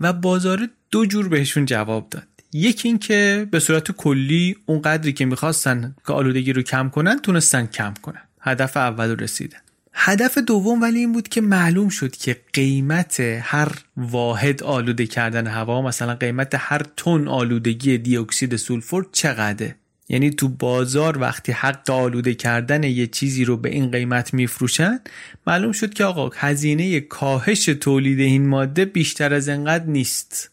و 0.00 0.12
بازار 0.12 0.68
دو 0.90 1.06
جور 1.06 1.28
بهشون 1.28 1.64
جواب 1.66 2.10
داد. 2.10 2.26
یکی 2.52 2.88
این 2.88 2.98
که 2.98 3.48
به 3.50 3.60
صورت 3.60 3.92
کلی 3.92 4.56
اون 4.66 4.82
قدری 4.82 5.12
که 5.12 5.24
می‌خواستن 5.24 5.94
که 6.06 6.12
آلودگی 6.12 6.52
رو 6.52 6.62
کم 6.62 6.88
کنن 6.88 7.18
تونستن 7.18 7.66
کم 7.66 7.94
کنن. 8.02 8.22
هدف 8.40 8.76
اول 8.76 9.10
رو 9.10 9.16
رسیدن. 9.16 9.58
هدف 9.94 10.38
دوم 10.38 10.82
ولی 10.82 10.98
این 10.98 11.12
بود 11.12 11.28
که 11.28 11.40
معلوم 11.40 11.88
شد 11.88 12.16
که 12.16 12.40
قیمت 12.52 13.20
هر 13.20 13.68
واحد 13.96 14.62
آلوده 14.62 15.06
کردن 15.06 15.46
هوا 15.46 15.82
مثلا 15.82 16.14
قیمت 16.14 16.54
هر 16.58 16.82
تن 16.96 17.28
آلودگی 17.28 17.98
دیوکسید 17.98 18.56
سولفور 18.56 19.06
چقدره؟ 19.12 19.76
یعنی 20.08 20.30
تو 20.30 20.48
بازار 20.48 21.18
وقتی 21.18 21.52
حق 21.52 21.90
آلوده 21.90 22.34
کردن 22.34 22.82
یه 22.82 23.06
چیزی 23.06 23.44
رو 23.44 23.56
به 23.56 23.68
این 23.68 23.90
قیمت 23.90 24.34
میفروشن 24.34 25.00
معلوم 25.46 25.72
شد 25.72 25.94
که 25.94 26.04
آقا 26.04 26.30
هزینه 26.34 27.00
کاهش 27.00 27.64
تولید 27.64 28.20
این 28.20 28.48
ماده 28.48 28.84
بیشتر 28.84 29.34
از 29.34 29.48
انقدر 29.48 29.84
نیست. 29.84 30.50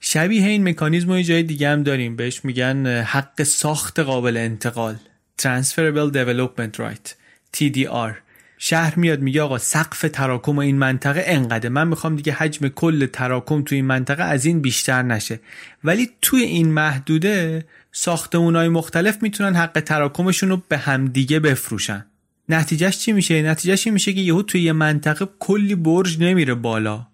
شبیه 0.00 0.46
این 0.46 0.68
مکانیزم 0.68 1.10
و 1.10 1.22
جای 1.22 1.42
دیگه 1.42 1.68
هم 1.68 1.82
داریم. 1.82 2.16
بهش 2.16 2.44
میگن 2.44 2.86
حق 2.86 3.42
ساخت 3.42 3.98
قابل 3.98 4.36
انتقال. 4.36 4.96
Transferable 5.42 6.12
Development 6.14 6.80
Right 6.80 7.14
TDR 7.56 8.29
شهر 8.62 8.98
میاد 8.98 9.20
میگه 9.20 9.42
آقا 9.42 9.58
سقف 9.58 10.06
تراکم 10.12 10.58
این 10.58 10.78
منطقه 10.78 11.22
انقدر 11.26 11.68
من 11.68 11.88
می‌خوام 11.88 12.16
دیگه 12.16 12.32
حجم 12.32 12.68
کل 12.68 13.06
تراکم 13.06 13.62
توی 13.62 13.76
این 13.76 13.84
منطقه 13.84 14.22
از 14.22 14.44
این 14.44 14.60
بیشتر 14.60 15.02
نشه. 15.02 15.40
ولی 15.84 16.10
توی 16.22 16.42
این 16.42 16.72
محدوده 16.72 17.64
ساختمونای 17.92 18.68
مختلف 18.68 19.22
می‌تونن 19.22 19.56
حق 19.56 19.80
تراکمشون 19.80 20.48
رو 20.48 20.62
به 20.68 20.78
همدیگه 20.78 21.40
بفروشن. 21.40 22.06
نتیجهش 22.48 22.98
چی 22.98 23.12
میشه؟ 23.12 23.42
نتیجهش 23.42 23.86
این 23.86 23.94
میشه 23.94 24.12
که 24.12 24.20
یهو 24.20 24.42
توی 24.42 24.62
یه 24.62 24.72
منطقه 24.72 25.28
کلی 25.38 25.74
برج 25.74 26.22
نمیره 26.22 26.54
بالا. 26.54 27.06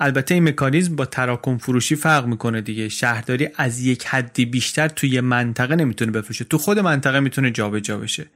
البته 0.00 0.34
این 0.34 0.48
مکانیزم 0.48 0.96
با 0.96 1.04
تراکم 1.04 1.58
فروشی 1.58 1.96
فرق 1.96 2.26
می‌کنه 2.26 2.60
دیگه. 2.60 2.88
شهرداری 2.88 3.48
از 3.56 3.80
یک 3.80 4.06
حدی 4.06 4.44
بیشتر 4.44 4.88
توی 4.88 5.20
منطقه 5.20 5.76
نمی‌تونه 5.76 6.10
بفروشه. 6.10 6.44
تو 6.44 6.58
خود 6.58 6.78
منطقه 6.78 7.20
می‌تونه 7.20 7.50
جابجا 7.50 7.98
بشه. 7.98 8.26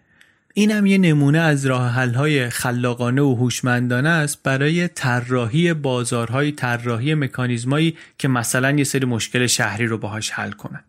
این 0.59 0.71
هم 0.71 0.87
یه 0.87 0.99
نمونه 0.99 1.39
از 1.39 1.67
راه 1.67 1.91
حل 1.91 2.15
های 2.15 2.51
خلاقانه 2.51 3.23
و 3.23 3.35
هوشمندانه 3.35 4.09
است 4.09 4.43
برای 4.43 4.89
طراحی 4.89 5.75
بازارهای 5.75 6.53
طراحی 6.53 7.15
مکانیزمایی 7.15 7.97
که 8.19 8.29
مثلا 8.29 8.71
یه 8.71 8.85
سری 8.85 9.07
مشکل 9.07 9.47
شهری 9.47 9.87
رو 9.87 9.99
باهاش 9.99 10.31
حل 10.31 10.51
کنن. 10.51 10.85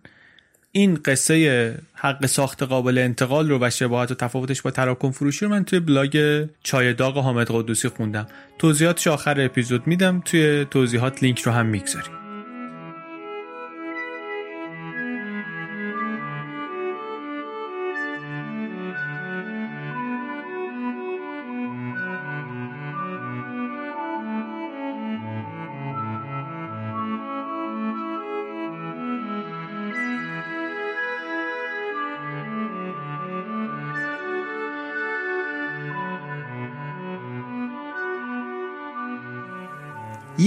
این 0.71 0.99
قصه 1.05 1.75
حق 1.93 2.25
ساخت 2.25 2.63
قابل 2.63 2.97
انتقال 2.97 3.49
رو 3.49 3.57
و 3.61 3.69
شباهت 3.69 4.11
و 4.11 4.15
تفاوتش 4.15 4.61
با 4.61 4.71
تراکم 4.71 5.11
فروشی 5.11 5.45
رو 5.45 5.51
من 5.51 5.63
توی 5.63 5.79
بلاگ 5.79 6.45
چای 6.63 6.93
داغ 6.93 7.17
حامد 7.17 7.47
قدوسی 7.49 7.87
خوندم. 7.87 8.27
توضیحاتش 8.59 9.07
آخر 9.07 9.41
اپیزود 9.41 9.87
میدم. 9.87 10.21
توی 10.25 10.65
توضیحات 10.71 11.23
لینک 11.23 11.41
رو 11.41 11.51
هم 11.51 11.65
می‌گذاریم. 11.65 12.18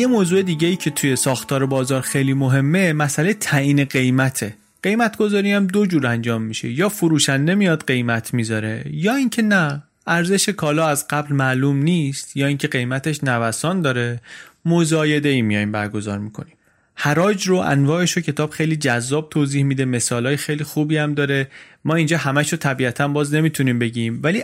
یه 0.03 0.09
موضوع 0.09 0.43
دیگه 0.43 0.69
ای 0.69 0.77
که 0.77 0.91
توی 0.91 1.17
ساختار 1.17 1.67
بازار 1.67 2.01
خیلی 2.01 2.35
مهمه 2.35 2.93
مسئله 2.93 3.35
تعیین 3.35 3.85
قیمته. 3.85 4.55
قیمت 4.83 5.17
گذاری 5.17 5.53
هم 5.53 5.67
دو 5.67 5.87
جور 5.87 6.07
انجام 6.07 6.43
میشه. 6.43 6.69
یا 6.69 6.89
فروشنده 6.89 7.55
میاد 7.55 7.87
قیمت 7.87 8.35
می‌ذاره 8.35 8.85
یا 8.91 9.15
اینکه 9.15 9.43
نه 9.43 9.83
ارزش 10.07 10.49
کالا 10.49 10.89
از 10.89 11.09
قبل 11.09 11.35
معلوم 11.35 11.77
نیست 11.83 12.37
یا 12.37 12.47
اینکه 12.47 12.69
قیمتش 12.69 13.25
نوسان 13.25 13.83
داره 13.83 14.21
مزایده 14.65 15.29
ای 15.29 15.43
میایم 15.43 15.73
برگزار 15.73 16.19
می‌کنیم. 16.19 16.55
حراج 16.95 17.49
رو 17.49 17.57
انواعش 17.57 18.13
رو 18.13 18.23
کتاب 18.23 18.51
خیلی 18.51 18.77
جذاب 18.77 19.29
توضیح 19.31 19.65
میده 19.65 19.85
مثالای 19.85 20.37
خیلی 20.37 20.65
خوبی 20.65 20.97
هم 20.97 21.15
داره. 21.15 21.49
ما 21.85 21.95
اینجا 21.95 22.19
همش 22.19 22.53
رو 22.53 22.59
طبیعتا 22.59 23.09
باز 23.09 23.35
نمی‌تونیم 23.35 23.79
بگیم 23.79 24.21
ولی 24.23 24.43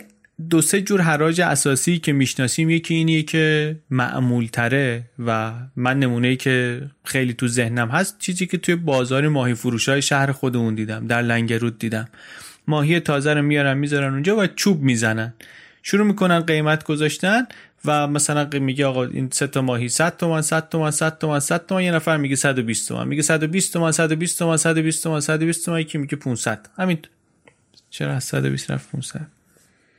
دو 0.51 0.61
سه 0.61 0.83
جور 0.83 1.01
حراج 1.01 1.41
اساسی 1.41 1.99
که 1.99 2.13
می‌شناسیم 2.13 2.71
یکی 2.71 2.95
اینیه 2.95 3.23
که 3.23 3.77
معمول 3.91 4.47
تره 4.47 5.05
و 5.27 5.53
من 5.77 5.99
نمونه 5.99 6.37
که 6.37 6.83
خیلی 7.05 7.33
تو 7.33 7.49
ذهنم 7.49 7.89
هست 7.89 8.19
چیزی 8.19 8.47
که 8.47 8.59
توی 8.59 8.75
بازار 8.77 9.29
ماهی 9.29 9.55
فروش 9.55 9.89
های 9.89 10.03
شهر 10.03 10.33
خودمون 10.33 10.75
دیدم 10.75 11.07
در 11.07 11.23
لنگرود 11.23 11.79
دیدم. 11.79 12.09
ماهی 12.67 13.01
تازه 13.01 13.35
رو 13.35 13.43
میارن 13.43 13.79
می‌ذارن 13.79 14.13
اونجا 14.13 14.37
و 14.37 14.47
چوب 14.47 14.83
می‌زنن. 14.83 15.35
شروع 15.83 16.07
می‌کنن 16.07 16.41
قیمت 16.41 16.85
گذاشتن 16.85 17.47
و 17.85 18.07
مثلا 18.07 18.49
میگه 18.61 18.87
آقا 18.87 19.05
این 19.05 19.29
سه 19.33 19.47
تا 19.47 19.63
ماهی 19.63 19.89
100 19.89 20.17
تومن 20.17 20.43
100 20.43 20.69
تومن 20.69 20.91
100 20.91 21.19
تومن 21.19 21.41
100 21.41 21.67
تومن 21.67 21.83
یه 21.83 21.93
نفر 21.93 22.17
میگه 22.17 22.37
120 22.37 22.89
تومن 22.89 23.09
میگه 23.09 23.23
120 23.23 23.73
تومن 23.73 23.93
120 23.93 24.39
تومن 24.39 24.57
120 24.57 25.03
تومن 25.03 25.21
120 25.21 25.65
تومن 25.65 25.81
یکی 25.81 25.99
میگه 25.99 26.17
500 26.17 26.69
همین. 26.79 26.99
چرا 27.91 28.13
از 28.13 28.25
120 28.25 28.71
رفت 28.71 28.91
500 28.93 29.38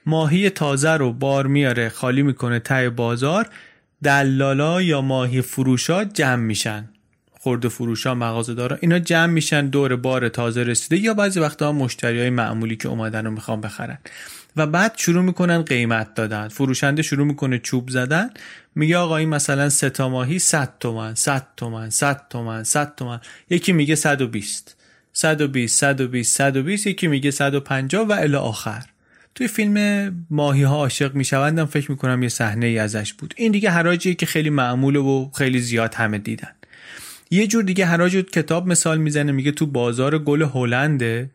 ماهی 0.06 0.50
تازه 0.50 0.91
رو 0.91 1.14
بار 1.14 1.47
میاره 1.47 1.89
خالی 1.89 2.22
می‌کنه 2.22 2.60
تای 2.60 2.89
بازار 2.89 3.50
دلالا 4.04 4.82
یا 4.82 5.02
ماهی 5.02 5.41
فروشا 5.41 6.04
جمع 6.04 6.36
میشن. 6.36 6.89
خورده 7.32 7.70
فروشا 7.70 8.16
مغازه 8.16 8.54
دارا 8.54 8.78
اینا 8.82 9.00
جمع 9.00 9.26
میشن 9.26 9.68
دور 9.68 9.95
بار 9.95 10.30
تازه 10.30 10.64
رسیده 10.64 10.97
یا 10.97 11.14
بعضی 11.14 11.39
وقتا 11.39 11.72
مشتری 11.72 12.20
های 12.20 12.30
معمولی 12.30 12.76
که 12.76 12.88
اومدن 12.88 13.26
رو 13.26 13.32
می‌خوان 13.32 13.62
بخرن. 13.62 13.97
و 14.56 14.68
بعد 14.68 14.93
شروع 14.97 15.24
می‌کنن 15.24 15.62
قیمت 15.62 16.14
دادن. 16.14 16.47
فروشنده 16.47 17.02
شروع 17.02 17.28
می‌کنه 17.28 17.60
چوب 17.60 17.89
زدن. 17.89 18.30
میگه 18.76 18.97
آقا 18.97 19.18
این 19.18 19.30
مثلا 19.30 19.70
سه 19.70 20.04
ماهی 20.04 20.39
100 20.39 20.74
تومن 20.80 21.16
100 21.16 21.47
تومن 21.58 21.89
100 21.89 22.28
تومن 22.30 22.64
100 22.64 22.95
تومن. 22.95 23.20
یکی 23.50 23.74
میگه 23.74 23.95
120 23.95 24.76
120 25.14 25.80
120 25.80 26.38
120 26.38 26.88
یکی 26.88 27.08
میگه 27.08 27.32
150 27.32 28.08
و 28.08 28.12
الی 28.12 28.36
آخر. 28.36 28.84
توی 29.40 29.48
فیلم 29.48 30.26
ماهی 30.30 30.64
ها 30.64 30.76
عاشق 30.76 31.16
میشوندم 31.16 31.66
فکر 31.66 31.92
می‌کنم 31.92 32.24
یه 32.24 32.30
صحنه 32.30 32.66
ای 32.66 32.78
ازش 32.78 33.14
بود. 33.14 33.34
این 33.38 33.52
دیگه 33.52 33.70
حراجیه 33.70 34.14
که 34.14 34.26
خیلی 34.26 34.50
معموله 34.50 35.00
و 35.00 35.30
خیلی 35.38 35.60
زیاد 35.60 35.94
همه 35.94 36.18
دیدن. 36.18 36.52
یه 37.32 37.48
جور 37.48 37.64
دیگه 37.64 37.86
حراج 37.86 38.18
کتاب 38.18 38.68
مثال 38.68 38.98
می‌زنه 38.98 39.32
میگه 39.32 39.52
تو 39.52 39.66
بازار 39.66 40.20
گل 40.20 40.42
هلنده 40.42 41.30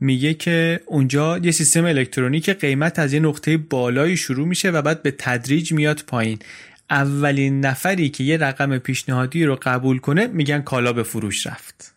میگه 0.00 0.34
که 0.34 0.80
اونجا 0.86 1.38
یه 1.38 1.50
سیستم 1.50 1.84
الکترونیک 1.84 2.50
قیمت 2.50 2.98
از 2.98 3.12
یه 3.12 3.20
نقطه 3.20 3.56
بالایی 3.56 4.16
شروع 4.16 4.46
میشه 4.46 4.70
و 4.70 4.82
بعد 4.82 5.02
به 5.02 5.14
تدریج 5.18 5.72
میاد 5.72 6.02
پایین. 6.06 6.38
اولین 6.90 7.60
نفری 7.60 8.08
که 8.08 8.24
یه 8.24 8.36
رقم 8.36 8.78
پیشنهادی 8.78 9.44
رو 9.44 9.58
قبول 9.62 9.98
کنه 9.98 10.26
میگن 10.26 10.62
کالا 10.62 10.92
به 10.92 11.02
فروش 11.02 11.46
رفت. 11.46 11.95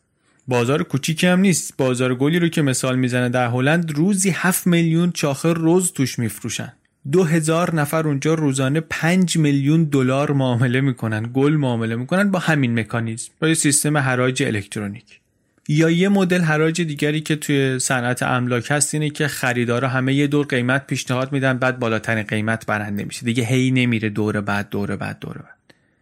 بازار 0.49 0.83
کوچیکی 0.83 1.27
هم 1.27 1.39
نیست. 1.39 1.77
بازار 1.77 2.15
گلی 2.15 2.39
رو 2.39 2.47
که 2.47 2.61
مثال 2.61 2.95
می‌زنه 2.99 3.29
در 3.29 3.47
هلند 3.47 3.91
روزی 3.91 4.29
7 4.29 4.67
میلیون 4.67 5.11
چاخه 5.11 5.53
روز 5.53 5.91
توش 5.91 6.19
میفروشن. 6.19 6.73
دو 7.11 7.23
هزار 7.23 7.75
نفر 7.75 8.07
اونجا 8.07 8.33
روزانه 8.33 8.79
5 8.79 9.37
میلیون 9.37 9.83
دلار 9.83 10.31
معامله 10.31 10.81
می‌کنن 10.81 11.29
گل 11.33 11.53
معامله 11.53 11.95
می‌کنن 11.95 12.31
با 12.31 12.39
همین 12.39 12.79
مکانیزم 12.79 13.31
با 13.41 13.53
سیستم 13.53 13.97
حراج 13.97 14.43
الکترونیک. 14.43 15.19
یا 15.67 15.89
یه 15.89 16.09
مدل 16.09 16.41
حراج 16.41 16.81
دیگری 16.81 17.21
که 17.21 17.35
توی 17.35 17.79
صنعت 17.79 18.23
املاک 18.23 18.67
هست 18.71 18.93
اینه 18.93 19.09
که 19.09 19.27
خریدارا 19.27 19.87
همه 19.87 20.13
یه 20.13 20.27
دور 20.27 20.45
قیمت 20.45 20.87
پیشنهاد 20.87 21.31
میدن 21.31 21.57
بعد 21.57 21.79
بالاترین 21.79 22.23
قیمت 22.23 22.65
برنده 22.65 23.03
میشه. 23.03 23.25
دیگه 23.25 23.43
هی 23.43 23.71
نمیره 23.71 24.09
دور 24.09 24.41
بعد 24.41 24.69
دور 24.69 24.95
بعد 24.95 25.19
دور 25.19 25.37
بعد. 25.37 25.58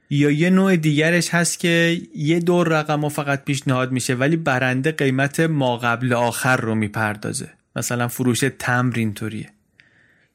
یا 0.09 0.31
یه 0.31 0.49
نوع 0.49 0.75
دیگرش 0.75 1.29
هست 1.29 1.59
که 1.59 2.01
یه 2.15 2.39
دور 2.39 2.67
رقم 2.67 3.09
فقط 3.09 3.45
پیشنهاد 3.45 3.91
میشه 3.91 4.15
ولی 4.15 4.35
برنده 4.35 4.91
قیمت 4.91 5.39
ما 5.39 5.77
قبل 5.77 6.13
آخر 6.13 6.57
رو 6.57 6.75
می‌پردازه. 6.75 7.49
مثلا 7.75 8.07
فروش 8.07 8.43
تمر 8.59 8.93
اینطوریه. 8.97 9.49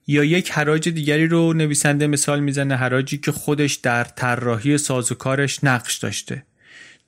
یا 0.07 0.25
یک 0.25 0.51
حراج 0.51 0.89
دیگری 0.89 1.27
رو 1.27 1.53
نویسنده 1.53 2.07
مثال 2.07 2.41
می‌زنه 2.41 2.77
حراجی 2.77 3.19
که 3.19 3.33
خودش 3.33 3.75
در 3.75 4.05
طراحی 4.05 4.79
سازوکارش 4.79 5.65
نقش 5.65 5.99
داشته. 5.99 6.43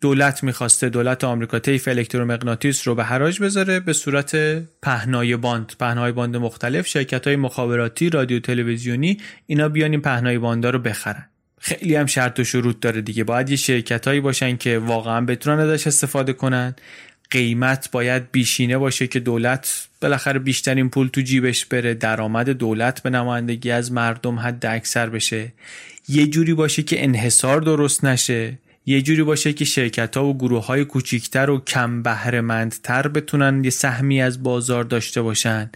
دولت 0.00 0.42
می‌خواسته 0.42 0.88
دولت 0.88 1.24
آمریکا 1.24 1.58
طیف 1.58 1.88
الکترومغناطیس 1.88 2.88
رو 2.88 2.94
به 2.94 3.04
حراج 3.04 3.40
بذاره 3.40 3.80
به 3.80 3.92
صورت 3.92 4.36
پهنای 4.82 5.36
باند. 5.36 5.72
پهنای 5.80 6.12
باند 6.12 6.36
مختلف 6.36 6.86
شرکت 6.86 7.26
های 7.26 7.36
مخابراتی 7.36 8.10
رادیو 8.10 8.40
تلویزیونی 8.40 9.20
اینا 9.46 9.68
بیان 9.68 9.90
این 9.90 10.00
پهنای 10.00 10.38
باندا 10.38 10.70
رو 10.70 10.78
بخرن. 10.78 11.28
خیلی 11.66 11.96
هم 11.96 12.06
شرط 12.06 12.40
و 12.40 12.44
شروط 12.44 12.80
داره 12.80 13.00
دیگه. 13.00 13.24
باید 13.24 13.50
یه 13.50 13.56
شرکت 13.56 14.06
هایی 14.06 14.20
باشن 14.20 14.56
که 14.56 14.78
واقعا 14.78 15.20
بتونن 15.20 15.58
ازش 15.58 15.86
استفاده 15.86 16.32
کنن. 16.32 16.74
قیمت 17.30 17.90
باید 17.90 18.30
بیشینه 18.32 18.78
باشه 18.78 19.06
که 19.06 19.20
دولت 19.20 19.88
بالاخره 20.00 20.38
بیشترین 20.38 20.88
پول 20.90 21.08
تو 21.08 21.20
جیبش 21.20 21.64
بره. 21.64 21.94
درآمد 21.94 22.50
دولت 22.50 23.02
به 23.02 23.10
نمایندگی 23.10 23.70
از 23.70 23.92
مردم 23.92 24.38
حد 24.38 24.66
اکثر 24.66 25.08
بشه. 25.08 25.52
یه 26.08 26.26
جوری 26.26 26.54
باشه 26.54 26.82
که 26.82 27.04
انحصار 27.04 27.60
درست 27.60 28.04
نشه. 28.04 28.58
یه 28.86 29.02
جوری 29.02 29.22
باشه 29.22 29.52
که 29.52 29.64
شرکت 29.64 30.16
ها 30.16 30.26
و 30.26 30.38
گروه 30.38 30.66
های 30.66 30.84
کوچیکتر 30.84 31.50
و 31.50 31.60
کم 31.60 32.02
بهرهمندتر 32.02 33.08
بتونن 33.08 33.64
یه 33.64 33.70
سهمی 33.70 34.22
از 34.22 34.42
بازار 34.42 34.84
داشته 34.84 35.22
باشن. 35.22 35.70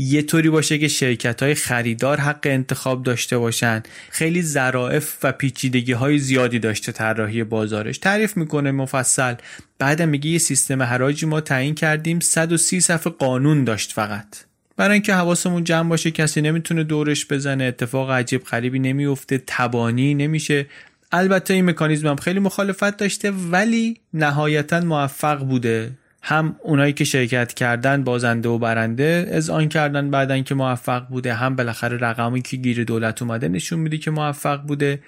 یه 0.00 0.22
طوری 0.22 0.50
باشه 0.50 0.78
که 0.78 0.88
شرکت 0.88 1.42
های 1.42 1.54
خریدار 1.54 2.20
حق 2.20 2.40
انتخاب 2.44 3.02
داشته 3.02 3.38
باشن. 3.38 3.82
خیلی 4.10 4.42
ظرافت 4.42 5.18
و 5.22 5.32
پیچیدگی 5.32 5.92
های 5.92 6.18
زیادی 6.18 6.58
داشته 6.58 6.92
طراحی 6.92 7.44
بازارش. 7.44 7.98
تعریف 7.98 8.36
می‌کنه 8.36 8.70
مفصل. 8.70 9.34
بعدم 9.78 10.08
میگه 10.08 10.30
یه 10.30 10.38
سیستم 10.38 10.82
حراجی 10.82 11.26
ما 11.26 11.40
تعیین 11.40 11.74
کردیم. 11.74 12.20
130 12.20 12.80
صفحه 12.80 13.12
قانون 13.12 13.64
داشت 13.64 13.92
فقط. 13.92 14.26
برای 14.76 14.92
اینکه 14.92 15.14
حواسمون 15.14 15.64
جمع 15.64 15.88
باشه 15.88 16.10
کسی 16.10 16.40
نمی‌تونه 16.40 16.84
دورش 16.84 17.26
بزنه. 17.26 17.64
اتفاق 17.64 18.10
عجیب 18.10 18.44
غریبی 18.44 18.78
نمیفته 18.78 19.42
تبانی 19.46 20.14
نمیشه. 20.14 20.66
البته 21.12 21.54
این 21.54 21.64
مکانیزم 21.64 22.08
هم 22.08 22.16
خیلی 22.16 22.40
مخالفت 22.40 22.96
داشته 22.96 23.30
ولی 23.30 24.00
نهایتا 24.14 24.80
موفق 24.80 25.38
بوده. 25.38 25.90
هم 26.22 26.56
اونایی 26.62 26.92
که 26.92 27.04
شرکت 27.04 27.54
کردن 27.54 28.04
بازنده 28.04 28.48
و 28.48 28.58
برنده 28.58 29.30
از 29.32 29.50
آن 29.50 29.68
کردن 29.68 30.10
بعدن 30.10 30.42
که 30.42 30.54
موفق 30.54 31.08
بوده 31.08 31.34
هم 31.34 31.56
بالاخره 31.56 31.96
رقمی 31.96 32.42
که 32.42 32.56
گیر 32.56 32.84
دولت 32.84 33.22
اومده 33.22 33.48
نشون 33.48 33.78
میده 33.78 33.98
که 33.98 34.10
موفق 34.10 34.62
بوده. 34.62 35.00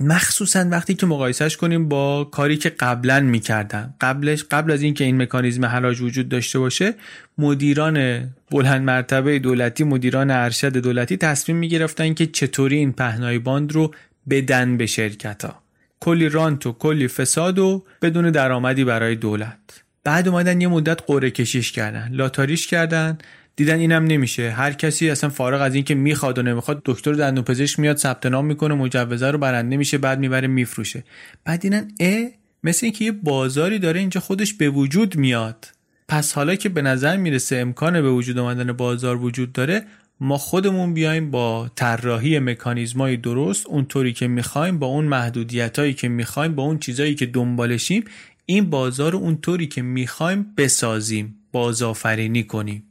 مخصوصا 0.00 0.68
وقتی 0.70 0.94
که 0.94 1.06
مقایسهش 1.06 1.56
کنیم 1.56 1.88
با 1.88 2.24
کاری 2.24 2.56
که 2.56 2.70
قبلا 2.70 3.20
می‌کردن. 3.20 3.94
قبلش 4.00 4.44
قبل 4.50 4.72
از 4.72 4.82
اینکه 4.82 5.04
این 5.04 5.22
مکانیزم 5.22 5.64
حراج 5.64 6.00
وجود 6.00 6.28
داشته 6.28 6.58
باشه 6.58 6.94
مدیران 7.38 8.28
بلند 8.50 8.82
مرتبه 8.82 9.38
دولتی 9.38 9.84
مدیران 9.84 10.30
ارشد 10.30 10.76
دولتی 10.76 11.16
تصمیم 11.16 11.58
می‌گرفتن 11.58 12.14
که 12.14 12.26
چطوری 12.26 12.76
این 12.76 12.92
پهنای 12.92 13.38
باند 13.38 13.72
رو 13.72 13.94
بدن 14.30 14.76
به 14.76 14.86
شرکت 14.86 15.44
ها 15.44 15.62
کلی 16.00 16.28
رانت 16.28 16.66
و 16.66 16.72
کلی 16.72 17.08
فساد 17.08 17.58
و 17.58 17.84
بدون 18.02 18.30
درآمدی 18.30 18.84
برای 18.84 19.14
دولت. 19.14 19.87
بعد 20.08 20.28
اومدن 20.28 20.60
یه 20.60 20.68
مدت 20.68 21.00
قره 21.06 21.30
کشیش 21.30 21.72
کردن 21.72 22.10
لاتاریش 22.12 22.66
کردن. 22.66 23.18
دیدن 23.56 23.78
اینم 23.78 24.04
نمیشه. 24.04 24.50
هر 24.50 24.72
کسی 24.72 25.10
اصلا 25.10 25.30
فارغ 25.30 25.60
از 25.60 25.74
اینکه 25.74 25.94
می‌خواد 25.94 26.38
و 26.38 26.42
نمی‌خواد 26.42 26.82
دکتر 26.84 27.12
دندونپزشک 27.12 27.78
میاد 27.78 27.96
ثبت 27.96 28.26
نام 28.26 28.46
می‌کنه 28.46 28.74
مجوزه 28.74 29.30
رو 29.30 29.38
برنده 29.38 29.76
میشه 29.76 29.98
بعد 29.98 30.18
می‌بره 30.18 30.48
میفروشه. 30.48 31.04
بعد 31.44 31.60
دیدن 31.60 31.88
ا 32.00 32.26
مثل 32.64 32.86
اینکه 32.86 33.04
یه 33.04 33.12
بازاری 33.12 33.78
داره 33.78 34.00
اینجا 34.00 34.20
خودش 34.20 34.54
به 34.54 34.70
وجود 34.70 35.16
میاد. 35.16 35.68
پس 36.08 36.32
حالا 36.32 36.54
که 36.54 36.68
به 36.68 36.82
نظر 36.82 37.16
می‌رسه 37.16 37.56
امکان 37.56 38.02
به 38.02 38.10
وجود 38.10 38.38
آمدن 38.38 38.72
بازار 38.72 39.16
وجود 39.16 39.52
داره 39.52 39.84
ما 40.20 40.38
خودمون 40.38 40.94
بیایم 40.94 41.30
با 41.30 41.70
طراحی 41.76 42.38
مکانیزمای 42.38 43.16
درست 43.16 43.66
اونطوری 43.66 44.12
که 44.12 44.28
می‌خوایم 44.28 44.78
با 44.78 44.86
اون 44.86 45.04
محدودیتایی 45.04 45.94
که 45.94 46.08
می‌خوایم 46.08 46.54
با 46.54 46.62
اون 46.62 46.78
چیزایی 46.78 47.14
که 47.14 47.26
دنبالشیم 47.26 48.04
این 48.50 48.70
بازار 48.70 49.12
رو 49.12 49.18
اونطوری 49.18 49.66
که 49.66 49.82
می‌خوایم 49.82 50.54
بسازیم 50.56 51.34
بازآفرینی 51.52 52.44
کنیم. 52.44 52.82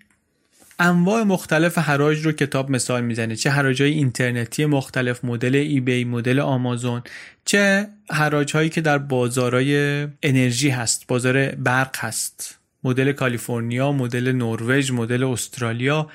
انواع 0.79 1.23
مختلف 1.23 1.77
حراج 1.77 2.25
رو 2.25 2.31
کتاب 2.31 2.71
مثال 2.71 3.03
می‌زنه. 3.03 3.35
چه 3.35 3.49
حراج 3.49 3.81
های 3.81 3.91
اینترنتی 3.91 4.65
مختلف 4.65 5.25
مدل 5.25 5.55
ای 5.55 5.79
بی 5.79 6.05
مدل 6.05 6.39
آمازون 6.39 7.01
چه 7.45 7.87
حراج 8.09 8.53
هایی 8.53 8.69
که 8.69 8.81
در 8.81 8.97
بازارهای 8.97 10.07
انرژی 10.23 10.69
هست 10.69 11.07
بازار 11.07 11.47
برق 11.47 11.95
هست. 11.97 12.59
مدل 12.83 13.11
کالیفرنیا 13.11 13.91
مدل 13.91 14.31
نروژ 14.31 14.91
مدل 14.91 15.23
استرالیا. 15.23 16.09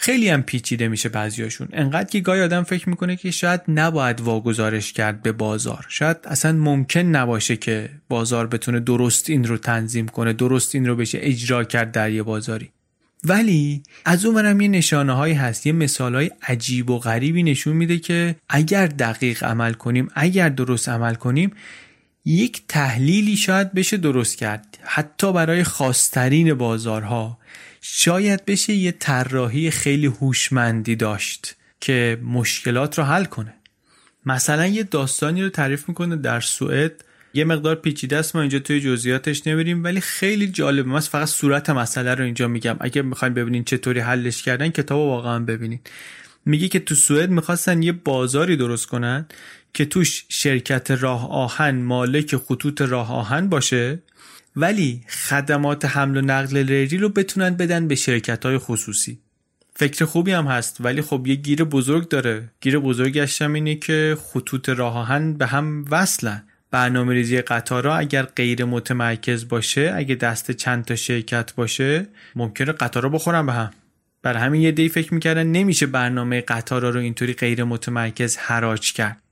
خیلی 0.00 0.28
هم 0.28 0.42
پیچیده 0.42 0.88
میشه 0.88 1.08
بعضیاشون. 1.08 1.68
انقدر 1.72 2.10
که 2.10 2.20
گاهی 2.20 2.40
آدم 2.40 2.62
فکر 2.62 2.88
می‌کنه 2.88 3.16
که 3.16 3.30
شاید 3.30 3.60
نباید 3.68 4.20
واگذارش 4.20 4.92
کرد 4.92 5.22
به 5.22 5.32
بازار. 5.32 5.86
شاید 5.88 6.16
اصلا 6.24 6.52
ممکن 6.52 7.00
نباشه 7.00 7.56
که 7.56 7.90
بازار 8.08 8.46
بتونه 8.46 8.80
درست 8.80 9.30
این 9.30 9.44
رو 9.44 9.58
تنظیم 9.58 10.08
کنه 10.08 10.32
درست 10.32 10.74
این 10.74 10.86
رو 10.86 10.96
بشه 10.96 11.18
اجرا 11.22 11.64
کرد 11.64 11.92
در 11.92 12.10
یه 12.10 12.22
بازاری. 12.22 12.70
ولی 13.24 13.82
از 14.04 14.24
اون 14.24 14.34
منم 14.34 14.60
یه 14.60 14.68
نشانه 14.68 15.12
هایی 15.12 15.34
هست 15.34 15.66
یه 15.66 15.72
مثال 15.72 16.14
های 16.14 16.30
عجیب 16.42 16.90
و 16.90 16.98
غریبی 16.98 17.42
نشون 17.42 17.76
میده 17.76 17.98
که 17.98 18.36
اگر 18.48 18.86
دقیق 18.86 19.44
عمل 19.44 19.72
کنیم 19.72 20.08
اگر 20.14 20.48
درست 20.48 20.88
عمل 20.88 21.14
کنیم 21.14 21.52
یک 22.24 22.62
تحلیلی 22.68 23.36
شاید 23.36 23.72
بشه 23.72 23.96
درست 23.96 24.36
کرد. 24.36 24.78
حتی 24.82 25.32
برای 25.32 25.64
خاصترین 25.64 26.54
بازارها. 26.54 27.37
شاید 27.90 28.44
بشه 28.44 28.72
یه 28.72 28.92
طراحی 28.92 29.70
خیلی 29.70 30.06
هوشمندی 30.06 30.96
داشت 30.96 31.56
که 31.80 32.20
مشکلات 32.22 32.98
رو 32.98 33.04
حل 33.04 33.24
کنه. 33.24 33.54
مثلا 34.26 34.66
یه 34.66 34.82
داستانی 34.82 35.42
رو 35.42 35.48
تعریف 35.48 35.88
می‌کنه 35.88 36.16
در 36.16 36.40
سوئد. 36.40 37.04
یه 37.34 37.44
مقدار 37.44 37.74
پیچیده 37.74 38.16
است 38.16 38.36
ما 38.36 38.42
اینجا 38.42 38.58
توی 38.58 38.80
جزئیاتش 38.80 39.46
نمیریم 39.46 39.84
ولی 39.84 40.00
خیلی 40.00 40.46
جالبه 40.46 40.88
من 40.88 41.00
فقط 41.00 41.28
صورت 41.28 41.70
مسئله 41.70 42.14
رو 42.14 42.24
اینجا 42.24 42.48
میگم. 42.48 42.76
اگه 42.80 43.02
می‌خواین 43.02 43.34
ببینین 43.34 43.64
چطوری 43.64 44.00
حلش 44.00 44.42
کردن 44.42 44.68
کتاب 44.68 44.98
واقعا 44.98 45.38
ببینین. 45.38 45.80
میگه 46.44 46.68
که 46.68 46.78
تو 46.78 46.94
سوئد 46.94 47.30
می‌خواستن 47.30 47.82
یه 47.82 47.92
بازاری 47.92 48.56
درست 48.56 48.86
کنن 48.86 49.26
که 49.74 49.84
توش 49.84 50.24
شرکت 50.28 50.90
راه 50.90 51.30
آهن 51.30 51.76
مالک 51.76 52.36
خطوط 52.36 52.80
راه 52.80 53.12
آهن 53.12 53.48
باشه. 53.48 54.02
ولی 54.56 55.00
خدمات 55.08 55.84
حمل 55.84 56.16
و 56.16 56.20
نقل 56.20 56.56
ریلی 56.66 56.98
رو 56.98 57.08
بتونن 57.08 57.50
بدن 57.50 57.88
به 57.88 57.94
شرکت 57.94 58.46
های 58.46 58.58
خصوصی. 58.58 59.18
فکر 59.74 60.04
خوبی 60.04 60.32
هم 60.32 60.46
هست 60.46 60.76
ولی 60.80 61.02
خب 61.02 61.26
یه 61.26 61.34
گیر 61.34 61.64
بزرگ 61.64 62.08
داره. 62.08 62.50
گیر 62.60 62.78
بزرگش 62.78 63.42
هم 63.42 63.52
اینه 63.52 63.74
که 63.74 64.16
خطوط 64.20 64.68
راه 64.68 64.96
آهن 64.96 65.32
به 65.32 65.46
هم 65.46 65.84
وصلن. 65.90 66.42
برنامه 66.70 67.14
ریزی 67.14 67.40
قطارا 67.40 67.96
اگر 67.96 68.22
غیر 68.22 68.64
متمرکز 68.64 69.48
باشه 69.48 69.92
اگه 69.96 70.14
دست 70.14 70.50
چند 70.50 70.84
تا 70.84 70.96
شرکت 70.96 71.54
باشه 71.54 72.06
ممکنه 72.36 72.72
قطارا 72.72 73.08
بخورن 73.08 73.46
به 73.46 73.52
هم. 73.52 73.70
برای 74.22 74.42
همین 74.42 74.60
یه 74.62 74.72
دی 74.72 74.88
فکر 74.88 75.14
می‌کردن 75.14 75.46
نمیشه 75.46 75.86
برنامه 75.86 76.40
قطارا 76.40 76.90
رو 76.90 77.00
اینطوری 77.00 77.32
غیر 77.32 77.64
متمرکز 77.64 78.36
حراج 78.36 78.92
کرد. 78.92 79.22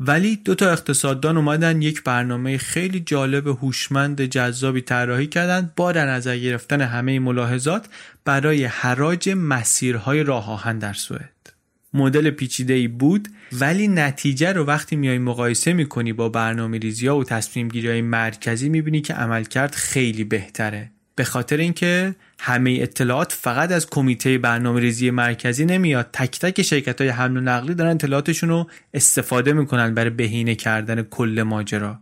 ولی 0.00 0.36
دو 0.36 0.54
تا 0.54 0.70
اقتصاددان 0.70 1.36
اومدن 1.36 1.82
یک 1.82 2.04
برنامه 2.04 2.58
خیلی 2.58 3.00
جالب 3.00 3.46
هوشمند 3.46 4.22
جذابی 4.22 4.80
طراحی 4.80 5.26
کردن 5.26 5.72
با 5.76 5.92
در 5.92 6.06
نظر 6.06 6.36
گرفتن 6.38 6.80
همه 6.80 7.18
ملاحظات 7.18 7.86
برای 8.24 8.64
حراج 8.64 9.30
مسیرهای 9.36 10.22
راه 10.22 10.50
آهن 10.50 10.78
در 10.78 10.92
سوئد. 10.92 11.52
مدل 11.94 12.30
پیچیده 12.30 12.74
ای 12.74 12.88
بود 12.88 13.28
ولی 13.52 13.88
نتیجه 13.88 14.52
رو 14.52 14.64
وقتی 14.64 14.96
میای 14.96 15.18
مقایسه 15.18 15.72
می‌کنی 15.72 16.12
با 16.12 16.28
برنامه 16.28 16.78
ریزی 16.78 17.08
و 17.08 17.24
تصمیم 17.24 17.68
گیری 17.68 17.88
های 17.88 18.02
مرکزی 18.02 18.68
می‌بینی 18.68 19.00
که 19.00 19.14
عملکرد 19.14 19.74
خیلی 19.74 20.24
بهتره. 20.24 20.90
به 21.18 21.24
خاطر 21.24 21.56
اینکه 21.56 22.14
همه 22.38 22.78
اطلاعات 22.80 23.32
فقط 23.32 23.72
از 23.72 23.86
کمیته 23.90 24.38
برنامه 24.38 24.80
ریزی 24.80 25.10
مرکزی 25.10 25.64
نمیاد. 25.64 26.10
تک 26.12 26.38
تک 26.38 26.62
شرکت 26.62 27.00
های 27.00 27.10
حمل 27.10 27.36
و 27.36 27.40
نقلی 27.40 27.74
دارن 27.74 27.90
اطلاعاتشون 27.90 28.48
رو 28.48 28.70
استفاده 28.94 29.52
می‌کنن 29.52 29.94
برای 29.94 30.10
بهینه 30.10 30.54
کردن 30.54 31.02
کل 31.02 31.42
ماجرا. 31.46 32.00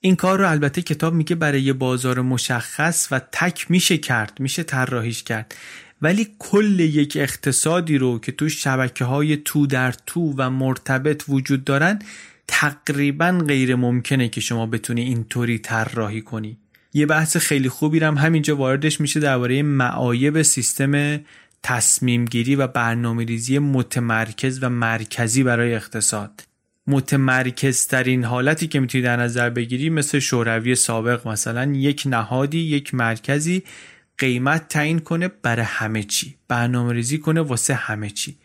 این 0.00 0.16
کار 0.16 0.38
رو 0.38 0.50
البته 0.50 0.82
کتاب 0.82 1.14
میگه 1.14 1.36
برای 1.36 1.62
یه 1.62 1.72
بازار 1.72 2.20
مشخص 2.20 3.08
و 3.10 3.20
تک 3.32 3.70
میشه 3.70 3.98
کرد 3.98 4.32
میشه 4.40 4.62
طراحیش 4.62 5.22
کرد. 5.22 5.54
ولی 6.02 6.28
کل 6.38 6.80
یک 6.80 7.16
اقتصادی 7.20 7.98
رو 7.98 8.18
که 8.18 8.32
تو 8.32 8.48
شبکه 8.48 9.04
های 9.04 9.36
تو 9.36 9.66
در 9.66 9.94
تو 10.06 10.34
و 10.36 10.50
مرتبط 10.50 11.24
وجود 11.28 11.64
دارن 11.64 11.98
تقریبا 12.48 13.44
غیر 13.48 13.74
ممکنه 13.74 14.28
که 14.28 14.40
شما 14.40 14.66
بتونی 14.66 15.02
اینطوری 15.02 15.58
طراحی 15.58 16.22
کنی. 16.22 16.58
یه 16.92 17.06
بحث 17.06 17.36
خیلی 17.36 17.68
خوبی 17.68 17.98
هم 17.98 18.18
همینجا 18.18 18.56
واردش 18.56 19.00
میشه 19.00 19.20
درباره 19.20 19.62
معایب 19.62 20.42
سیستم 20.42 21.20
تصمیم 21.62 22.24
گیری 22.24 22.56
و 22.56 22.66
برنامه 22.66 23.24
ریزی 23.24 23.58
متمرکز 23.58 24.58
و 24.62 24.68
مرکزی 24.68 25.42
برای 25.42 25.74
اقتصاد. 25.74 26.44
متمرکزترین 26.86 28.24
حالتی 28.24 28.66
که 28.66 28.80
می‌تونی 28.80 29.04
در 29.04 29.16
نظر 29.16 29.50
بگیری 29.50 29.90
مثل 29.90 30.18
شوروی 30.18 30.74
سابق 30.74 31.28
مثلا 31.28 31.72
یک 31.72 32.02
نهادی 32.06 32.58
یک 32.58 32.94
مرکزی 32.94 33.62
قیمت 34.18 34.68
تعیین 34.68 34.98
کنه 34.98 35.28
برای 35.28 35.64
همه 35.68 36.02
چی. 36.02 36.34
برنامه 36.48 36.92
ریزی 36.92 37.18
کنه 37.18 37.40
واسه 37.40 37.74
همه 37.74 38.10
چی. 38.10 38.36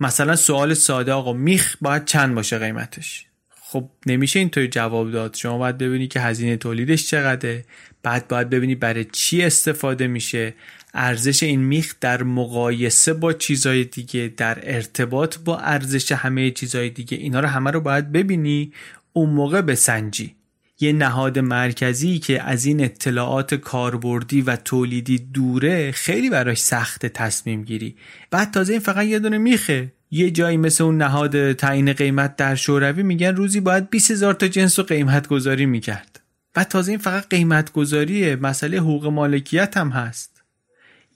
مثلا 0.00 0.36
سوال 0.36 0.74
ساده 0.74 1.12
آقا 1.12 1.32
میخ 1.32 1.76
باید 1.80 2.04
چند 2.04 2.34
باشه 2.34 2.58
قیمتش؟ 2.58 3.26
خب 3.60 3.90
نمیشه 4.06 4.38
اینطوری 4.38 4.68
جواب 4.68 5.10
داد. 5.10 5.34
شما 5.34 5.58
باید 5.58 5.78
ببینی 5.78 6.08
که 6.08 6.20
هزینه 6.20 6.56
تولیدش 6.56 7.06
چقدره. 7.06 7.64
بعد 8.02 8.28
باید 8.28 8.50
ببینی 8.50 8.74
برای 8.74 9.04
چی 9.04 9.42
استفاده 9.42 10.06
میشه. 10.06 10.54
ارزش 10.94 11.42
این 11.42 11.60
میخ 11.60 11.94
در 12.00 12.22
مقایسه 12.22 13.12
با 13.12 13.32
چیزهای 13.32 13.84
دیگه 13.84 14.32
در 14.36 14.58
ارتباط 14.62 15.38
با 15.38 15.58
ارزش 15.58 16.12
همه 16.12 16.50
چیزهای 16.50 16.90
دیگه 16.90 17.16
اینا 17.16 17.40
رو 17.40 17.48
همه 17.48 17.70
رو 17.70 17.80
باید 17.80 18.12
ببینی. 18.12 18.72
اون 19.12 19.30
موقع 19.30 19.60
بسنجی. 19.60 20.34
یه 20.80 20.92
نهاد 20.92 21.38
مرکزی 21.38 22.18
که 22.18 22.42
از 22.42 22.64
این 22.64 22.84
اطلاعات 22.84 23.54
کاربردی 23.54 24.42
و 24.42 24.56
تولیدی 24.56 25.18
دوره 25.18 25.92
خیلی 25.92 26.30
براش 26.30 26.58
سخت 26.58 27.06
تصمیم 27.06 27.64
گیری. 27.64 27.96
بعد 28.30 28.50
تازه 28.50 28.72
این 28.72 28.82
فقط 28.82 29.06
یه 29.06 29.18
دونه 29.18 29.38
میخه. 29.38 29.92
یه 30.10 30.30
جایی 30.30 30.56
مثل 30.56 30.84
اون 30.84 30.98
نهاد 30.98 31.52
تعیین 31.52 31.92
قیمت 31.92 32.36
در 32.36 32.54
شوروی 32.54 33.02
میگن 33.02 33.36
روزی 33.36 33.60
باید 33.60 33.90
20 33.90 34.10
هزار 34.10 34.34
تا 34.34 34.48
جنس 34.48 34.78
رو 34.78 34.84
قیمت 34.84 35.28
گذاری 35.28 35.66
می‌کرد. 35.66 36.21
بعد 36.54 36.68
تازه 36.68 36.92
این 36.92 36.98
فقط 36.98 37.28
قیمت 37.28 37.72
گذاریه 37.72 38.36
مسئله 38.36 38.78
حقوق 38.78 39.06
مالکیت 39.06 39.76
هم 39.76 39.88
هست. 39.88 40.42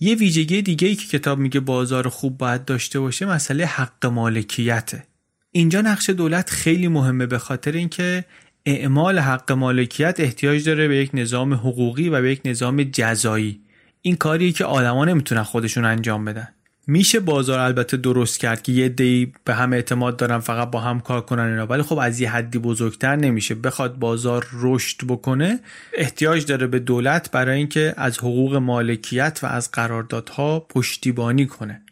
یه 0.01 0.15
ویژگی 0.15 0.63
دیگه 0.63 0.89
ای 0.89 0.95
که 0.95 1.19
کتاب 1.19 1.39
میگه 1.39 1.61
بازار 1.61 2.09
خوب 2.09 2.39
باید 2.39 2.65
داشته 2.65 3.01
باشه 3.01 3.27
مسئله 3.27 3.67
حق 3.67 4.07
مالکیته. 4.07 5.07
اینجا 5.53 5.81
نقش 5.81 6.11
دولت 6.11 6.51
خیلی 6.51 6.89
مهمه 6.89 7.27
به 7.27 7.39
خاطر 7.39 7.73
اینکه 7.73 8.25
اعمال 8.67 9.19
حق 9.19 9.53
مالکیت 9.53 10.21
احتیاج 10.21 10.65
داره 10.65 10.89
به 10.89 10.97
یک 10.97 11.11
نظام 11.15 11.55
حقوقی 11.55 12.09
و 12.09 12.23
به 12.23 12.33
یک 12.33 12.41
نظام 12.45 12.83
جزایی. 12.83 13.61
این 14.03 14.17
کاریه 14.17 14.53
که 14.53 14.65
آدما 14.65 15.05
نمی‌تونن 15.05 15.43
خودشون 15.43 15.85
انجام 15.85 16.25
بدن. 16.25 16.49
میشه 16.87 17.21
بازار 17.21 17.59
البته 17.59 17.97
درست 17.97 18.41
کرد 18.41 18.63
که 18.63 18.73
یه 18.73 18.89
دی 18.89 19.33
به 19.45 19.55
هم 19.55 19.73
اعتماد 19.73 20.17
دارن 20.17 20.39
فقط 20.39 20.71
با 20.71 20.81
هم 20.81 21.01
کار 21.01 21.21
کنن 21.21 21.43
اینا. 21.43 21.67
ولی 21.67 21.83
خب 21.83 21.99
از 21.99 22.21
یه 22.21 22.31
حدی 22.31 22.59
بزرگتر 22.59 23.17
نمیشه. 23.17 23.55
بخواد 23.55 23.99
بازار 23.99 24.47
رشد 24.53 25.07
بکنه 25.09 25.61
احتیاج 25.93 26.47
داره 26.47 26.67
به 26.67 26.79
دولت 26.79 27.31
برای 27.31 27.59
اینکه 27.59 27.95
از 27.97 28.19
حقوق 28.19 28.57
مالکیت 28.57 29.41
و 29.43 29.47
از 29.47 29.71
قراردادها 29.71 30.61
پشتیبانی 30.61 31.47
کنه. 31.47 31.83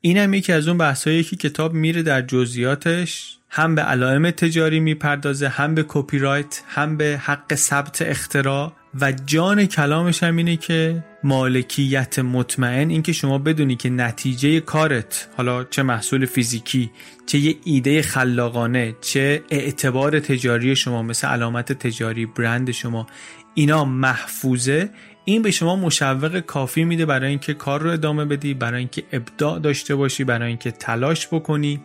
این 0.00 0.16
هم 0.16 0.34
یکی 0.34 0.52
از 0.52 0.68
اون 0.68 0.78
بحثایی 0.78 1.24
که 1.24 1.36
کتاب 1.36 1.74
میره 1.74 2.02
در 2.02 2.22
جزئیاتش. 2.22 3.36
هم 3.52 3.74
به 3.74 3.82
علائم 3.82 4.30
تجاری 4.30 4.80
می‌پردازه 4.80 5.48
هم 5.48 5.74
به 5.74 5.84
کپی 5.88 6.18
رایت 6.18 6.62
هم 6.66 6.96
به 6.96 7.20
حق 7.22 7.54
ثبت 7.54 8.02
اختراع. 8.02 8.72
و 9.00 9.12
جان 9.12 9.66
کلامش 9.66 10.22
هم 10.22 10.36
اینه 10.36 10.56
که 10.56 11.04
مالکیت 11.24 12.18
مطمئن 12.18 12.90
اینکه 12.90 13.12
شما 13.12 13.38
بدونی 13.38 13.76
که 13.76 13.90
نتیجه 13.90 14.60
کارت 14.60 15.28
حالا 15.36 15.64
چه 15.64 15.82
محصول 15.82 16.26
فیزیکی 16.26 16.90
چه 17.26 17.38
یه 17.38 17.56
ایده 17.64 18.02
خلاقانه 18.02 18.94
چه 19.00 19.42
اعتبار 19.50 20.20
تجاری 20.20 20.76
شما 20.76 21.02
مثل 21.02 21.28
علامت 21.28 21.72
تجاری 21.72 22.26
برند 22.26 22.70
شما 22.70 23.06
اینا 23.54 23.84
محفوظه. 23.84 24.90
این 25.24 25.42
به 25.42 25.50
شما 25.50 25.76
مشوق 25.76 26.40
کافی 26.40 26.84
میده 26.84 27.06
برای 27.06 27.30
اینکه 27.30 27.54
کار 27.54 27.82
رو 27.82 27.90
ادامه 27.90 28.24
بدی 28.24 28.54
برای 28.54 28.78
اینکه 28.78 29.02
ابداع 29.12 29.58
داشته 29.58 29.94
باشی 29.94 30.24
برای 30.24 30.48
اینکه 30.48 30.70
تلاش 30.70 31.26
بکنی. 31.26 31.80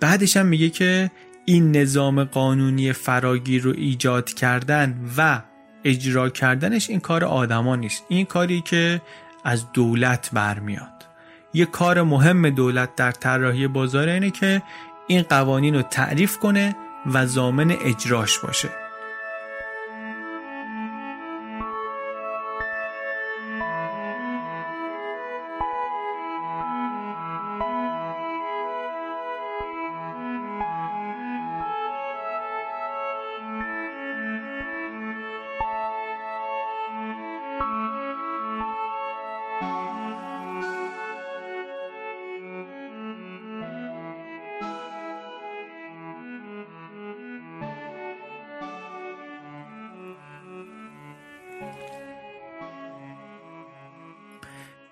بعدش 0.00 0.36
هم 0.36 0.46
میگه 0.46 0.70
که 0.70 1.10
این 1.44 1.76
نظام 1.76 2.24
قانونی 2.24 2.92
فراگیر 2.92 3.62
رو 3.62 3.74
ایجاد 3.76 4.32
کردن 4.32 5.00
و 5.16 5.42
اجرا 5.84 6.30
کردنش 6.30 6.90
این 6.90 7.00
کار 7.00 7.24
آدما 7.24 7.76
نیست. 7.76 8.04
این 8.08 8.26
کاری 8.26 8.60
که 8.60 9.02
از 9.44 9.72
دولت 9.72 10.30
برمیاد. 10.32 11.06
یه 11.54 11.64
کار 11.66 12.02
مهم 12.02 12.50
دولت 12.50 12.94
در 12.94 13.12
طراحی 13.12 13.68
بازار 13.68 14.08
اینه 14.08 14.30
که 14.30 14.62
این 15.06 15.22
قوانین 15.22 15.74
رو 15.74 15.82
تعریف 15.82 16.38
کنه 16.38 16.76
و 17.06 17.26
زامن 17.26 17.70
اجراش 17.70 18.38
باشه. 18.38 18.87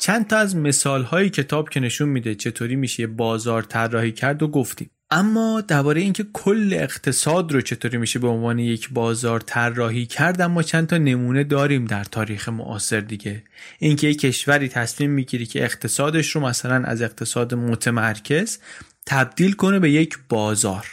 چند 0.07 0.27
تا 0.27 0.37
از 0.37 0.57
مثال 0.57 1.03
های 1.03 1.31
کتاب 1.31 1.69
که 1.69 1.81
نشون 1.81 2.09
میده 2.09 2.35
چطوری 2.35 2.77
میشه 2.77 3.07
بازار 3.07 3.63
طراحی 3.63 4.13
کرد 4.13 4.43
و 4.43 4.49
گفتیم. 4.49 4.91
اما 5.11 5.61
درباره 5.61 6.01
اینکه 6.01 6.27
کل 6.33 6.73
اقتصاد 6.73 7.53
رو 7.53 7.61
چطوری 7.61 7.97
میشه 7.97 8.19
به 8.19 8.29
عنوان 8.29 8.59
یک 8.59 8.91
بازار 8.91 9.41
طراحی 9.41 10.07
کرد 10.07 10.41
اما 10.41 10.63
چند 10.63 10.87
تا 10.87 10.99
نمونه 10.99 11.45
داریم 11.45 11.85
در 11.85 12.05
تاریخ 12.05 12.49
معاصر 12.49 13.01
دیگه. 13.01 13.43
اینکه 13.79 14.07
یک 14.07 14.21
کشوری 14.21 14.69
تصمیم 14.69 15.11
می‌گیری 15.11 15.47
که 15.47 15.65
اقتصادش 15.65 16.31
رو 16.31 16.41
مثلا 16.41 16.85
از 16.85 17.03
اقتصاد 17.03 17.55
متمرکز 17.55 18.59
تبدیل 19.07 19.53
کنه 19.53 19.79
به 19.79 19.91
یک 19.91 20.19
بازار. 20.29 20.87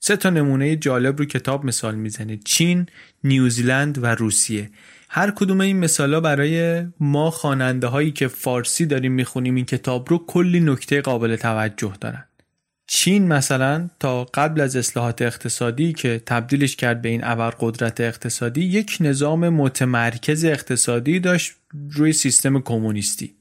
سه 0.00 0.16
تا 0.16 0.30
نمونه 0.30 0.76
جالب 0.76 1.18
رو 1.18 1.24
کتاب 1.24 1.64
مثال 1.64 1.94
می‌زنه. 1.94 2.38
چین، 2.44 2.86
نیوزیلند 3.24 4.02
و 4.02 4.06
روسیه. 4.06 4.70
هر 5.16 5.30
کدوم 5.30 5.60
این 5.60 5.78
مثالا 5.78 6.20
برای 6.20 6.84
ما 7.00 7.30
خواننده 7.30 7.86
هایی 7.86 8.10
که 8.10 8.28
فارسی 8.28 8.86
داریم 8.86 9.12
می‌خونیم 9.12 9.54
این 9.54 9.64
کتاب 9.64 10.10
رو 10.10 10.26
کلی 10.26 10.60
نکته 10.60 11.00
قابل 11.00 11.36
توجه 11.36 11.92
دارن. 12.00 12.24
چین 12.86 13.28
مثلا 13.28 13.90
تا 14.00 14.24
قبل 14.24 14.60
از 14.60 14.76
اصلاحات 14.76 15.22
اقتصادی 15.22 15.92
که 15.92 16.22
تبدیلش 16.26 16.76
کرد 16.76 17.02
به 17.02 17.08
این 17.08 17.50
قدرت 17.50 18.00
اقتصادی 18.00 18.64
یک 18.64 18.96
نظام 19.00 19.48
متمرکز 19.48 20.44
اقتصادی 20.44 21.20
داشت 21.20 21.52
روی 21.90 22.12
سیستم 22.12 22.60
کمونیستی. 22.60 23.34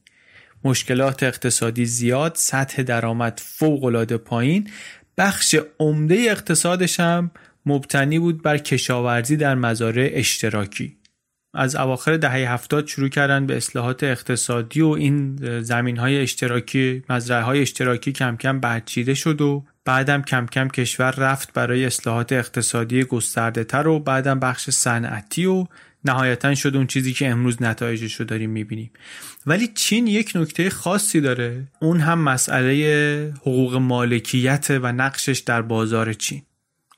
مشکلات 0.64 1.24
اقتصادی 1.24 1.86
زیاد 1.86 2.34
سطح 2.36 2.82
درآمد 2.82 3.42
فوق 3.46 3.84
العاده 3.84 4.18
پایین 4.18 4.70
بخش 5.18 5.56
عمده 5.80 6.16
اقتصادش 6.16 7.00
هم 7.00 7.32
مبتنی 7.66 8.20
بود 8.20 8.44
بر 8.44 8.58
کشاورزی 8.58 9.38
در 9.38 9.56
مزارع 9.56 10.12
اشتراکی. 10.14 10.98
از 11.54 11.76
اواخر 11.76 12.18
دهه 12.18 12.54
هفتاد 12.54 12.88
شروع 12.88 13.10
کردن 13.10 13.46
به 13.46 13.58
اصلاحات 13.58 14.04
اقتصادی 14.04 14.82
و 14.82 14.88
این 14.88 15.38
زمین 15.62 15.98
های 15.98 16.22
اشتراکی 16.22 17.04
مزرعه 17.10 17.42
های 17.42 17.62
اشتراکی 17.62 18.12
کم 18.12 18.38
کم 18.38 18.60
برچیده 18.60 19.14
شد 19.14 19.42
و 19.42 19.64
بعدم 19.86 20.22
کم 20.22 20.46
کم 20.46 20.68
کشور 20.68 21.12
رفت 21.12 21.54
برای 21.54 21.86
اصلاحات 21.86 22.32
اقتصادی 22.32 23.04
گسترده 23.04 23.64
تر 23.64 23.88
و 23.88 24.00
بعدم 24.00 24.40
بخش 24.40 24.70
صنعتی 24.70 25.46
و 25.46 25.66
نهایتا 26.06 26.56
شد 26.56 26.76
اون 26.76 26.88
چیزی 26.88 27.14
که 27.14 27.30
امروز 27.30 27.62
نتایجش 27.62 28.14
رو 28.14 28.26
داریم 28.26 28.50
می‌بینیم. 28.50 28.92
ولی 29.46 29.68
چین 29.68 30.08
یک 30.08 30.32
نکته 30.36 30.70
خاصی 30.70 31.22
داره. 31.22 31.64
اون 31.82 32.00
هم 32.00 32.20
مسئله 32.20 33.34
حقوق 33.42 33.76
مالکیت 33.76 34.68
و 34.82 34.92
نقشش 34.92 35.40
در 35.40 35.62
بازار 35.62 36.14
چین. 36.14 36.42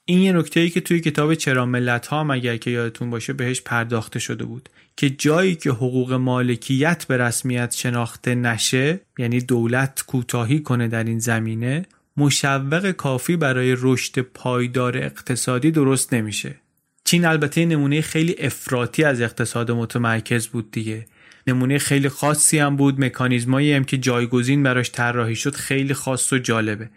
این 0.06 0.20
یه 0.20 0.32
نکته 0.32 0.60
ای 0.60 0.70
که 0.70 0.82
توی 0.82 0.99
کتاب 0.99 1.34
چرا 1.34 1.66
ملت 1.66 2.08
ها 2.08 2.34
اگر 2.34 2.58
که 2.58 2.72
یادتون 2.72 3.10
باشه 3.10 3.34
بهش 3.34 3.62
پرداخته 3.62 4.20
شده 4.20 4.45
بود. 4.45 4.70
که 4.97 5.10
جایی 5.10 5.56
که 5.56 5.70
حقوق 5.70 6.14
مالکیت 6.14 7.06
به 7.06 7.18
رسمیت 7.18 7.74
شناخته 7.74 8.36
نشه 8.36 8.99
یعنی 9.18 9.39
دولت 9.41 10.03
کوتاهی 10.08 10.60
کنه 10.60 10.88
در 10.88 11.03
این 11.03 11.20
زمینه 11.20 11.86
مشوق 12.18 12.91
کافی 12.91 13.36
برای 13.36 13.76
رشد 13.80 14.20
پایدار 14.20 14.97
اقتصادی 14.97 15.72
درست 15.72 16.14
نمیشه. 16.14 16.56
چین 17.03 17.26
البته 17.26 17.66
نمونه 17.66 18.01
خیلی 18.01 18.36
افراطی 18.39 19.03
از 19.03 19.22
اقتصاد 19.22 19.72
متمرکز 19.72 20.47
بود 20.47 20.72
دیگه. 20.72 21.06
نمونه 21.47 21.78
خیلی 21.78 22.10
خاصی 22.10 22.58
هم 22.58 22.76
بود 22.76 23.03
مکانیزمایی 23.03 23.74
هم 23.74 23.84
که 23.84 23.97
جایگزین 23.97 24.64
براش 24.64 24.91
طراحی 24.91 25.36
شد 25.36 25.56
خیلی 25.56 25.93
خاص 25.93 26.34
و 26.34 26.38
جالبه. 26.38 26.89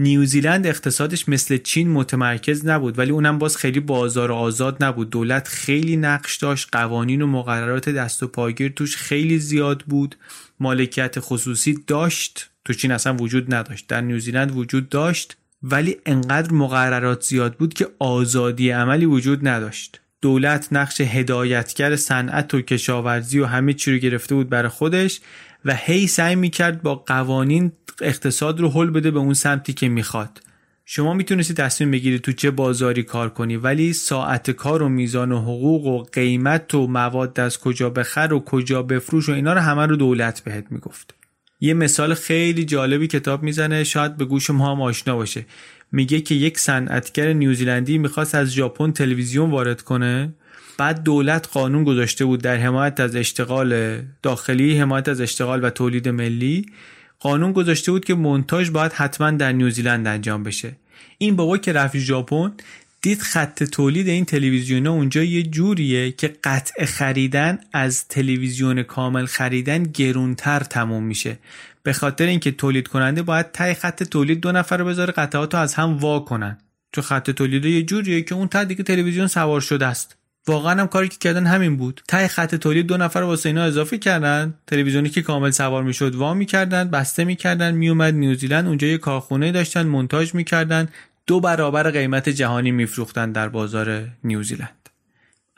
نیوزیلند 0.00 0.66
اقتصادش 0.66 1.28
مثل 1.28 1.56
چین 1.56 1.90
متمرکز 1.90 2.66
نبود 2.66 2.98
ولی 2.98 3.10
اونم 3.10 3.38
باز 3.38 3.56
خیلی 3.56 3.80
بازار 3.80 4.32
آزاد 4.32 4.84
نبود. 4.84 5.10
دولت 5.10 5.48
خیلی 5.48 5.96
نقش 5.96 6.36
داشت 6.36 6.68
قوانین 6.72 7.22
و 7.22 7.26
مقررات 7.26 7.88
دست 7.88 8.22
و 8.22 8.26
پاگیر 8.28 8.72
توش 8.76 8.96
خیلی 8.96 9.38
زیاد 9.38 9.82
بود. 9.86 10.16
مالکیت 10.60 11.14
خصوصی 11.18 11.78
داشت 11.86 12.50
تو 12.64 12.72
چین 12.72 12.90
اصلا 12.90 13.16
وجود 13.16 13.54
نداشت 13.54 13.86
در 13.86 14.00
نیوزیلند 14.00 14.56
وجود 14.56 14.88
داشت 14.88 15.36
ولی 15.62 15.96
انقدر 16.06 16.52
مقررات 16.52 17.22
زیاد 17.22 17.54
بود 17.54 17.74
که 17.74 17.88
آزادی 17.98 18.70
عملی 18.70 19.06
وجود 19.06 19.48
نداشت. 19.48 20.00
دولت 20.20 20.68
نقش 20.72 21.00
هدایتگر 21.00 21.96
صنعت 21.96 22.54
و 22.54 22.60
کشاورزی 22.60 23.38
و 23.38 23.46
همه 23.46 23.72
چی 23.74 23.92
رو 23.92 23.98
گرفته 23.98 24.34
بود 24.34 24.48
برای 24.48 24.68
خودش. 24.68 25.20
و 25.64 25.74
هی 25.76 26.06
سعی 26.06 26.36
می‌کرد 26.36 26.82
با 26.82 26.94
قوانین 26.94 27.72
اقتصاد 28.00 28.60
رو 28.60 28.70
حل 28.70 28.90
بده 28.90 29.10
به 29.10 29.18
اون 29.18 29.34
سمتی 29.34 29.72
که 29.72 29.88
می‌خواد. 29.88 30.40
شما 30.84 31.14
می‌تونستی 31.14 31.54
تصمیم 31.54 31.90
بگیری 31.90 32.18
تو 32.18 32.32
چه 32.32 32.50
بازاری 32.50 33.02
کار 33.02 33.28
کنی 33.28 33.56
ولی 33.56 33.92
ساعت 33.92 34.50
کار 34.50 34.82
و 34.82 34.88
میزان 34.88 35.32
و 35.32 35.40
حقوق 35.40 35.86
و 35.86 36.02
قیمت 36.02 36.74
و 36.74 36.86
مواد 36.86 37.40
از 37.40 37.58
کجا 37.60 37.90
بخر 37.90 38.32
و 38.32 38.40
کجا 38.40 38.82
بفروش 38.82 39.28
و 39.28 39.32
اینا 39.32 39.52
رو 39.52 39.60
همه 39.60 39.86
رو 39.86 39.96
دولت 39.96 40.40
بهت 40.40 40.64
می‌گفت. 40.70 41.14
یه 41.60 41.74
مثال 41.74 42.14
خیلی 42.14 42.64
جالبی 42.64 43.06
کتاب 43.06 43.42
می‌زنه 43.42 43.84
شاید 43.84 44.16
به 44.16 44.24
گوش 44.24 44.50
ما 44.50 44.72
هم 44.72 44.82
آشنا 44.82 45.16
باشه. 45.16 45.46
میگه 45.92 46.20
که 46.20 46.34
یک 46.34 46.58
صنعتگر 46.58 47.32
نیوزیلندی 47.32 47.98
می‌خواست 47.98 48.34
از 48.34 48.48
ژاپن 48.48 48.92
تلویزیون 48.92 49.50
وارد 49.50 49.82
کنه. 49.82 50.34
بعد 50.78 51.02
دولت 51.02 51.48
قانون 51.52 51.84
گذاشته 51.84 52.24
بود 52.24 52.42
در 52.42 52.56
حمایت 52.56 53.00
از 53.00 53.16
اشتغال 53.16 54.00
داخلی 54.22 54.78
حمایت 54.78 55.08
از 55.08 55.20
اشتغال 55.20 55.64
و 55.64 55.70
تولید 55.70 56.08
ملی 56.08 56.66
قانون 57.20 57.52
گذاشته 57.52 57.92
بود 57.92 58.04
که 58.04 58.14
مونتاژ 58.14 58.70
باید 58.70 58.92
حتما 58.92 59.30
در 59.30 59.52
نیوزیلند 59.52 60.06
انجام 60.06 60.42
بشه. 60.42 60.76
این 61.18 61.36
بابا 61.36 61.58
که 61.58 61.72
رفت 61.72 61.96
ژاپن 61.96 62.52
دید 63.02 63.20
خط 63.20 63.64
تولید 63.64 64.08
این 64.08 64.24
تلویزیون 64.24 64.86
اونجا 64.86 65.22
یه 65.22 65.42
جوریه 65.42 66.12
که 66.12 66.36
قطع 66.44 66.84
خریدن 66.84 67.58
از 67.72 68.08
تلویزیون 68.08 68.82
کامل 68.82 69.26
خریدن 69.26 69.82
گرونتر 69.82 70.60
تموم 70.60 71.04
میشه. 71.04 71.38
به 71.82 71.92
خاطر 71.92 72.26
اینکه 72.26 72.50
تولید 72.50 72.88
کننده 72.88 73.22
باید 73.22 73.52
تای 73.52 73.74
خط 73.74 74.02
تولید 74.02 74.40
دو 74.40 74.52
نفر 74.52 74.76
رو 74.76 74.84
بذاره 74.84 75.12
قطعات 75.12 75.54
رو 75.54 75.60
از 75.60 75.74
هم 75.74 75.98
وا 75.98 76.20
کنن. 76.20 76.58
تو 76.92 77.02
خط 77.02 77.30
تولید 77.30 77.64
یه 77.64 77.82
جوریه 77.82 78.22
که 78.22 78.34
اون 78.34 78.48
تا 78.48 78.64
دیگه 78.64 78.82
تلویزیون 78.82 79.26
سوار 79.26 79.60
شده 79.60 79.86
است. 79.86 80.17
واقعا 80.48 80.80
هم 80.80 80.86
کاری 80.86 81.08
که 81.08 81.16
کردن 81.18 81.46
همین 81.46 81.76
بود. 81.76 82.00
تای 82.08 82.28
خط 82.28 82.54
تولید 82.54 82.86
دو 82.86 82.96
نفر 82.96 83.18
واسه 83.18 83.48
اینا 83.48 83.64
اضافه 83.64 83.98
کردن. 83.98 84.54
تلویزیونی 84.66 85.08
که 85.08 85.22
کامل 85.22 85.50
سوار 85.50 85.82
می‌شد 85.82 86.14
وا 86.14 86.34
می‌کردن 86.34 86.90
بسته 86.90 87.24
می‌کردن 87.24 87.74
میومد 87.74 88.14
نیوزیلند 88.14 88.66
اونجا 88.66 88.86
یه 88.86 88.98
کارخونه 88.98 89.52
داشتن 89.52 89.86
مونتاژ 89.86 90.34
می‌کردن. 90.34 90.88
دو 91.26 91.40
برابر 91.40 91.90
قیمت 91.90 92.28
جهانی 92.28 92.70
میفروختن 92.70 93.32
در 93.32 93.48
بازار 93.48 94.08
نیوزیلند 94.24 94.88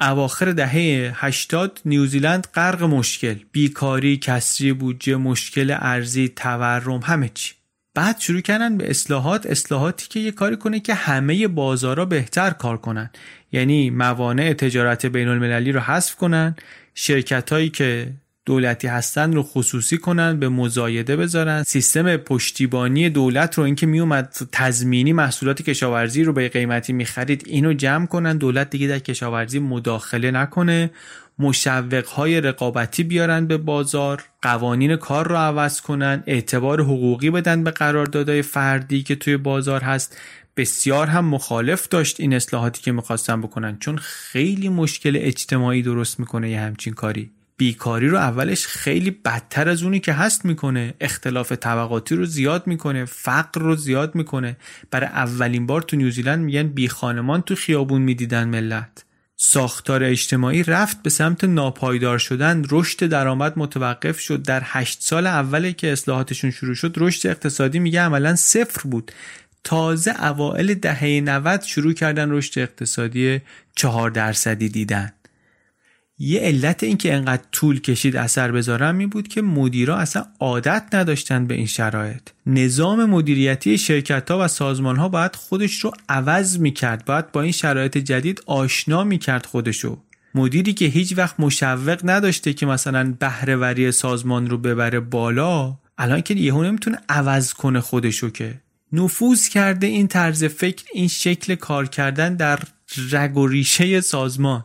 اواخر 0.01 0.53
دهه 0.53 1.13
80 1.15 1.81
نیوزیلند 1.85 2.47
غرق 2.55 2.83
مشکل. 2.83 3.35
بیکاری 3.53 4.17
کسری 4.17 4.73
بودجه 4.73 5.17
مشکل 5.17 5.77
ارزی 5.81 6.29
تورم 6.29 7.01
همه 7.05 7.31
چی. 7.35 7.60
بعد 7.95 8.21
شروع 8.21 8.41
کردن 8.41 8.77
به 8.77 8.91
اصلاحات 8.91 9.47
اصلاحاتی 9.47 10.09
که 10.09 10.21
یه 10.21 10.33
کاری 10.33 10.57
کنه 10.57 10.81
که 10.81 10.95
همه 10.95 11.49
بازارا 11.49 12.05
بهتر 12.05 12.51
کار 12.51 12.77
کنن. 12.77 13.11
یعنی 13.53 13.91
موانع 13.91 14.53
تجارت 14.53 15.07
بین 15.07 15.29
المللی 15.29 15.73
رو 15.73 15.81
حذف 15.81 16.15
کنن 16.15 16.57
شرکت 16.95 17.53
هایی 17.53 17.69
که 17.69 18.13
دولتی 18.47 18.87
هستن 18.87 19.33
رو 19.33 19.43
خصوصی 19.43 19.99
کنن 19.99 20.39
به 20.39 20.49
مزایده 20.49 21.17
بذارن. 21.17 21.63
سیستم 21.63 22.17
پشتیبانی 22.17 23.11
دولت 23.11 23.59
رو 23.59 23.65
اینکه 23.65 23.87
میومد 23.87 24.37
تضمینی 24.53 25.13
محصولات 25.13 25.63
کشاورزی 25.63 26.25
رو 26.25 26.33
به 26.33 26.49
قیمتی 26.49 26.93
می‌خرید 26.93 27.43
اینو 27.47 27.73
جمع 27.73 28.07
کنن. 28.07 28.37
دولت 28.37 28.71
دیگه 28.71 28.87
در 28.87 28.99
کشاورزی 28.99 29.59
مداخله 29.59 30.31
نکنه. 30.31 30.91
مشوق 31.41 32.07
های 32.07 32.41
رقابتی 32.41 33.03
بیارن 33.03 33.47
به 33.47 33.57
بازار 33.57 34.25
قوانین 34.43 34.97
کار 34.97 35.29
رو 35.29 35.37
عوض 35.37 35.81
کنن 35.81 36.23
اعتبار 36.27 36.81
حقوقی 36.81 37.31
بدن 37.31 37.65
به 37.65 37.71
قراردادهای 37.71 38.43
فردی 38.43 39.03
که 39.03 39.17
توی 39.17 39.37
بازار 39.37 39.81
هست. 39.81 40.17
بسیار 40.57 41.07
هم 41.07 41.25
مخالف 41.25 41.89
داشت 41.89 42.21
این 42.21 42.35
اصلاحاتی 42.35 42.83
که 42.83 42.93
می‌خواستن 42.93 43.41
بکنن 43.41 43.77
چون 43.79 43.97
خیلی 43.97 44.69
مشکل 44.69 45.19
اجتماعی 45.21 45.83
درست 45.83 46.21
می‌کنه 46.21 46.51
یه 46.51 46.61
همچین 46.61 46.95
کاری. 46.95 47.31
بیکاری 47.57 48.09
رو 48.09 48.17
اولش 48.17 48.67
خیلی 48.67 49.11
بدتر 49.11 49.69
از 49.69 49.83
اونی 49.83 50.01
که 50.01 50.13
هست 50.13 50.45
می‌کنه. 50.45 50.95
اختلاف 51.01 51.53
طبقاتی 51.53 52.15
رو 52.15 52.25
زیاد 52.25 52.67
می‌کنه 52.67 53.05
فقر 53.05 53.61
رو 53.61 53.77
زیاد 53.77 54.15
می‌کنه. 54.15 54.57
برای 54.91 55.07
اولین 55.07 55.67
بار 55.67 55.83
تو 55.83 55.97
نیوزیلند 55.97 56.45
میگن 56.45 56.69
بی 56.69 56.89
خانمان 56.89 57.43
تو 57.43 57.55
خیابون 57.55 58.03
می‌دیدن 58.03 58.49
ملت. 58.49 59.05
ساختار 59.43 60.05
اجتماعی 60.05 60.63
رفت 60.63 61.03
به 61.03 61.11
سمت 61.11 61.45
ناپایدار 61.45 62.19
شدن. 62.19 62.65
رشد 62.71 63.07
درآمد 63.07 63.53
متوقف 63.57 64.21
شد. 64.21 64.43
در 64.43 64.63
هشت 64.65 65.03
سال 65.03 65.27
اولی 65.27 65.73
که 65.73 65.93
اصلاحاتشون 65.93 66.51
شروع 66.51 66.75
شد 66.75 66.95
رشد 66.97 67.29
اقتصادی 67.29 67.79
میگه 67.79 68.01
عملا 68.01 68.37
صفر 68.37 68.89
بود. 68.89 69.13
تازه 69.65 70.25
اوائل 70.25 70.75
دهه 70.75 71.21
90 71.21 71.63
شروع 71.63 71.93
کردن 71.93 72.31
رشد 72.31 72.59
اقتصادی 72.59 73.41
چهار 73.75 74.11
درصدی 74.11 74.69
دیدن. 74.69 75.13
یه 76.23 76.41
علت 76.41 76.83
این 76.83 76.97
که 76.97 77.15
انقدر 77.15 77.43
طول 77.53 77.81
کشید 77.81 78.17
اثر 78.17 78.53
بذارم 78.53 78.95
می 78.95 79.07
بود 79.07 79.29
که 79.29 79.43
مدیرا 79.43 79.97
اصلا 79.97 80.27
عادت 80.41 80.85
نداشتن 80.93 81.47
به 81.47 81.55
این 81.55 81.67
شرایط. 81.67 82.23
نظام 82.47 83.05
مدیریتی 83.05 83.79
شرکت 83.79 84.31
ها 84.31 84.45
و 84.45 84.49
سازمان 84.49 84.97
ها 84.97 85.09
باید 85.09 85.37
خودش 85.37 85.81
رو 85.81 85.93
عوض 86.09 86.59
می 86.59 86.71
کرد 86.71 87.05
باید 87.05 87.33
با 87.33 87.43
این 87.43 87.53
شرایط 87.53 87.99
جدید 87.99 88.43
آشنا 88.47 89.05
می 89.05 89.19
کرد 89.19 89.47
خودشو. 89.47 89.99
مدیری 90.35 90.73
که 90.73 90.85
هیچ 90.85 91.19
وقت 91.19 91.41
مشوق 91.41 92.01
نداشته 92.05 92.53
که 92.53 92.67
مثلا 92.67 93.15
بهرهوری 93.19 93.93
سازمان 93.93 94.51
رو 94.51 94.59
ببره 94.59 95.01
بالا 95.01 95.75
الان 95.99 96.21
که 96.21 96.35
یهو 96.35 96.63
نمی‌تونه 96.63 96.99
عوض 97.09 97.53
کنه 97.53 97.81
خودشو 97.81 98.31
که. 98.31 98.61
نفوذ 98.93 99.49
کرده 99.49 99.87
این 99.87 100.09
طرز 100.09 100.45
فکر 100.45 100.85
این 100.95 101.09
شکل 101.09 101.55
کار 101.55 101.87
کردن 101.87 102.35
در 102.35 102.59
رگ 103.13 103.37
و 103.37 103.47
ریشه 103.47 104.01
سازمان. 104.01 104.65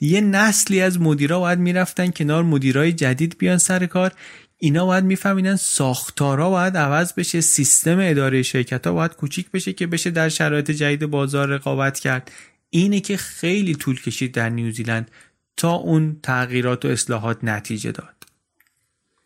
یه 0.00 0.20
نسلی 0.20 0.80
از 0.80 1.00
مدیرا 1.00 1.40
باید 1.40 1.58
می‌رفتن 1.58 2.10
کنار 2.10 2.42
مدیرای 2.42 2.92
جدید 2.92 3.38
بیان 3.38 3.58
سر 3.58 3.86
کار. 3.86 4.12
اینا 4.58 4.86
باید 4.86 5.04
میفهمیدن 5.04 5.56
ساختارا 5.56 6.50
باید 6.50 6.76
عوض 6.76 7.12
بشه 7.12 7.40
سیستم 7.40 7.98
اداره 8.00 8.42
شرکت 8.42 8.86
ها 8.86 8.92
باید 8.92 9.12
کوچیک 9.12 9.50
بشه 9.50 9.72
که 9.72 9.86
بشه 9.86 10.10
در 10.10 10.28
شرایط 10.28 10.70
جدید 10.70 11.06
بازار 11.06 11.48
رقابت 11.48 11.98
کرد. 11.98 12.30
اینه 12.70 13.00
که 13.00 13.16
خیلی 13.16 13.74
طول 13.74 14.00
کشید 14.00 14.32
در 14.32 14.48
نیوزیلند 14.48 15.10
تا 15.56 15.72
اون 15.72 16.16
تغییرات 16.22 16.84
و 16.84 16.88
اصلاحات 16.88 17.44
نتیجه 17.44 17.92
داد. 17.92 18.14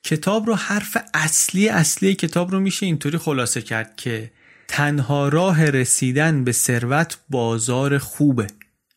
کتاب 0.03 0.47
رو 0.47 0.55
حرف 0.55 0.97
اصلی 1.15 1.69
اصلی 1.69 2.15
کتاب 2.15 2.51
رو 2.51 2.61
میشه 2.61 2.87
اینطوری 2.87 3.19
خلاصه 3.19 3.63
کرد 3.63 3.97
که 3.97 4.31
تنها 4.69 5.29
راه 5.29 5.65
رسیدن 5.65 6.45
به 6.45 6.53
ثروت 6.53 7.19
بازار 7.31 7.99
خوبه. 7.99 8.47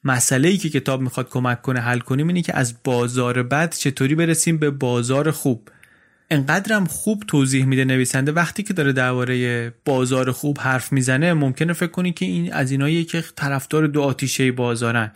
مسئله 0.06 0.50
ای 0.50 0.58
که 0.58 0.70
کتاب 0.70 1.02
می‌خواد 1.02 1.30
کمک 1.30 1.62
کنه 1.62 1.80
حل 1.80 2.00
کنیم 2.00 2.28
اینه 2.28 2.42
که 2.42 2.58
از 2.58 2.76
بازار 2.84 3.44
بد 3.44 3.76
چطوری 3.76 4.16
برسیم 4.16 4.58
به 4.58 4.70
بازار 4.70 5.32
خوب. 5.32 5.70
انقدرم 6.32 6.86
خوب 6.86 7.24
توضیح 7.28 7.66
میده 7.66 7.86
نویسنده. 7.86 8.32
وقتی 8.32 8.64
که 8.64 8.74
داره 8.74 8.94
درباره 8.94 9.70
بازار 9.86 10.32
خوب 10.32 10.58
حرف 10.60 10.92
می‌زنه 10.92 11.34
ممکنه 11.34 11.74
فکر 11.74 11.92
کنی 11.92 12.12
که 12.12 12.26
این 12.26 12.54
از 12.54 12.72
اینایی 12.72 13.06
که 13.06 13.24
طرفدار 13.36 13.88
دو 13.88 14.02
آتیشه 14.02 14.52
بازارن. 14.52 15.12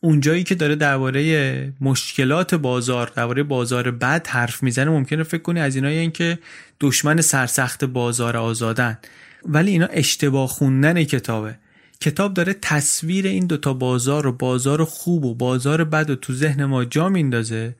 اونجایی 0.00 0.44
که 0.44 0.54
داره 0.54 0.74
درباره 0.76 1.72
مشکلات 1.80 2.54
بازار 2.54 3.12
درباره 3.16 3.42
بازار 3.42 3.90
بد 3.90 4.26
حرف 4.26 4.62
می‌زنه 4.62 4.90
ممکنه 4.90 5.22
فکر 5.22 5.42
کنی 5.42 5.60
از 5.60 5.74
اینایی 5.74 6.10
که 6.10 6.38
دشمن 6.80 7.20
سرسخت 7.20 7.84
بازار 7.84 8.36
آزادن. 8.36 8.98
ولی 9.44 9.70
اینا 9.70 9.86
اشتباه 9.86 10.48
خوندن 10.48 11.04
کتابه. 11.04 11.58
کتاب 12.00 12.34
داره 12.34 12.54
تصویر 12.62 13.26
این 13.26 13.46
دوتا 13.46 13.72
بازار 13.72 14.26
و 14.26 14.32
بازار 14.32 14.84
خوب 14.84 15.24
و 15.24 15.34
بازار 15.34 15.84
بد 15.84 16.10
و 16.10 16.16
تو 16.16 16.32
ذهن 16.32 16.64
ما 16.64 16.84
جا 16.84 17.08
میندازه 17.08 17.74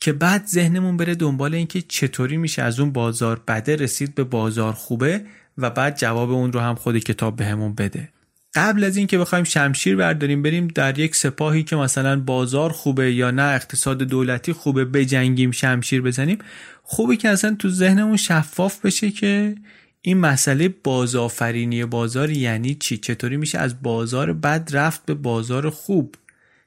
که 0.00 0.12
بعد 0.12 0.46
ذهنمون 0.46 0.96
بره 0.96 1.14
دنبال 1.14 1.54
اینکه 1.54 1.82
چطوری 1.82 2.36
میشه 2.36 2.62
از 2.62 2.80
اون 2.80 2.92
بازار 2.92 3.40
بده 3.48 3.76
رسید 3.76 4.14
به 4.14 4.24
بازار 4.24 4.72
خوبه 4.72 5.24
و 5.58 5.70
بعد 5.70 5.98
جواب 5.98 6.30
اون 6.30 6.52
رو 6.52 6.60
هم 6.60 6.74
خود 6.74 6.98
کتاب 6.98 7.36
بهمون 7.36 7.74
به 7.74 7.88
بده. 7.88 8.08
قبل 8.54 8.84
از 8.84 8.96
اینکه 8.96 9.18
بخوایم 9.18 9.44
شمشیر 9.44 9.96
برداریم 9.96 10.42
بریم 10.42 10.68
در 10.68 10.98
یک 10.98 11.16
سپاهی 11.16 11.62
که 11.62 11.76
مثلا 11.76 12.20
بازار 12.20 12.72
خوبه 12.72 13.12
یا 13.12 13.30
نه 13.30 13.42
اقتصاد 13.42 14.02
دولتی 14.02 14.52
خوبه 14.52 14.84
بجنگیم 14.84 15.50
شمشیر 15.50 16.02
بزنیم. 16.02 16.38
خوبه 16.82 17.16
که 17.16 17.28
اصلا 17.28 17.56
تو 17.58 17.70
ذهنمون 17.70 18.16
شفاف 18.16 18.86
بشه 18.86 19.10
که 19.10 19.54
این 20.02 20.18
مسئله 20.18 20.68
بازآفرینی 20.68 21.84
بازار 21.84 22.30
یعنی 22.30 22.74
چی؟ 22.74 22.96
چطوری 22.96 23.36
میشه 23.36 23.58
از 23.58 23.82
بازار 23.82 24.32
بد 24.32 24.68
رفت 24.72 25.06
به 25.06 25.14
بازار 25.14 25.70
خوب؟ 25.70 26.14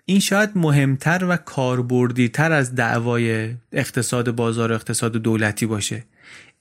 این 0.05 0.19
شاید 0.19 0.49
مهمتر 0.55 1.25
و 1.29 1.37
کاربردیتر 1.37 2.51
از 2.51 2.75
دعوای 2.75 3.53
اقتصاد 3.71 4.31
بازار 4.31 4.71
و 4.71 4.75
اقتصاد 4.75 5.11
دولتی 5.11 5.65
باشه. 5.65 6.03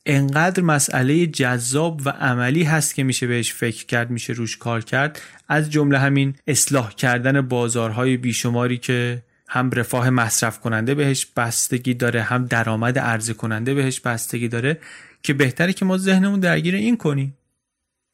انقدر 0.07 0.62
مسئله 0.62 1.27
جذاب 1.27 2.01
و 2.05 2.11
عملی 2.11 2.62
هست 2.62 2.95
که 2.95 3.05
میشه 3.05 3.27
بهش 3.27 3.53
فکر 3.53 3.87
کرد 3.87 4.11
میشه 4.11 4.33
روش 4.33 4.57
کار 4.57 4.85
کرد. 4.85 5.20
از 5.49 5.70
جمله 5.70 5.99
همین 5.99 6.35
اصلاح 6.47 6.95
کردن 6.95 7.41
بازارهای 7.41 8.16
بیشماری 8.16 8.79
که 8.79 9.22
هم 9.49 9.70
رفاه 9.70 10.11
مصرف 10.11 10.61
کننده 10.61 10.95
بهش 10.95 11.27
بستگی 11.37 11.95
داره 11.95 12.22
هم 12.22 12.45
درآمد 12.45 12.99
عرضه 12.99 13.35
کننده 13.35 13.75
بهش 13.75 14.01
بستگی 14.01 14.49
داره. 14.49 14.79
که 15.25 15.35
بهتره 15.35 15.72
که 15.72 15.85
ما 15.85 15.99
ذهنمون 15.99 16.41
درگیر 16.41 16.75
این 16.75 16.97
کنیم. 16.97 17.37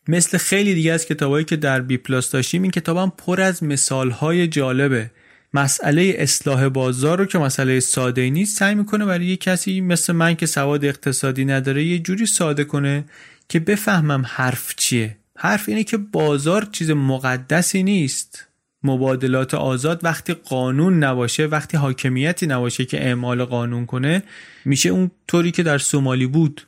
مثل 0.08 0.38
خیلی 0.38 0.74
دیگه 0.74 0.92
از 0.92 1.06
کتابایی 1.06 1.44
که 1.44 1.56
در 1.56 1.80
بی 1.80 1.96
پلاس 1.96 2.30
داشتیم 2.30 2.62
این 2.62 2.70
کتابم 2.70 3.12
پر 3.18 3.40
از 3.40 3.62
مثالهای 3.62 4.48
جالبه. 4.48 5.10
مسئله 5.54 6.14
اصلاح 6.18 6.68
بازار 6.68 7.18
رو 7.18 7.24
که 7.24 7.38
مسئله 7.38 7.80
ساده 7.80 8.30
نیست 8.30 8.58
سعی 8.58 8.74
می‌کنه 8.74 9.04
برای 9.04 9.26
یه 9.26 9.36
کسی 9.36 9.80
مثل 9.80 10.12
من 10.12 10.34
که 10.36 10.46
سواد 10.46 10.84
اقتصادی 10.84 11.44
نداره 11.44 11.84
یه 11.84 11.98
جوری 11.98 12.26
ساده 12.26 12.64
کنه 12.64 13.04
که 13.48 13.60
بفهمم 13.60 14.22
حرف 14.26 14.74
چیه. 14.76 15.16
حرف 15.36 15.68
اینه 15.68 15.84
که 15.84 15.96
بازار 15.96 16.68
چیز 16.72 16.90
مقدسی 16.90 17.82
نیست. 17.82 18.46
مبادلات 18.82 19.54
آزاد 19.54 20.04
وقتی 20.04 20.34
قانون 20.34 21.04
نباشه 21.04 21.46
وقتی 21.46 21.76
حاکمیتی 21.76 22.46
نباشه 22.46 22.84
که 22.84 23.06
اعمال 23.06 23.44
قانون 23.44 23.86
کنه 23.86 24.22
میشه 24.64 24.88
اون 24.88 25.10
طوری 25.28 25.50
که 25.50 25.62
در 25.62 25.78
سومالی 25.78 26.26
بود. 26.26 26.66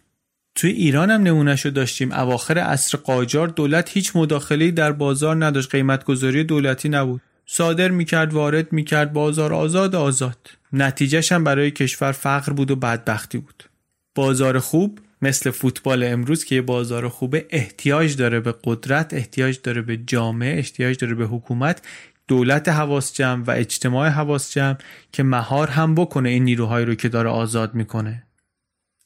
توی 0.55 0.71
ایران 0.71 1.11
هم 1.11 1.23
نمونهشو 1.23 1.71
داشتیم. 1.71 2.13
اواخر 2.13 2.59
عصر 2.59 2.99
قاجار 2.99 3.49
دولت 3.49 3.91
هیچ 3.91 4.17
مداخله‌ای 4.17 4.71
در 4.71 4.93
بازار 4.93 5.45
نداشت. 5.45 5.71
قیمتگذاری 5.71 6.45
دولتی 6.45 6.89
نبود. 6.89 7.21
صادر 7.47 7.91
می‌کرد 7.91 8.33
وارد 8.33 8.73
می‌کرد 8.73 9.13
بازار 9.13 9.55
آزاد 9.55 9.95
آزاد. 9.95 10.51
نتیجهش 10.73 11.33
هم 11.33 11.45
برای 11.45 11.71
کشور 11.71 12.13
فقر 12.13 12.53
بود 12.53 12.71
و 12.71 12.77
بدبختی 12.77 13.39
بود. 13.39 13.65
بازار 14.15 14.59
خوب 14.59 14.99
مثل 15.23 15.51
فوتبال 15.51 16.05
امروز 16.05 16.45
که 16.45 16.55
یه 16.55 16.63
بازار 16.63 17.09
خوبه 17.09 17.47
احتیاج 17.51 18.17
داره 18.17 18.41
به 18.41 18.55
قدرت 18.65 19.15
احتیاج 19.15 19.59
داره 19.63 19.83
به 19.83 19.97
جامعه 19.97 20.59
احتیاج 20.59 20.97
داره 20.97 21.15
به 21.15 21.25
حکومت. 21.25 21.83
دولت 22.29 22.69
حواس 22.69 23.15
جمع 23.15 23.45
و 23.45 23.51
اجتماع 23.51 24.09
حواس 24.09 24.53
جمع 24.53 24.77
که 25.13 25.23
مهار 25.23 25.69
هم 25.69 25.95
بکنه 25.95 26.29
این 26.29 26.45
نیروهایی 26.45 26.87
رو 26.87 26.95
که 26.95 27.09
داره 27.09 27.29
آزاد 27.29 27.75
می‌کنه. 27.75 28.23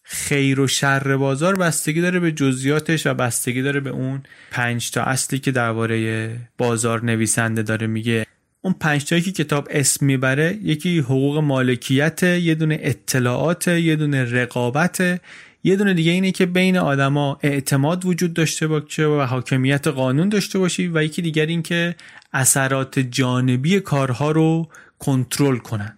خیر 0.08 0.60
و 0.60 0.66
شر 0.66 1.16
بازار 1.16 1.56
بستگی 1.56 2.00
داره 2.00 2.20
به 2.20 2.32
جزئیاتش 2.32 3.06
و 3.06 3.14
بستگی 3.14 3.62
داره 3.62 3.80
به 3.80 3.90
اون 3.90 4.22
پنج 4.50 4.90
تا 4.90 5.02
اصلی 5.02 5.38
که 5.38 5.52
درباره 5.52 6.30
بازار 6.58 7.04
نویسنده 7.04 7.62
داره 7.62 7.86
میگه. 7.86 8.26
اون 8.62 8.74
پنج 8.80 9.04
تایی 9.04 9.22
که 9.22 9.32
کتاب 9.32 9.68
اسم 9.70 10.06
می‌بره 10.06 10.58
یکی 10.62 10.98
حقوق 10.98 11.38
مالکیت 11.38 12.22
یه 12.22 12.54
دونه 12.54 12.78
اطلاعات 12.82 13.68
یه 13.68 13.96
دونه 13.96 14.24
رقابت 14.24 15.20
یه 15.64 15.76
دونه 15.76 15.94
دیگه 15.94 16.12
اینه 16.12 16.32
که 16.32 16.46
بین 16.46 16.76
آدما 16.76 17.38
اعتماد 17.42 18.06
وجود 18.06 18.34
داشته 18.34 18.66
باشه 18.66 19.06
و 19.06 19.20
حاکمیت 19.20 19.86
قانون 19.86 20.28
داشته 20.28 20.58
باشی 20.58 20.88
و 20.88 21.02
یکی 21.02 21.22
دیگر 21.22 21.46
این 21.46 21.62
که 21.62 21.94
اثرات 22.32 22.98
جانبی 22.98 23.80
کارها 23.80 24.30
رو 24.30 24.68
کنترل 24.98 25.56
کنن. 25.56 25.95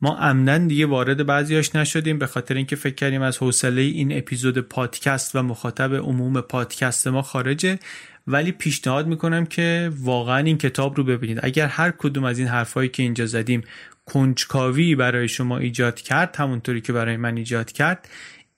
ما 0.00 0.16
عمدن 0.16 0.66
دیگه 0.66 0.86
وارد 0.86 1.26
بعضیاش 1.26 1.74
نشدیم 1.74 2.18
به 2.18 2.26
خاطر 2.26 2.54
اینکه 2.54 2.76
فکر 2.76 2.94
کردیم 2.94 3.22
از 3.22 3.38
حوصله 3.38 3.82
این 3.82 4.18
اپیزود 4.18 4.58
پادکست 4.58 5.36
و 5.36 5.42
مخاطب 5.42 5.94
عموم 5.94 6.40
پادکست 6.40 7.06
ما 7.06 7.22
خارجه. 7.22 7.78
ولی 8.26 8.52
پیشنهاد 8.52 9.06
می‌کنم 9.06 9.46
که 9.46 9.92
واقعا 10.00 10.38
این 10.38 10.58
کتاب 10.58 10.96
رو 10.96 11.04
ببینید. 11.04 11.40
اگر 11.42 11.66
هر 11.66 11.90
کدوم 11.90 12.24
از 12.24 12.38
این 12.38 12.48
حرفایی 12.48 12.88
که 12.88 13.02
اینجا 13.02 13.26
زدیم 13.26 13.62
کنجکاوی 14.06 14.94
برای 14.94 15.28
شما 15.28 15.58
ایجاد 15.58 16.00
کرد 16.00 16.36
همونطوری 16.36 16.80
که 16.80 16.92
برای 16.92 17.16
من 17.16 17.36
ایجاد 17.36 17.72
کرد 17.72 18.08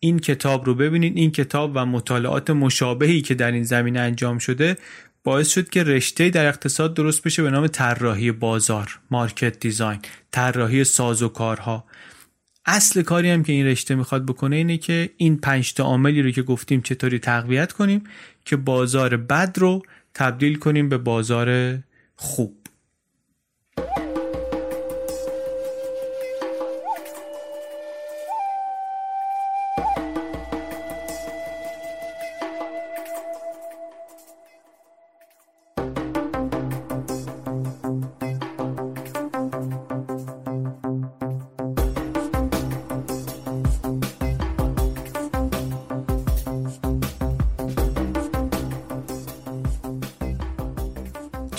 این 0.01 0.19
کتاب 0.19 0.67
رو 0.67 0.75
ببینید. 0.75 1.17
این 1.17 1.31
کتاب 1.31 1.73
و 1.75 1.87
مطالعات 1.87 2.51
مشابهی 2.51 3.23
که 3.23 3.35
در 3.35 3.53
این 3.53 3.65
زمینه 3.65 4.01
انجام 4.01 4.39
شده 4.39 4.77
باعث 5.25 5.49
شد 5.49 5.69
که 5.69 5.85
رشته 5.85 6.31
در 6.31 6.47
اقتصاد 6.47 6.95
درست 6.95 7.23
بشه 7.23 7.43
به 7.43 7.51
نام 7.51 7.67
طراحی 7.67 8.33
بازار 8.33 8.99
مارکت 9.11 9.61
دیزاین 9.61 10.01
طراحی 10.31 10.85
سازوکارها 10.85 11.85
اصل 12.67 13.03
کاری 13.03 13.31
هم 13.31 13.43
که 13.43 13.53
این 13.53 13.67
رشته 13.67 13.95
می‌خواد 13.95 14.27
بکنه 14.27 14.57
اینه 14.57 14.79
که 14.79 15.11
این 15.17 15.37
پنج 15.37 15.75
تا 15.75 15.85
عاملی 15.85 16.23
رو 16.23 16.31
که 16.31 16.43
گفتیم 16.43 16.81
چطوری 16.81 17.19
تقویت 17.19 17.73
کنیم 17.73 18.05
که 18.45 18.57
بازار 18.57 19.17
بد 19.17 19.59
رو 19.59 19.83
تبدیل 20.15 20.59
کنیم 20.59 20.89
به 20.89 20.99
بازار 20.99 21.79
خوب. 22.17 22.58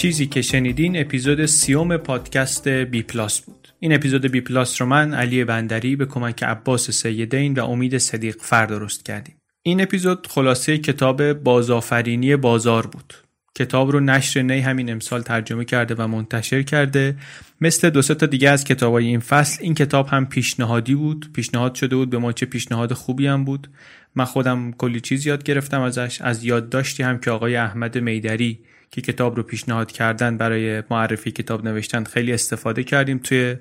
چیزی 0.10 0.28
که 0.28 0.42
شنیدین 0.42 1.02
اپیزود 1.02 1.46
سی‌ام 1.46 1.98
پادکست 1.98 2.68
بی 2.68 3.04
پلاس 3.04 3.42
بود. 3.42 3.68
این 3.80 3.94
اپیزود 3.94 4.26
بی 4.26 4.42
پلاس 4.42 4.82
رو 4.82 4.88
من 4.88 5.14
علی 5.14 5.44
بندری 5.44 5.96
به 5.96 6.06
کمک 6.06 6.44
عباس 6.44 6.92
سیدین 6.92 7.54
و 7.54 7.66
امید 7.66 7.98
صدیق 7.98 8.36
فر 8.40 8.66
درست 8.66 9.06
کردیم. 9.06 9.36
این 9.62 9.82
اپیزود 9.82 10.28
خلاصه 10.28 10.78
کتاب 10.78 11.34
بازآفرینی 11.34 12.36
بازار 12.36 12.88
بود. 12.88 13.14
کتاب 13.56 13.92
رو 13.92 14.00
نشر 14.00 14.42
نی 14.42 14.60
همین 14.60 14.92
امسال 14.92 15.22
ترجمه 15.22 15.66
کرده 15.66 15.96
و 15.96 16.08
منتشر 16.08 16.62
کرده. 16.62 17.16
مثل 17.62 17.90
دو 17.90 18.02
تا 18.02 18.26
دیگه 18.26 18.50
از 18.50 18.64
کتابای 18.64 19.06
این 19.06 19.20
فصل 19.20 19.64
این 19.64 19.74
کتاب 19.74 20.08
هم 20.08 20.26
پیشنهادی 20.26 20.96
بود. 20.96 21.30
پیشنهاد 21.34 21.76
شده 21.76 21.96
بود 21.96 22.10
به 22.10 22.18
ما 22.18 22.32
چه 22.32 22.46
پیشنهاد 22.46 22.94
خوبی 22.94 23.28
هم 23.28 23.46
بود. 23.46 23.68
من 24.16 24.26
خودم 24.26 24.72
کلی 24.72 25.02
چیز 25.02 25.26
یاد 25.26 25.44
گرفتم 25.44 25.82
ازش. 25.82 26.22
از 26.22 26.44
یادداشتی 26.44 27.04
هم 27.04 27.20
که 27.20 27.32
آقای 27.32 27.56
احمد 27.56 27.98
میدری 27.98 28.60
که 28.92 29.02
کتاب 29.02 29.36
رو 29.36 29.44
پیشنهاد 29.44 29.92
کردن 29.92 30.38
برای 30.38 30.84
معرفی 30.90 31.32
کتاب 31.32 31.68
نوشتن 31.68 32.04
خیلی 32.04 32.34
استفاده 32.34 32.84
کردیم 32.84 33.18
توی 33.18 33.56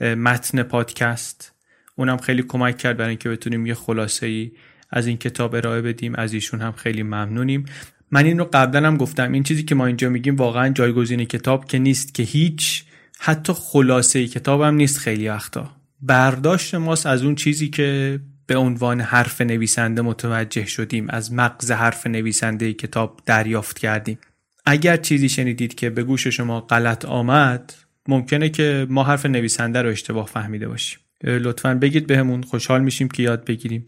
متن 0.00 0.62
پادکست. 0.62 1.52
اونم 1.96 2.16
خیلی 2.16 2.42
کمک 2.42 2.78
کرد 2.78 2.96
برای 2.96 3.08
اینکه 3.08 3.28
بتونیم 3.28 3.66
یه 3.66 3.74
خلاصه 3.74 4.26
ای 4.26 4.52
از 4.90 5.06
این 5.06 5.16
کتاب 5.16 5.54
ارائه 5.54 5.82
بدیم. 5.82 6.14
از 6.14 6.32
ایشون 6.32 6.60
هم 6.60 6.72
خیلی 6.72 7.02
ممنونیم. 7.02 7.64
من 8.10 8.24
این 8.24 8.38
رو 8.38 8.48
قبلا 8.52 8.86
هم 8.86 8.96
گفتم. 8.96 9.32
این 9.32 9.42
چیزی 9.42 9.62
که 9.62 9.74
ما 9.74 9.86
اینجا 9.86 10.08
میگیم 10.08 10.36
واقعا 10.36 10.68
جایگزین 10.68 11.24
کتاب 11.24 11.64
که 11.64 11.78
نیست 11.78 12.14
که 12.14 12.22
هیچ 12.22 12.84
حتی 13.18 13.52
خلاصه 13.56 14.26
کتاب 14.28 14.62
هم 14.62 14.74
نیست 14.74 14.98
خیلی 14.98 15.28
وقتا. 15.28 15.70
برداشت 16.02 16.74
ماست 16.74 17.06
از 17.06 17.22
اون 17.22 17.34
چیزی 17.34 17.68
که 17.68 18.20
به 18.46 18.56
عنوان 18.56 19.00
حرف 19.00 19.40
نویسنده 19.40 20.02
متوجه 20.02 20.66
شدیم. 20.66 21.06
از 21.10 21.32
مغز 21.32 21.70
حرف 21.70 22.06
نویسنده 22.06 22.72
کتاب 22.72 23.20
دریافت 23.26 23.78
کردیم. 23.78 24.18
اگر 24.64 24.96
چیزی 24.96 25.28
شنیدید 25.28 25.74
که 25.74 25.90
به 25.90 26.02
گوش 26.02 26.26
شما 26.26 26.60
غلط 26.60 27.04
آمد 27.04 27.74
ممکنه 28.08 28.48
که 28.48 28.86
ما 28.90 29.04
حرف 29.04 29.26
نویسنده 29.26 29.82
رو 29.82 29.88
اشتباه 29.88 30.26
فهمیده 30.26 30.68
باشیم. 30.68 30.98
لطفا 31.24 31.74
بگید 31.74 32.06
بهمون 32.06 32.42
خوشحال 32.42 32.82
میشیم 32.82 33.08
که 33.08 33.22
یاد 33.22 33.44
بگیریم. 33.44 33.86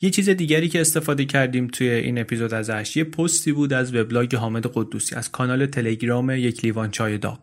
یه 0.00 0.10
چیز 0.10 0.28
دیگری 0.28 0.68
که 0.68 0.80
استفاده 0.80 1.24
کردیم 1.24 1.66
توی 1.66 1.88
این 1.90 2.18
اپیزود 2.18 2.54
ازش 2.54 2.96
یه 2.96 3.04
پستی 3.04 3.52
بود 3.52 3.72
از 3.72 3.94
وبلاگ 3.94 4.34
حامد 4.34 4.66
قدوسی 4.74 5.14
از 5.14 5.30
کانال 5.30 5.66
تلگرام 5.66 6.30
یک 6.30 6.64
لیوان 6.64 6.90
چای 6.90 7.18
داغ. 7.18 7.40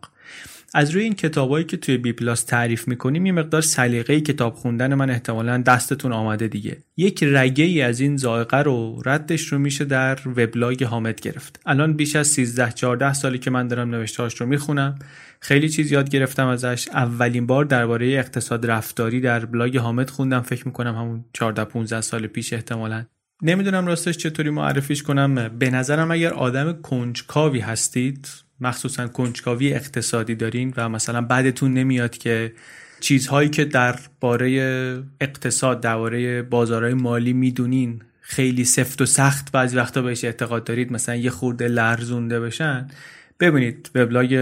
از 0.74 0.90
روی 0.90 1.02
این 1.02 1.14
کتابایی 1.14 1.64
که 1.64 1.76
توی 1.76 1.96
بی 1.96 2.12
پلاس 2.12 2.44
تعریف 2.44 2.88
می‌کنیم 2.88 3.26
یه 3.26 3.32
مقدار 3.32 3.62
سلیقه 3.62 4.20
کتاب 4.20 4.54
خوندن 4.54 4.94
من 4.94 5.10
احتمالا 5.10 5.58
دستتون 5.58 6.12
آمده 6.12 6.48
دیگه. 6.48 6.76
یک 6.96 7.24
رگه 7.24 7.64
ای 7.64 7.82
از 7.82 8.00
این 8.00 8.16
ذائقه 8.16 8.56
رو 8.56 9.02
ردش 9.06 9.46
رو 9.46 9.58
میشه 9.58 9.84
در 9.84 10.18
وبلاگ 10.26 10.84
حامد 10.84 11.20
گرفت. 11.20 11.60
الان 11.66 11.92
بیش 11.92 12.16
از 12.16 12.28
13 12.28 12.72
14 12.72 13.12
سالی 13.12 13.38
که 13.38 13.50
من 13.50 13.68
دارم 13.68 13.90
نوشتهاش 13.90 14.40
رو 14.40 14.46
می‌خونم. 14.46 14.98
خیلی 15.40 15.68
چیز 15.68 15.92
یاد 15.92 16.10
گرفتم 16.10 16.46
ازش. 16.46 16.88
اولین 16.88 17.46
بار 17.46 17.64
درباره 17.64 18.06
اقتصاد 18.06 18.66
رفتاری 18.66 19.20
در 19.20 19.44
بلاگ 19.44 19.76
حامد 19.76 20.10
خوندم. 20.10 20.40
فکر 20.40 20.66
می‌کنم 20.66 20.94
همون 20.94 21.24
14 21.32 21.64
15 21.64 22.00
سال 22.00 22.26
پیش 22.26 22.52
احتمالا. 22.52 23.04
نمی‌دونم 23.42 23.86
راستش 23.86 24.16
چطوری 24.16 24.50
معرفیش 24.50 25.02
کنم. 25.02 25.48
به 25.58 25.70
نظرم 25.70 26.10
اگر 26.10 26.32
آدم 26.32 26.72
کنجکاوی 26.82 27.60
هستید 27.60 28.28
مخصوصا 28.60 29.08
کنجکاوی 29.08 29.72
اقتصادی 29.72 30.34
دارین 30.34 30.74
و 30.76 30.88
مثلا 30.88 31.20
بعدتون 31.20 31.74
نمیاد 31.74 32.18
که 32.18 32.52
چیزهایی 33.00 33.48
که 33.48 33.64
در 33.64 33.98
باره 34.20 35.02
اقتصاد 35.20 35.80
درباره 35.80 36.42
بازارهای 36.42 36.94
مالی 36.94 37.32
می‌دونین 37.32 38.02
خیلی 38.20 38.64
سفت 38.64 39.02
و 39.02 39.06
سخت 39.06 39.52
بعضی 39.52 39.76
وقتا 39.76 40.02
بهش 40.02 40.24
اعتقاد 40.24 40.64
دارید 40.64 40.92
مثلا 40.92 41.14
یه 41.14 41.30
خورده 41.30 41.68
لرزونده 41.68 42.40
بشن 42.40 42.88
ببینید 43.40 43.90
وبلاگ 43.94 44.32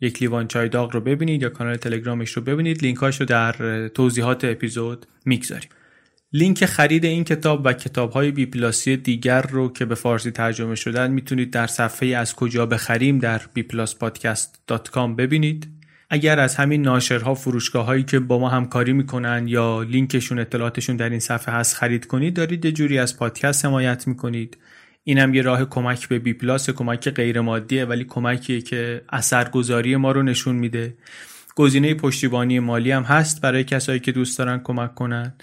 یک 0.00 0.22
لیوان 0.22 0.48
چای 0.48 0.68
داغ 0.68 0.92
رو 0.92 1.00
ببینید 1.00 1.42
یا 1.42 1.48
کانال 1.48 1.76
تلگرامش 1.76 2.30
رو 2.30 2.42
ببینید 2.42 2.82
لینکاش 2.82 3.20
رو 3.20 3.26
در 3.26 3.88
توضیحات 3.88 4.44
اپیزود 4.44 5.06
می‌گذاریم. 5.24 5.70
لینک 6.34 6.64
خرید 6.64 7.04
این 7.04 7.24
کتاب 7.24 7.62
و 7.64 7.72
کتاب 7.72 8.10
های 8.10 8.30
بی 8.30 8.46
پلاسی 8.46 8.96
دیگر 8.96 9.42
رو 9.42 9.72
که 9.72 9.84
به 9.84 9.94
فارسی 9.94 10.30
ترجمه 10.30 10.74
شدن 10.74 11.10
می‌تونید 11.10 11.50
در 11.50 11.66
صفحه 11.66 12.08
از 12.08 12.34
کجا 12.34 12.66
بخریم 12.66 13.18
در 13.18 13.40
bpluspodcast.com 13.58 15.16
ببینید. 15.18 15.68
اگر 16.10 16.40
از 16.40 16.56
همین 16.56 16.82
ناشرها 16.82 17.34
فروشگاه 17.34 17.86
هایی 17.86 18.02
که 18.02 18.18
با 18.18 18.38
ما 18.38 18.48
همکاری 18.48 18.92
می‌کنن 18.92 19.48
یا 19.48 19.82
لینکشون 19.82 20.38
اطلاعاتشون 20.38 20.96
در 20.96 21.10
این 21.10 21.20
صفحه 21.20 21.54
هست 21.54 21.76
خرید 21.76 22.06
کنید 22.06 22.34
دارید 22.34 22.64
یه 22.64 22.72
جوری 22.72 22.98
از 22.98 23.18
پادکست 23.18 23.64
حمایت 23.64 24.08
می‌کنید. 24.08 24.58
اینم 25.04 25.34
یه 25.34 25.42
راه 25.42 25.64
کمک 25.64 26.08
به 26.08 26.18
بی 26.18 26.32
پلاس 26.32 26.70
کمک 26.70 27.10
غیر 27.10 27.40
مادیه 27.40 27.84
ولی 27.84 28.04
کمکیه 28.04 28.60
که 28.60 29.02
اثرگذاری 29.08 29.96
ما 29.96 30.12
رو 30.12 30.22
نشون 30.22 30.56
میده. 30.56 30.94
گزینه 31.56 31.94
پشتیبانی 31.94 32.58
مالی 32.58 32.90
هم 32.90 33.02
هست 33.02 33.40
برای 33.40 33.64
کسایی 33.64 34.00
که 34.00 34.12
دوست 34.12 34.38
دارن 34.38 34.58
کمک 34.58 34.94
کنن. 34.94 35.34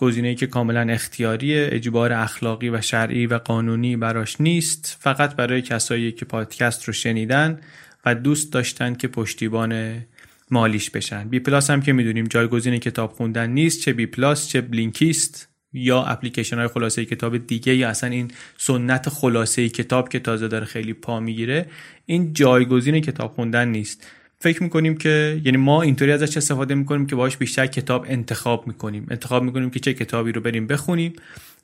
گزینه‌ای 0.00 0.34
که 0.34 0.46
کاملا 0.46 0.92
اختیاریه 0.92 1.68
اجبار 1.72 2.12
اخلاقی 2.12 2.68
و 2.68 2.80
شرعی 2.80 3.26
و 3.26 3.38
قانونی 3.38 3.96
براش 3.96 4.40
نیست. 4.40 4.96
فقط 5.00 5.36
برای 5.36 5.62
کسایی 5.62 6.12
که 6.12 6.24
پادکست 6.24 6.84
رو 6.84 6.92
شنیدن 6.92 7.60
و 8.04 8.14
دوست 8.14 8.52
داشتن 8.52 8.94
که 8.94 9.08
پشتیبان 9.08 10.02
مالیش 10.50 10.90
بشن. 10.90 11.28
بی 11.28 11.40
پلاس 11.40 11.70
هم 11.70 11.82
که 11.82 11.92
می‌دونیم 11.92 12.24
جایگزین 12.24 12.78
کتاب 12.78 13.12
خوندن 13.12 13.50
نیست 13.50 13.80
چه 13.80 13.92
بی 13.92 14.06
پلاس 14.06 14.48
چه 14.48 14.60
Blinkist 14.60 15.48
یا 15.72 16.02
اپلیکیشن 16.02 16.58
های 16.58 16.68
خلاصه 16.68 17.04
کتاب 17.04 17.46
دیگه 17.46 17.76
یا 17.76 17.88
اصلا 17.88 18.10
این 18.10 18.30
سنت 18.56 19.08
خلاصه 19.08 19.68
کتاب 19.68 20.08
که 20.08 20.18
تازه 20.18 20.48
داره 20.48 20.64
خیلی 20.64 20.92
پا 20.92 21.20
می‌گیره 21.20 21.66
این 22.06 22.32
جایگزین 22.32 23.00
کتاب 23.00 23.30
خوندن 23.30 23.68
نیست. 23.68 24.06
فکر 24.42 24.62
می‌کنیم 24.62 24.96
که 24.96 25.40
یعنی 25.44 25.58
ما 25.58 25.82
اینطوری 25.82 26.12
ازش 26.12 26.36
استفاده 26.36 26.74
می‌کنیم 26.74 27.06
که 27.06 27.16
باهاش 27.16 27.36
بیشتر 27.36 27.66
کتاب 27.66 28.06
انتخاب 28.08 28.66
می‌کنیم. 28.66 29.06
انتخاب 29.10 29.42
می‌کنیم 29.42 29.70
که 29.70 29.80
چه 29.80 29.94
کتابی 29.94 30.32
رو 30.32 30.40
بریم 30.40 30.66
بخونیم 30.66 31.12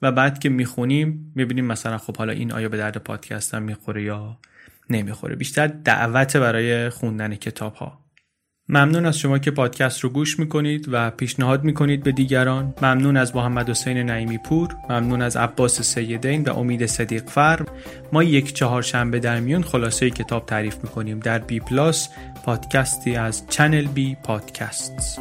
و 0.02 0.12
بعد 0.12 0.38
که 0.38 0.48
می‌خونیم 0.48 1.32
می‌بینیم 1.34 1.64
مثلا 1.64 1.98
خب 1.98 2.16
حالا 2.16 2.32
این 2.32 2.52
آیا 2.52 2.68
به 2.68 2.76
درد 2.76 2.96
پادکست 2.96 3.54
هم 3.54 3.62
می‌خوره 3.62 4.02
یا 4.02 4.38
نمی‌خوره. 4.90 5.36
بیشتر 5.36 5.66
دعوت 5.66 6.36
برای 6.36 6.90
خوندن 6.90 7.34
کتاب 7.34 7.74
ها 7.74 8.05
ممنون 8.68 9.06
از 9.06 9.18
شما 9.18 9.38
که 9.38 9.50
پادکست 9.50 10.00
رو 10.00 10.10
گوش 10.10 10.38
می‌کنید 10.38 10.86
و 10.92 11.10
پیشنهاد 11.10 11.64
می‌کنید 11.64 12.02
به 12.02 12.12
دیگران. 12.12 12.74
ممنون 12.82 13.16
از 13.16 13.36
محمد 13.36 13.70
حسین 13.70 13.98
نعیمی 13.98 14.38
پور. 14.38 14.76
ممنون 14.90 15.22
از 15.22 15.36
عباس 15.36 15.82
سیدین 15.82 16.42
و 16.42 16.58
امید 16.58 16.86
صدیق 16.86 17.24
فر 17.26 17.60
ما 18.12 18.22
یک 18.22 18.54
چهارشنبه 18.54 19.18
در 19.18 19.40
میون 19.40 19.62
خلاصه 19.62 20.10
کتاب 20.10 20.46
تعریف 20.46 20.76
می‌کنیم. 20.82 21.18
در 21.18 21.38
بی 21.38 21.60
پلاس 21.60 22.08
پادکستی 22.44 23.16
از 23.16 23.42
چنل 23.48 23.86
بی 23.86 24.16
پادکست. 24.22 25.20